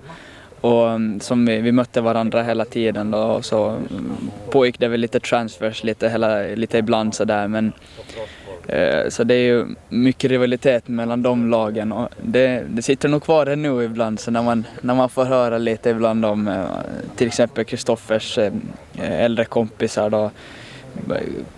Och 0.61 0.89
mm, 0.89 1.19
som 1.19 1.45
vi, 1.45 1.61
vi 1.61 1.71
mötte 1.71 2.01
varandra 2.01 2.43
hela 2.43 2.65
tiden 2.65 3.11
då, 3.11 3.17
och 3.17 3.45
så 3.45 3.67
mm, 3.67 4.17
pågick 4.49 4.79
det 4.79 4.87
väl 4.87 4.99
lite 4.99 5.19
transfers 5.19 5.83
lite, 5.83 6.09
hela, 6.09 6.41
lite 6.41 6.77
ibland 6.77 7.15
sådär 7.15 7.47
men 7.47 7.73
Eh, 8.69 9.09
så 9.09 9.23
det 9.23 9.33
är 9.33 9.43
ju 9.43 9.65
mycket 9.89 10.31
rivalitet 10.31 10.87
mellan 10.87 11.21
de 11.21 11.49
lagen 11.49 11.91
och 11.91 12.09
det, 12.21 12.63
det 12.69 12.81
sitter 12.81 13.09
nog 13.09 13.23
kvar 13.23 13.45
ännu 13.45 13.83
ibland 13.83 14.19
så 14.19 14.31
när 14.31 14.43
man, 14.43 14.65
när 14.81 14.95
man 14.95 15.09
får 15.09 15.25
höra 15.25 15.57
lite 15.57 15.89
ibland 15.89 16.25
om 16.25 16.47
eh, 16.47 16.65
till 17.15 17.27
exempel 17.27 17.65
Kristoffers 17.65 18.37
eh, 18.37 18.51
äldre 18.97 19.45
kompisar 19.45 20.09
då 20.09 20.31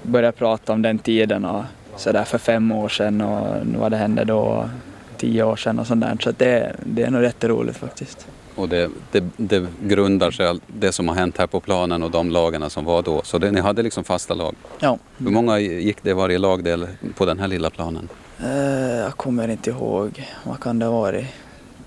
börjar 0.01 0.31
prata 0.31 0.73
om 0.73 0.81
den 0.81 0.99
tiden 0.99 1.45
och 1.45 1.63
sådär 1.95 2.23
för 2.23 2.37
fem 2.37 2.71
år 2.71 2.89
sedan 2.89 3.21
och 3.21 3.65
vad 3.65 3.91
det 3.91 3.97
hände 3.97 4.23
då 4.23 4.69
tio 5.17 5.43
år 5.43 5.55
sedan 5.55 5.79
och 5.79 5.87
sånt 5.87 6.01
där 6.01 6.17
så 6.19 6.31
det, 6.37 6.75
det 6.83 7.03
är 7.03 7.11
nog 7.11 7.21
rätt 7.21 7.43
roligt 7.43 7.77
faktiskt. 7.77 8.27
Och 8.61 8.69
det, 8.69 8.89
det, 9.11 9.23
det, 9.37 9.67
grundar 9.81 10.31
sig 10.31 10.59
det 10.67 10.91
som 10.91 11.07
har 11.07 11.15
hänt 11.15 11.37
här 11.37 11.47
på 11.47 11.59
planen 11.59 12.03
och 12.03 12.11
de 12.11 12.31
lagarna 12.31 12.69
som 12.69 12.85
var 12.85 13.01
då. 13.01 13.21
Så 13.23 13.37
det, 13.37 13.51
ni 13.51 13.59
hade 13.59 13.83
liksom 13.83 14.03
fasta 14.03 14.33
lag? 14.33 14.55
Ja. 14.79 14.97
Hur 15.17 15.29
många 15.29 15.59
gick 15.59 16.03
det 16.03 16.13
varje 16.13 16.37
lagdel 16.37 16.87
på 17.15 17.25
den 17.25 17.39
här 17.39 17.47
lilla 17.47 17.69
planen? 17.69 18.09
Uh, 18.43 18.49
jag 18.95 19.17
kommer 19.17 19.47
inte 19.47 19.69
ihåg. 19.69 20.29
Vad 20.43 20.59
kan 20.59 20.79
det 20.79 20.85
ha 20.85 21.01
varit? 21.01 21.25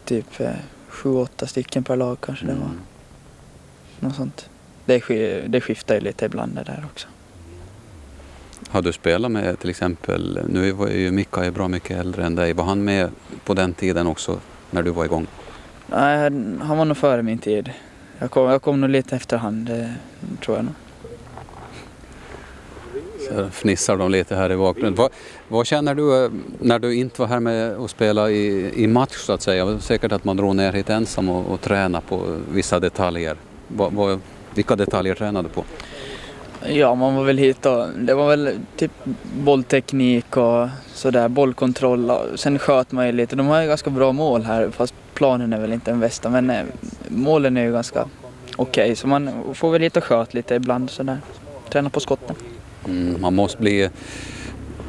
Typ 0.04 0.40
uh, 0.40 0.46
sju, 0.88 1.10
åtta 1.10 1.46
stycken 1.46 1.84
per 1.84 1.96
lag 1.96 2.18
kanske 2.20 2.44
mm. 2.44 2.56
det 2.56 2.62
var. 2.62 2.72
Något 4.00 4.16
sånt. 4.16 4.48
Det, 4.84 5.02
det 5.46 5.60
skiftar 5.60 5.94
ju 5.94 6.00
lite 6.00 6.24
ibland 6.24 6.54
det 6.54 6.62
där 6.62 6.86
också. 6.92 7.08
Har 8.68 8.82
du 8.82 8.92
spelat 8.92 9.30
med 9.30 9.58
till 9.58 9.70
exempel, 9.70 10.40
nu 10.48 10.72
var 10.72 10.88
ju 10.88 11.10
Mika 11.10 11.50
bra 11.50 11.68
mycket 11.68 11.98
äldre 11.98 12.24
än 12.24 12.34
dig, 12.34 12.52
var 12.52 12.64
han 12.64 12.84
med 12.84 13.10
på 13.44 13.54
den 13.54 13.74
tiden 13.74 14.06
också 14.06 14.38
när 14.70 14.82
du 14.82 14.90
var 14.90 15.04
igång? 15.04 15.26
Nej, 15.86 16.18
han 16.60 16.78
var 16.78 16.84
nog 16.84 16.96
före 16.96 17.22
min 17.22 17.38
tid. 17.38 17.70
Jag 18.18 18.30
kom, 18.30 18.50
jag 18.50 18.62
kom 18.62 18.80
nog 18.80 18.90
lite 18.90 19.16
efterhand, 19.16 19.66
det 19.66 19.94
tror 20.44 20.56
jag 20.56 20.64
nog. 20.64 20.74
Så 23.28 23.50
fnissar 23.50 23.96
de 23.96 24.10
lite 24.10 24.36
här 24.36 24.52
i 24.52 24.56
bakgrunden. 24.56 24.94
Vad, 24.94 25.10
vad, 25.48 25.66
känner 25.66 25.94
du 25.94 26.24
eh, 26.24 26.30
när 26.60 26.78
du 26.78 26.94
inte 26.94 27.20
var 27.20 27.28
här 27.28 27.40
med 27.40 27.76
och 27.76 27.90
spelade 27.90 28.32
i, 28.32 28.72
i 28.82 28.86
match 28.86 29.16
så 29.16 29.32
att 29.32 29.42
säga? 29.42 29.78
Säkert 29.78 30.12
att 30.12 30.24
man 30.24 30.36
drog 30.36 30.56
ner 30.56 30.72
hit 30.72 30.90
ensam 30.90 31.28
och, 31.28 31.52
och 31.52 31.60
tränade 31.60 32.04
på 32.08 32.36
vissa 32.52 32.80
detaljer. 32.80 33.36
Vad, 33.68 33.92
vad, 33.92 34.20
vilka 34.54 34.76
detaljer 34.76 35.14
tränade 35.14 35.48
du 35.48 35.54
på? 35.54 35.64
Ja, 36.68 36.94
man 36.94 37.14
var 37.14 37.24
väl 37.24 37.38
hit 37.38 37.66
och 37.66 37.88
det 37.98 38.14
var 38.14 38.28
väl 38.28 38.58
typ 38.76 38.92
bollteknik 39.34 40.36
och 40.36 40.68
sådär, 40.94 41.28
bollkontroll. 41.28 42.10
Och 42.10 42.40
sen 42.40 42.58
sköt 42.58 42.92
man 42.92 43.06
ju 43.06 43.12
lite. 43.12 43.36
De 43.36 43.46
har 43.46 43.60
ju 43.60 43.68
ganska 43.68 43.90
bra 43.90 44.12
mål 44.12 44.42
här 44.42 44.70
fast 44.70 44.94
planen 45.14 45.52
är 45.52 45.60
väl 45.60 45.72
inte 45.72 45.90
den 45.90 46.00
bästa 46.00 46.30
men 46.30 46.50
eh, 46.50 46.64
målen 47.08 47.56
är 47.56 47.64
ju 47.64 47.72
ganska 47.72 48.08
okej 48.56 48.84
okay, 48.84 48.96
så 48.96 49.06
man 49.06 49.30
får 49.54 49.70
väl 49.70 49.80
lite 49.80 50.00
sköt 50.00 50.34
lite 50.34 50.54
ibland 50.54 50.90
sådär. 50.90 51.18
Träna 51.70 51.90
på 51.90 52.00
skotten. 52.00 52.36
Mm, 52.84 53.20
man 53.20 53.34
måste 53.34 53.58
bli 53.58 53.90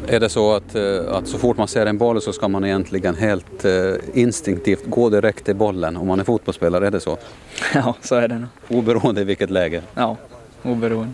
är 0.08 0.20
det 0.20 0.30
så 0.30 0.54
att, 0.54 0.76
eh, 0.76 1.00
att 1.12 1.28
så 1.28 1.38
fort 1.38 1.58
man 1.58 1.68
ser 1.68 1.86
en 1.86 1.98
boll 1.98 2.22
så 2.22 2.34
ska 2.34 2.48
man 2.48 2.66
egentligen 2.66 3.16
helt 3.16 3.66
eh, 3.66 3.94
instinktivt 4.14 4.86
gå 4.86 5.10
direkt 5.10 5.46
till 5.46 5.56
bollen 5.56 5.98
om 5.98 6.08
man 6.08 6.20
är 6.20 6.24
fotbollsspelare, 6.24 6.88
är 6.88 6.92
det 6.92 7.00
så? 7.00 7.18
Ja, 7.74 7.96
så 8.02 8.16
är 8.16 8.28
det 8.28 8.36
nog. 8.36 8.80
Oberoende 8.80 9.22
i 9.22 9.24
vilket 9.24 9.50
läge? 9.50 9.82
Ja, 9.94 10.18
oberoende. 10.64 11.14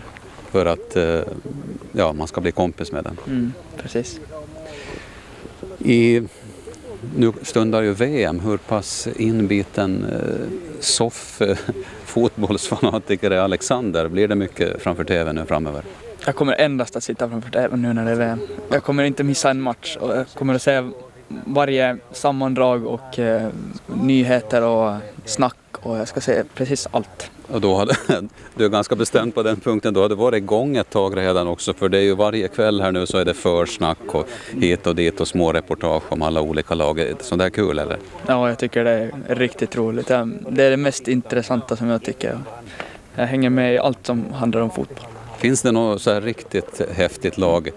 För 0.52 0.66
att 0.66 0.98
ja, 1.92 2.14
man 2.14 2.28
ska 2.28 2.42
bli 2.42 2.52
kompis 2.52 2.92
med 2.92 3.04
den? 3.04 3.18
Mm, 3.28 3.54
precis. 3.78 4.20
I 5.80 6.22
nu 7.16 7.32
stundar 7.42 7.82
ju 7.82 7.94
VM. 7.94 8.40
Hur 8.40 8.58
pass 8.58 9.08
inbiten 9.16 10.06
eh, 10.06 10.80
soff 10.80 11.42
eh, 11.42 11.58
fotbollsfanatiker 12.06 13.32
är 13.32 13.40
Alexander? 13.40 14.08
Blir 14.08 14.28
det 14.28 14.36
mycket 14.36 14.82
framför 14.82 15.04
TV 15.04 15.34
nu 15.34 15.46
framöver? 15.46 15.84
Jag 16.26 16.36
kommer 16.36 16.54
endast 16.54 16.96
att 16.96 17.04
sitta 17.04 17.30
framför 17.30 17.52
TVn 17.52 17.82
nu 17.82 17.94
när 17.94 18.06
det 18.06 18.12
är 18.12 18.16
VM. 18.16 18.40
Jag 18.72 18.84
kommer 18.84 19.04
inte 19.04 19.24
missa 19.24 19.50
en 19.50 19.62
match 19.62 19.98
och 20.00 20.18
jag 20.18 20.28
kommer 20.28 20.54
att 20.54 20.62
se 20.62 20.84
varje 21.46 21.98
sammandrag 22.12 22.86
och 22.86 23.20
eh, 23.20 23.50
nyheter 23.88 24.62
och 24.64 24.96
snack 25.26 25.58
och 25.72 25.98
jag 25.98 26.08
ska 26.08 26.22
se 26.22 26.44
precis 26.54 26.88
allt. 26.92 27.32
Och 27.54 27.62
då 27.62 27.76
hade, 27.76 27.96
du 28.56 28.66
är 28.66 28.70
ganska 28.70 28.96
bestämd 28.96 29.36
på 29.36 29.44
den 29.44 29.60
punkten, 29.60 29.94
då 29.94 30.02
hade 30.02 30.16
varit 30.16 30.38
igång 30.38 30.78
ett 30.78 30.90
tag 30.90 31.18
redan 31.18 31.48
också 31.48 31.74
för 31.74 31.90
det 31.90 31.98
är 31.98 32.02
ju 32.02 32.16
varje 32.16 32.48
kväll 32.48 32.82
här 32.82 32.92
nu 32.92 33.06
så 33.06 33.18
är 33.18 33.26
det 33.26 33.34
försnack 33.34 33.98
och 34.08 34.28
hit 34.52 34.88
och 34.88 34.96
dit 34.96 35.22
och 35.22 35.28
små 35.28 35.54
reportage 35.54 36.04
om 36.10 36.22
alla 36.22 36.42
olika 36.42 36.76
lag. 36.76 37.14
Sånt 37.20 37.40
där 37.40 37.50
kul 37.50 37.80
eller? 37.80 37.98
Ja, 38.28 38.50
jag 38.50 38.60
tycker 38.60 38.84
det 38.84 38.92
är 38.92 39.36
riktigt 39.36 39.76
roligt. 39.76 40.08
Det 40.08 40.64
är 40.64 40.70
det 40.70 40.78
mest 40.78 41.08
intressanta 41.08 41.76
som 41.76 41.88
jag 41.88 42.04
tycker. 42.04 42.40
Jag 43.16 43.26
hänger 43.26 43.50
med 43.50 43.74
i 43.74 43.78
allt 43.78 44.06
som 44.06 44.34
handlar 44.34 44.62
om 44.62 44.70
fotboll. 44.70 45.08
Finns 45.38 45.62
det 45.62 45.72
något 45.72 46.02
så 46.02 46.12
här 46.12 46.22
riktigt 46.22 46.82
häftigt 46.92 47.38
lag 47.38 47.70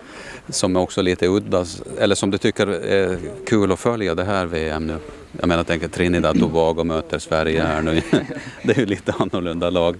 som 0.48 0.76
är 0.76 0.80
också 0.80 1.02
lite 1.02 1.26
udda 1.26 1.64
eller 1.98 2.14
som 2.14 2.30
du 2.30 2.38
tycker 2.38 2.66
är 2.66 3.18
kul 3.46 3.72
att 3.72 3.80
följa 3.80 4.14
det 4.14 4.24
här 4.24 4.46
VM 4.46 4.86
nu? 4.86 4.98
Jag 5.40 5.48
menar, 5.48 5.64
tänker 5.64 5.88
Trinidad 5.88 6.38
Tobago 6.40 6.84
möter 6.84 7.18
Sverige 7.18 7.62
här 7.62 7.82
nu. 7.82 8.02
Det 8.62 8.76
är 8.76 8.80
ju 8.80 8.86
lite 8.86 9.14
annorlunda 9.18 9.70
lag. 9.70 9.96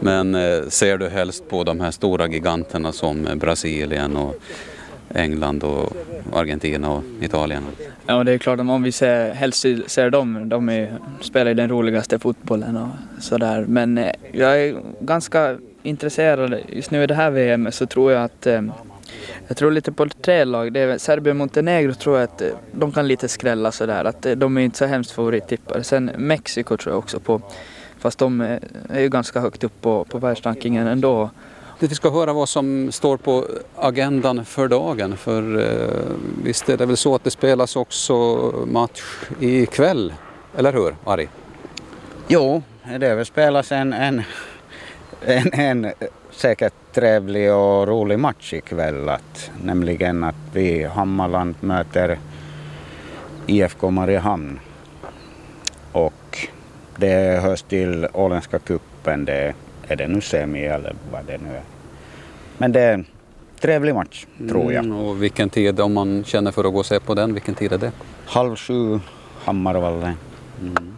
Men 0.00 0.34
eh, 0.34 0.68
ser 0.68 0.98
du 0.98 1.08
helst 1.08 1.48
på 1.48 1.64
de 1.64 1.80
här 1.80 1.90
stora 1.90 2.28
giganterna 2.28 2.92
som 2.92 3.28
Brasilien 3.34 4.16
och 4.16 4.34
England 5.14 5.64
och 5.64 5.92
Argentina 6.32 6.90
och 6.90 7.02
Italien? 7.20 7.62
Ja, 8.06 8.24
det 8.24 8.32
är 8.32 8.38
klart 8.38 8.60
om 8.60 8.82
vi 8.82 8.92
ser, 8.92 9.34
helst 9.34 9.66
ser 9.86 10.10
dem. 10.10 10.48
De 10.48 10.68
är, 10.68 10.98
spelar 11.20 11.50
ju 11.50 11.54
den 11.54 11.68
roligaste 11.68 12.18
fotbollen 12.18 12.76
och 12.76 13.22
sådär. 13.22 13.64
Men 13.68 13.98
eh, 13.98 14.12
jag 14.32 14.62
är 14.62 14.76
ganska 15.00 15.58
intresserad. 15.82 16.54
Just 16.68 16.90
nu 16.90 17.02
i 17.02 17.06
det 17.06 17.14
här 17.14 17.30
VM 17.30 17.72
så 17.72 17.86
tror 17.86 18.12
jag 18.12 18.24
att 18.24 18.46
eh, 18.46 18.62
jag 19.48 19.56
tror 19.56 19.70
lite 19.70 19.92
på 19.92 20.08
tre 20.08 20.44
lag. 20.44 20.72
Det 20.72 20.80
är 20.80 20.98
Serbien 20.98 21.36
och 21.36 21.38
Montenegro 21.38 21.94
tror 21.94 22.16
jag 22.16 22.24
att 22.24 22.40
eh, 22.40 22.48
de 22.72 22.92
kan 22.92 23.08
lite 23.08 23.28
skrälla 23.28 23.72
sådär. 23.72 24.04
Att 24.04 24.26
eh, 24.26 24.32
de 24.32 24.56
är 24.56 24.60
inte 24.60 24.78
så 24.78 24.86
hemskt 24.86 25.10
favorittippare. 25.10 25.84
Sen 25.84 26.10
Mexiko 26.16 26.76
tror 26.76 26.92
jag 26.92 26.98
också 26.98 27.20
på. 27.20 27.40
Fast 27.98 28.18
de 28.18 28.40
är 28.88 29.00
ju 29.00 29.08
ganska 29.08 29.40
högt 29.40 29.64
upp 29.64 29.80
på, 29.80 30.04
på 30.04 30.18
världsrankingen 30.18 30.86
ändå. 30.86 31.30
Vi 31.78 31.94
ska 31.94 32.10
höra 32.10 32.32
vad 32.32 32.48
som 32.48 32.92
står 32.92 33.16
på 33.16 33.46
agendan 33.76 34.44
för 34.44 34.68
dagen. 34.68 35.16
För 35.16 35.60
eh, 35.60 36.16
visst 36.44 36.68
är 36.68 36.76
det 36.76 36.86
väl 36.86 36.96
så 36.96 37.14
att 37.14 37.24
det 37.24 37.30
spelas 37.30 37.76
också 37.76 38.14
match 38.66 39.02
ikväll? 39.40 40.14
Eller 40.56 40.72
hur, 40.72 40.96
Ari? 41.04 41.28
Jo, 42.28 42.62
det 43.00 43.14
väl 43.14 43.26
spelas 43.26 43.72
en, 43.72 43.92
en, 43.92 44.22
en, 45.20 45.52
en 45.52 45.92
säkert 46.42 46.74
trevlig 46.92 47.52
och 47.52 47.88
rolig 47.88 48.18
match 48.18 48.52
ikväll. 48.52 49.08
Att, 49.08 49.50
nämligen 49.64 50.24
att 50.24 50.34
vi 50.52 50.84
Hammarland 50.84 51.54
möter 51.60 52.18
IFK 53.46 53.90
Mariehamn. 53.90 54.60
Och 55.92 56.48
det 56.96 57.42
hörs 57.42 57.62
till 57.62 58.06
Åländska 58.12 58.58
kuppen. 58.58 59.24
Det 59.24 59.54
är 59.88 59.96
det 59.96 60.08
nu 60.08 60.20
semi 60.20 60.64
eller 60.64 60.94
vad 61.12 61.24
det 61.26 61.38
nu 61.38 61.48
är. 61.48 61.62
Men 62.58 62.72
det 62.72 62.80
är 62.80 62.94
en 62.94 63.06
trevlig 63.60 63.94
match, 63.94 64.26
tror 64.48 64.72
jag. 64.72 64.84
Mm, 64.84 64.98
och 64.98 65.22
vilken 65.22 65.50
tid, 65.50 65.80
om 65.80 65.94
man 65.94 66.24
känner 66.24 66.50
för 66.50 66.64
att 66.64 66.72
gå 66.72 66.78
och 66.78 66.86
se 66.86 67.00
på 67.00 67.14
den, 67.14 67.32
vilken 67.34 67.54
tid 67.54 67.72
är 67.72 67.78
det? 67.78 67.92
Halv 68.26 68.56
sju, 68.56 69.00
Hammarvallen. 69.44 70.14
Mm. 70.60 70.96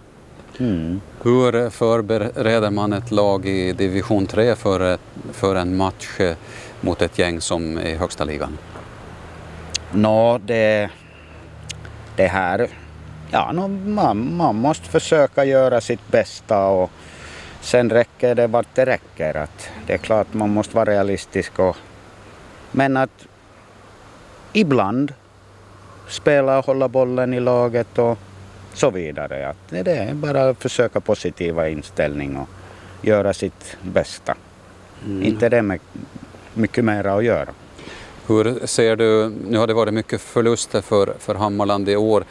Mm. 0.59 1.01
Hur 1.23 1.71
förbereder 1.71 2.71
man 2.71 2.93
ett 2.93 3.11
lag 3.11 3.47
i 3.47 3.73
division 3.73 4.27
3 4.27 4.55
för, 4.55 4.99
för 5.33 5.57
en 5.57 5.77
match 5.77 6.21
eh, 6.21 6.37
mot 6.81 7.03
ett 7.03 7.19
gäng 7.19 7.41
som 7.41 7.79
är 7.79 7.87
i 7.87 7.97
högsta 7.97 8.25
ligan? 8.25 8.59
Nå, 9.93 10.39
det, 10.39 10.91
det 12.17 12.27
här... 12.27 12.69
Ja, 13.31 13.53
no, 13.53 13.69
man, 13.69 14.37
man 14.37 14.57
måste 14.57 14.89
försöka 14.89 15.45
göra 15.45 15.81
sitt 15.81 16.09
bästa 16.09 16.67
och 16.67 16.91
sen 17.61 17.91
räcker 17.91 18.35
det 18.35 18.47
vart 18.47 18.75
det 18.75 18.87
räcker. 18.87 19.37
Att 19.37 19.69
det 19.87 19.93
är 19.93 19.99
klart 19.99 20.35
man 20.35 20.51
måste 20.51 20.77
vara 20.77 20.91
realistisk. 20.91 21.59
Och, 21.59 21.77
men 22.71 22.97
att 22.97 23.27
ibland 24.53 25.13
spela 26.09 26.59
och 26.59 26.67
hålla 26.67 26.89
bollen 26.89 27.35
i 27.35 27.41
laget 27.41 27.99
och 27.99 28.19
så 28.75 28.91
vidare. 28.91 29.49
Att 29.49 29.57
det 29.69 29.93
är 29.93 30.15
bara 30.15 30.49
att 30.49 30.63
försöka 30.63 31.01
positiva 31.01 31.69
inställning 31.69 32.37
och 32.37 32.49
göra 33.03 33.33
sitt 33.33 33.77
bästa. 33.83 34.35
Mm. 35.07 35.23
Inte 35.23 35.49
det 35.49 35.63
med 35.63 35.81
mycket 36.55 36.85
mer 36.85 37.05
att 37.05 37.25
göra. 37.25 37.49
Hur 38.27 38.67
ser 38.67 38.97
du, 38.97 39.33
nu 39.49 39.59
har 39.59 39.67
det 39.67 39.75
varit 39.75 39.95
mycket 39.95 40.21
förluster 40.21 40.81
för, 40.81 41.15
för 41.19 41.35
Hammarland 41.35 41.89
i 41.89 41.97
år. 41.97 42.25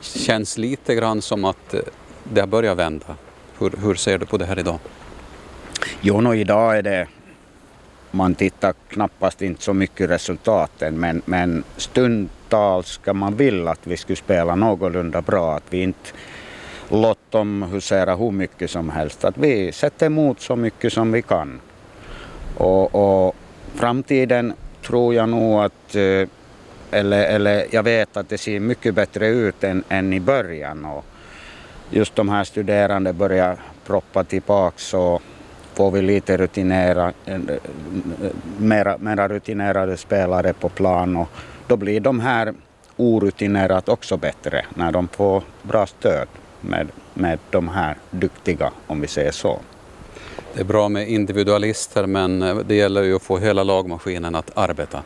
Känns 0.00 0.58
lite 0.58 0.94
grann 0.94 1.22
som 1.22 1.44
att 1.44 1.74
det 2.24 2.40
har 2.40 2.48
börjat 2.48 2.78
vända. 2.78 3.16
Hur, 3.58 3.72
hur 3.82 3.94
ser 3.94 4.18
du 4.18 4.26
på 4.26 4.36
det 4.36 4.44
här 4.44 4.58
idag? 4.58 4.78
Jo, 6.00 6.20
no, 6.20 6.34
idag 6.34 6.78
är 6.78 6.82
det, 6.82 7.08
man 8.10 8.34
tittar 8.34 8.74
knappast 8.88 9.42
inte 9.42 9.62
så 9.62 9.72
mycket 9.72 10.10
resultaten 10.10 11.00
men, 11.00 11.22
men 11.24 11.64
stundtals 12.50 12.86
ska 12.86 13.12
man 13.12 13.36
vilja 13.36 13.70
att 13.70 13.86
vi 13.86 13.96
skulle 13.96 14.16
spela 14.16 14.54
någorlunda 14.54 15.22
bra, 15.22 15.56
att 15.56 15.64
vi 15.70 15.82
inte 15.82 16.10
låter 16.88 17.38
dem 17.38 17.62
husera 17.62 18.16
hur 18.16 18.30
mycket 18.30 18.70
som 18.70 18.90
helst, 18.90 19.24
att 19.24 19.38
vi 19.38 19.72
sätter 19.72 20.06
emot 20.06 20.40
så 20.40 20.56
mycket 20.56 20.92
som 20.92 21.12
vi 21.12 21.22
kan. 21.22 21.60
Och, 22.56 22.94
och 22.94 23.34
framtiden 23.74 24.52
tror 24.82 25.14
jag 25.14 25.28
nog 25.28 25.60
att, 25.60 25.94
eh, 25.94 26.28
eller, 26.90 27.24
eller 27.24 27.66
jag 27.70 27.82
vet 27.82 28.16
att 28.16 28.28
det 28.28 28.38
ser 28.38 28.60
mycket 28.60 28.94
bättre 28.94 29.28
ut 29.28 29.64
än, 29.64 29.84
än 29.88 30.12
i 30.12 30.20
början. 30.20 30.84
Och 30.84 31.04
just 31.90 32.16
de 32.16 32.28
här 32.28 32.44
studerande 32.44 33.12
börjar 33.12 33.56
proppa 33.86 34.24
tillbaka 34.24 34.98
och 34.98 35.22
får 35.80 35.90
vi 35.90 36.02
lite 36.02 36.36
rutinera, 36.36 37.12
mera, 38.58 38.98
mera 38.98 39.28
rutinerade 39.28 39.96
spelare 39.96 40.52
på 40.52 40.68
plan 40.68 41.16
och 41.16 41.28
då 41.66 41.76
blir 41.76 42.00
de 42.00 42.20
här 42.20 42.54
orutinerat 42.96 43.88
också 43.88 44.16
bättre 44.16 44.64
när 44.74 44.92
de 44.92 45.08
får 45.08 45.42
bra 45.62 45.86
stöd 45.86 46.28
med, 46.60 46.88
med 47.14 47.38
de 47.50 47.68
här 47.68 47.96
duktiga, 48.10 48.70
om 48.86 49.00
vi 49.00 49.06
säger 49.06 49.30
så. 49.30 49.60
Det 50.54 50.60
är 50.60 50.64
bra 50.64 50.88
med 50.88 51.08
individualister 51.08 52.06
men 52.06 52.62
det 52.68 52.74
gäller 52.74 53.02
ju 53.02 53.16
att 53.16 53.22
få 53.22 53.38
hela 53.38 53.62
lagmaskinen 53.62 54.34
att 54.34 54.50
arbeta. 54.58 55.02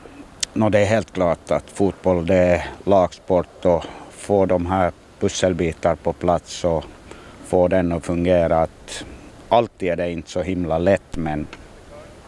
No, 0.53 0.68
det 0.68 0.79
är 0.79 0.87
helt 0.87 1.12
klart 1.12 1.51
att 1.51 1.70
fotboll 1.70 2.27
det 2.27 2.37
är 2.37 2.66
lagsport 2.85 3.64
och 3.64 3.85
få 4.11 4.47
de 4.47 4.66
här 4.66 4.93
pusselbitar 5.20 5.95
på 5.95 6.12
plats 6.12 6.64
och 6.64 6.85
få 7.47 7.68
den 7.68 7.93
att 7.93 8.07
fungera. 8.07 8.62
Att 8.62 9.05
alltid 9.55 9.89
är 9.89 9.97
det 9.97 10.11
inte 10.11 10.31
så 10.31 10.43
himla 10.43 10.79
lätt 10.79 11.17
men 11.17 11.47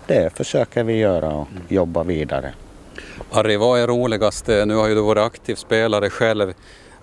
det 0.07 0.37
försöker 0.37 0.85
vi 0.85 0.97
göra 0.97 1.29
och 1.29 1.49
jobba 1.69 2.03
vidare. 2.03 2.55
Harry, 3.31 3.57
vad 3.57 3.81
är 3.81 3.87
roligast? 3.87 4.47
Nu 4.47 4.75
har 4.75 4.89
ju 4.89 4.95
du 4.95 5.01
varit 5.01 5.23
aktiv 5.23 5.55
spelare 5.55 6.11
själv 6.11 6.55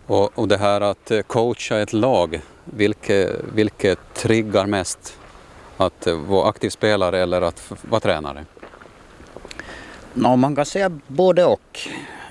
och, 0.08 0.40
och 0.40 0.48
det 0.48 0.58
här 0.58 0.82
att 0.82 1.12
coacha 1.28 1.80
ett 1.80 1.94
lag, 1.94 2.42
vilket, 2.66 3.36
vilket 3.54 4.00
triggar 4.14 4.66
mest? 4.66 5.18
Att 5.78 6.08
vara 6.08 6.50
aktiv 6.50 6.70
spelare 6.70 7.20
eller 7.20 7.42
att 7.42 7.72
vara 7.82 8.02
tränare? 8.02 8.46
No, 10.14 10.36
man 10.36 10.56
kan 10.56 10.66
säga 10.66 11.00
både 11.08 11.46
och. 11.46 11.80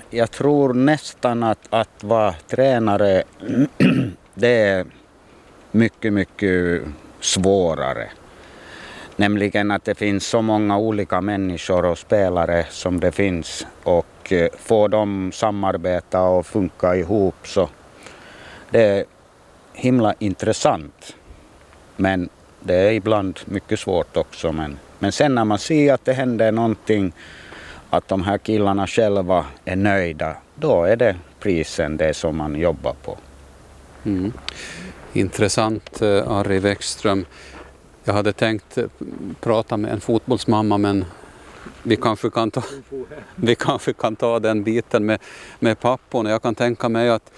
Jag 0.09 0.31
tror 0.31 0.73
nästan 0.73 1.43
att, 1.43 1.67
att 1.69 2.03
vara 2.03 2.33
tränare, 2.47 3.23
det 4.33 4.47
är 4.47 4.85
mycket, 5.71 6.13
mycket 6.13 6.81
svårare. 7.23 8.09
Nämligen 9.15 9.71
att 9.71 9.85
det 9.85 9.95
finns 9.95 10.27
så 10.27 10.41
många 10.41 10.77
olika 10.77 11.21
människor 11.21 11.85
och 11.85 11.97
spelare 11.97 12.65
som 12.69 12.99
det 12.99 13.11
finns 13.11 13.65
och 13.83 14.33
eh, 14.33 14.47
få 14.59 14.87
dem 14.87 15.31
samarbeta 15.33 16.21
och 16.21 16.45
funka 16.45 16.95
ihop 16.95 17.35
så 17.43 17.69
det 18.69 18.81
är 18.81 19.05
himla 19.73 20.13
intressant. 20.19 21.15
Men 21.95 22.29
det 22.59 22.75
är 22.75 22.91
ibland 22.91 23.39
mycket 23.45 23.79
svårt 23.79 24.17
också. 24.17 24.51
Men, 24.51 24.77
men 24.99 25.11
sen 25.11 25.35
när 25.35 25.45
man 25.45 25.59
ser 25.59 25.93
att 25.93 26.05
det 26.05 26.13
händer 26.13 26.51
någonting, 26.51 27.13
att 27.89 28.07
de 28.07 28.23
här 28.23 28.37
killarna 28.37 28.87
själva 28.87 29.45
är 29.65 29.75
nöjda, 29.75 30.35
då 30.55 30.83
är 30.83 30.95
det 30.95 31.15
prisen 31.39 31.97
det 31.97 32.13
som 32.13 32.37
man 32.37 32.55
jobbar 32.55 32.95
på. 33.03 33.17
Mm. 34.05 34.33
Intressant, 35.15 36.01
eh, 36.01 36.31
Ari 36.31 36.59
Wäckström. 36.59 37.25
Jag 38.03 38.13
hade 38.13 38.33
tänkt 38.33 38.77
eh, 38.77 38.85
prata 39.41 39.77
med 39.77 39.91
en 39.91 40.01
fotbollsmamma 40.01 40.77
men 40.77 41.05
vi 41.83 41.95
kanske 41.95 42.29
kan 42.29 42.51
ta, 42.51 42.63
vi 43.35 43.55
kanske 43.55 43.93
kan 43.93 44.15
ta 44.15 44.39
den 44.39 44.63
biten 44.63 45.05
med, 45.05 45.19
med 45.59 45.79
papporna. 45.79 46.29
Jag 46.29 46.41
kan 46.41 46.55
tänka 46.55 46.89
mig 46.89 47.09
att 47.09 47.31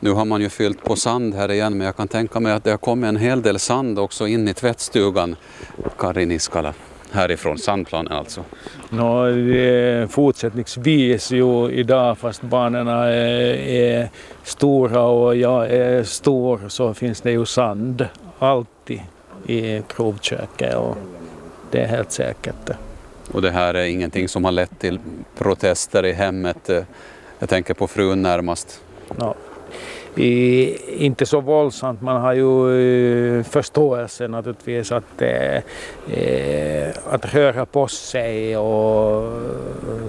Nu 0.00 0.10
har 0.10 0.24
man 0.24 0.40
ju 0.40 0.48
fyllt 0.48 0.84
på 0.84 0.96
sand 0.96 1.34
här 1.34 1.50
igen 1.50 1.78
men 1.78 1.86
jag 1.86 1.96
kan 1.96 2.08
tänka 2.08 2.40
mig 2.40 2.52
att 2.52 2.64
det 2.64 2.70
har 2.70 2.78
kommit 2.78 3.08
en 3.08 3.16
hel 3.16 3.42
del 3.42 3.58
sand 3.58 3.98
också 3.98 4.26
in 4.26 4.48
i 4.48 4.54
tvättstugan. 4.54 5.36
Kari 5.98 6.26
Niskala, 6.26 6.74
härifrån 7.14 7.58
sandplanen 7.58 8.12
alltså. 8.12 8.44
No, 8.90 10.08
fortsättningsvis 10.08 11.30
ju 11.30 11.70
idag 11.70 12.18
fast 12.18 12.42
barnen 12.42 12.88
är, 12.88 13.10
är 13.10 14.08
stora 14.42 15.02
och 15.02 15.36
jag 15.36 15.70
är 15.70 16.04
stor 16.04 16.60
så 16.68 16.94
finns 16.94 17.20
det 17.20 17.30
ju 17.30 17.46
sand 17.46 18.08
alltid 18.38 19.00
i 19.46 19.80
provköket 19.80 20.74
och 20.74 20.96
det 21.70 21.80
är 21.80 21.86
helt 21.86 22.12
säkert. 22.12 22.70
Och 23.32 23.42
det 23.42 23.50
här 23.50 23.74
är 23.74 23.84
ingenting 23.84 24.28
som 24.28 24.44
har 24.44 24.52
lett 24.52 24.78
till 24.78 24.98
protester 25.38 26.04
i 26.04 26.12
hemmet? 26.12 26.70
Jag 27.38 27.48
tänker 27.48 27.74
på 27.74 27.86
frun 27.86 28.22
närmast. 28.22 28.80
No, 29.16 29.34
i, 30.16 30.76
inte 31.04 31.26
så 31.26 31.40
våldsamt. 31.40 32.02
Man 32.02 32.20
har 32.20 32.32
ju 32.32 33.38
eh, 33.38 33.44
förståelse 33.44 34.28
naturligtvis 34.28 34.92
att, 34.92 35.22
eh, 35.22 35.56
eh, 36.18 36.94
att 37.10 37.34
röra 37.34 37.66
på 37.66 37.88
sig 37.88 38.56
och 38.56 39.32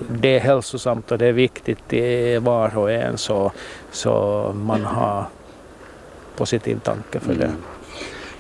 det 0.09 0.35
är 0.35 0.39
hälsosamt 0.39 1.11
och 1.11 1.17
det 1.17 1.25
är 1.25 1.33
viktigt 1.33 1.93
i 1.93 2.37
var 2.37 2.77
och 2.77 2.91
en 2.91 3.17
så, 3.17 3.51
så 3.91 4.51
man 4.55 4.83
har 4.85 5.25
positiv 6.35 6.79
tanke 6.79 7.19
för 7.19 7.33
det. 7.33 7.45
Mm. 7.45 7.57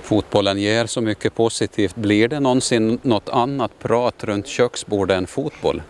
Fotbollen 0.01 0.57
ger 0.57 0.85
så 0.85 1.01
mycket 1.01 1.35
positivt. 1.35 1.95
Blir 1.95 2.27
det 2.27 2.39
någonsin 2.39 2.99
något 3.01 3.29
annat 3.29 3.71
prat 3.79 4.23
runt 4.23 4.47
köksbordet 4.47 5.17
än 5.17 5.27
fotboll? 5.27 5.81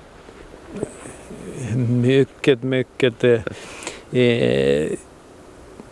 Mycket, 1.87 2.63
mycket. 2.63 3.23
Eh, 3.23 3.41
eh 4.11 4.91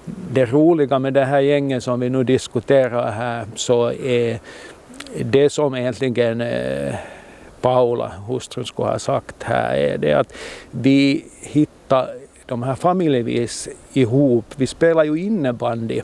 det 0.05 0.45
roliga 0.45 0.99
med 0.99 1.13
det 1.13 1.25
här 1.25 1.39
gänget 1.39 1.83
som 1.83 1.99
vi 1.99 2.09
nu 2.09 2.23
diskuterar 2.23 3.11
här 3.11 3.45
så 3.55 3.91
är 3.91 4.39
det 5.21 5.49
som 5.49 5.75
egentligen 5.75 6.41
eh, 6.41 6.95
Paula, 7.61 8.11
hustrun, 8.27 8.65
skulle 8.65 8.87
ha 8.87 8.99
sagt 8.99 9.43
här 9.43 9.75
är 9.75 9.97
det 9.97 10.13
att 10.13 10.33
vi 10.71 11.25
hittar 11.41 12.09
de 12.45 12.63
här 12.63 12.75
familjevis 12.75 13.69
ihop. 13.93 14.45
Vi 14.55 14.67
spelar 14.67 15.03
ju 15.03 15.17
innebandy 15.17 16.01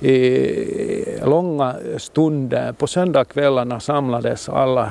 i 0.00 1.20
långa 1.24 1.74
stunder. 1.96 2.72
På 2.72 2.86
söndagskvällarna 2.86 3.80
samlades 3.80 4.48
alla 4.48 4.90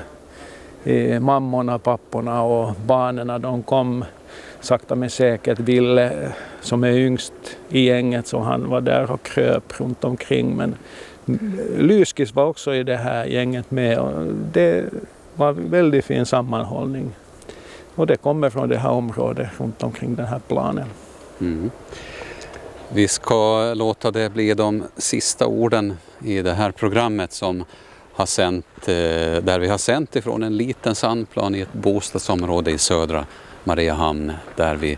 eh, 0.84 1.20
mammorna, 1.20 1.80
papporna 1.80 2.44
och 2.44 2.76
barnen. 2.86 3.42
De 3.42 3.64
kom 3.64 4.06
sakta 4.60 4.96
men 4.96 5.10
säkert. 5.10 5.60
Ville 5.60 6.32
som 6.62 6.84
är 6.84 6.92
yngst 6.92 7.34
i 7.70 7.86
gänget 7.86 8.28
så 8.28 8.40
han 8.40 8.70
var 8.70 8.82
där 8.82 9.12
och 9.12 9.24
kröp 9.24 9.80
runt 9.80 10.04
omkring. 10.04 10.56
Men 10.56 10.76
Lyskis 11.78 12.36
var 12.36 12.46
också 12.46 12.76
i 12.76 12.84
det 12.84 12.98
här 12.98 13.26
gänget 13.26 13.72
med 13.72 14.00
och 14.00 14.34
det 14.54 14.86
var 15.36 15.52
väldigt 15.54 16.06
fin 16.06 16.26
sammanhållning. 16.26 17.12
Och 17.96 18.08
det 18.08 18.18
kommer 18.18 18.50
från 18.50 18.70
det 18.70 18.78
här 18.78 18.90
området 18.90 19.50
runt 19.58 19.84
omkring 19.84 20.16
den 20.16 20.26
här 20.26 20.42
planen. 20.48 20.88
Mm. 21.42 21.72
Vi 22.94 23.08
ska 23.08 23.74
låta 23.74 24.12
det 24.12 24.30
bli 24.30 24.54
de 24.54 24.84
sista 24.98 25.48
orden 25.48 25.98
i 26.26 26.42
det 26.42 26.54
här 26.54 26.72
programmet 26.72 27.34
som 27.34 27.66
har 28.14 28.26
sänt, 28.26 28.66
eh, 28.80 29.44
där 29.44 29.60
vi 29.60 29.68
har 29.68 29.78
sänt 29.78 30.16
ifrån 30.16 30.44
en 30.44 30.58
liten 30.58 30.96
sandplan 30.96 31.56
i 31.56 31.60
ett 31.60 31.74
bostadsområde 31.74 32.72
i 32.72 32.78
södra 32.78 33.26
Mariehamn 33.64 34.34
där 34.56 34.76
vi 34.76 34.98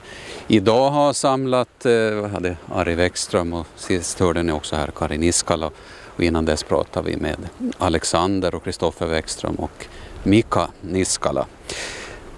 idag 0.52 0.90
har 0.90 1.14
samlat 1.14 1.86
eh, 1.86 2.26
hade 2.32 2.58
Ari 2.74 2.96
Wäckström 2.96 3.54
och 3.54 3.68
sist 3.76 4.20
hörde 4.20 4.44
ni 4.44 4.52
också 4.52 4.76
här 4.76 4.88
Karin 4.96 5.24
Iskala 5.24 5.72
och 6.16 6.24
innan 6.24 6.46
dess 6.46 6.64
pratade 6.64 7.10
vi 7.10 7.18
med 7.18 7.38
Alexander 7.78 8.56
och 8.56 8.64
Kristoffer 8.64 9.08
Wäckström 9.08 9.56
och 9.56 9.86
Mika 10.24 10.68
Niskala. 10.82 11.46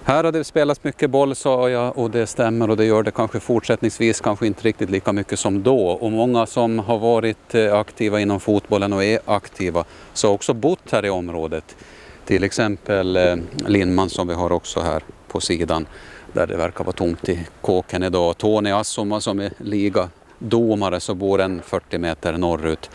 Här 0.04 0.24
har 0.24 0.32
det 0.32 0.44
spelats 0.44 0.84
mycket 0.84 1.10
boll 1.10 1.34
sa 1.34 1.70
jag 1.70 1.98
och 1.98 2.10
det 2.10 2.26
stämmer 2.26 2.70
och 2.70 2.76
det 2.76 2.84
gör 2.84 3.02
det 3.02 3.10
kanske 3.10 3.40
fortsättningsvis, 3.40 4.20
kanske 4.20 4.46
inte 4.46 4.62
riktigt 4.62 4.90
lika 4.90 5.12
mycket 5.12 5.38
som 5.38 5.62
då. 5.62 5.86
Och 5.86 6.12
många 6.12 6.46
som 6.46 6.78
har 6.78 6.98
varit 6.98 7.54
eh, 7.54 7.74
aktiva 7.74 8.20
inom 8.20 8.40
fotbollen 8.40 8.92
och 8.92 9.04
är 9.04 9.18
aktiva 9.24 9.84
så 10.12 10.28
har 10.28 10.34
också 10.34 10.54
bott 10.54 10.90
här 10.90 11.04
i 11.04 11.10
området. 11.10 11.76
Till 12.24 12.44
exempel 12.44 13.16
eh, 13.16 13.36
Lindman 13.66 14.10
som 14.10 14.28
vi 14.28 14.34
har 14.34 14.52
också 14.52 14.80
här 14.80 15.02
på 15.28 15.40
sidan 15.40 15.86
där 16.34 16.46
det 16.46 16.56
verkar 16.56 16.84
vara 16.84 16.96
tomt 16.96 17.28
i 17.28 17.46
kåken 17.60 18.02
idag. 18.02 18.38
Tony 18.38 18.70
Assoma 18.70 19.20
som 19.20 19.40
är 19.40 19.52
ligadomare 19.58 21.00
så 21.00 21.14
bor 21.14 21.40
en 21.40 21.62
40 21.62 21.98
meter 21.98 22.32
norrut. 22.32 22.90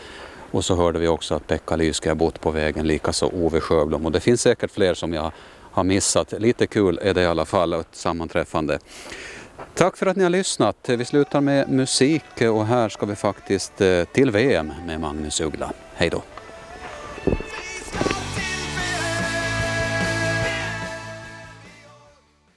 Och 0.50 0.64
så 0.64 0.76
hörde 0.76 0.98
vi 0.98 1.08
också 1.08 1.34
att 1.34 1.46
Pekka 1.46 1.76
Lyske 1.76 2.08
har 2.08 2.16
bott 2.16 2.40
på 2.40 2.50
vägen, 2.50 2.86
likaså 2.86 3.26
Ove 3.26 3.60
Sjöblom. 3.60 4.06
Och 4.06 4.12
det 4.12 4.20
finns 4.20 4.42
säkert 4.42 4.70
fler 4.70 4.94
som 4.94 5.12
jag 5.12 5.32
har 5.72 5.84
missat. 5.84 6.32
Lite 6.32 6.66
kul 6.66 6.98
är 7.02 7.14
det 7.14 7.22
i 7.22 7.26
alla 7.26 7.44
fall, 7.44 7.72
ett 7.72 7.86
sammanträffande. 7.92 8.78
Tack 9.74 9.96
för 9.96 10.06
att 10.06 10.16
ni 10.16 10.22
har 10.22 10.30
lyssnat. 10.30 10.76
Vi 10.88 11.04
slutar 11.04 11.40
med 11.40 11.68
musik 11.68 12.42
och 12.52 12.66
här 12.66 12.88
ska 12.88 13.06
vi 13.06 13.16
faktiskt 13.16 13.80
eh, 13.80 14.04
till 14.04 14.30
VM 14.30 14.72
med 14.86 15.00
Magnus 15.00 15.40
Uggla. 15.40 15.72
Hej 15.94 16.10
då! 16.10 16.22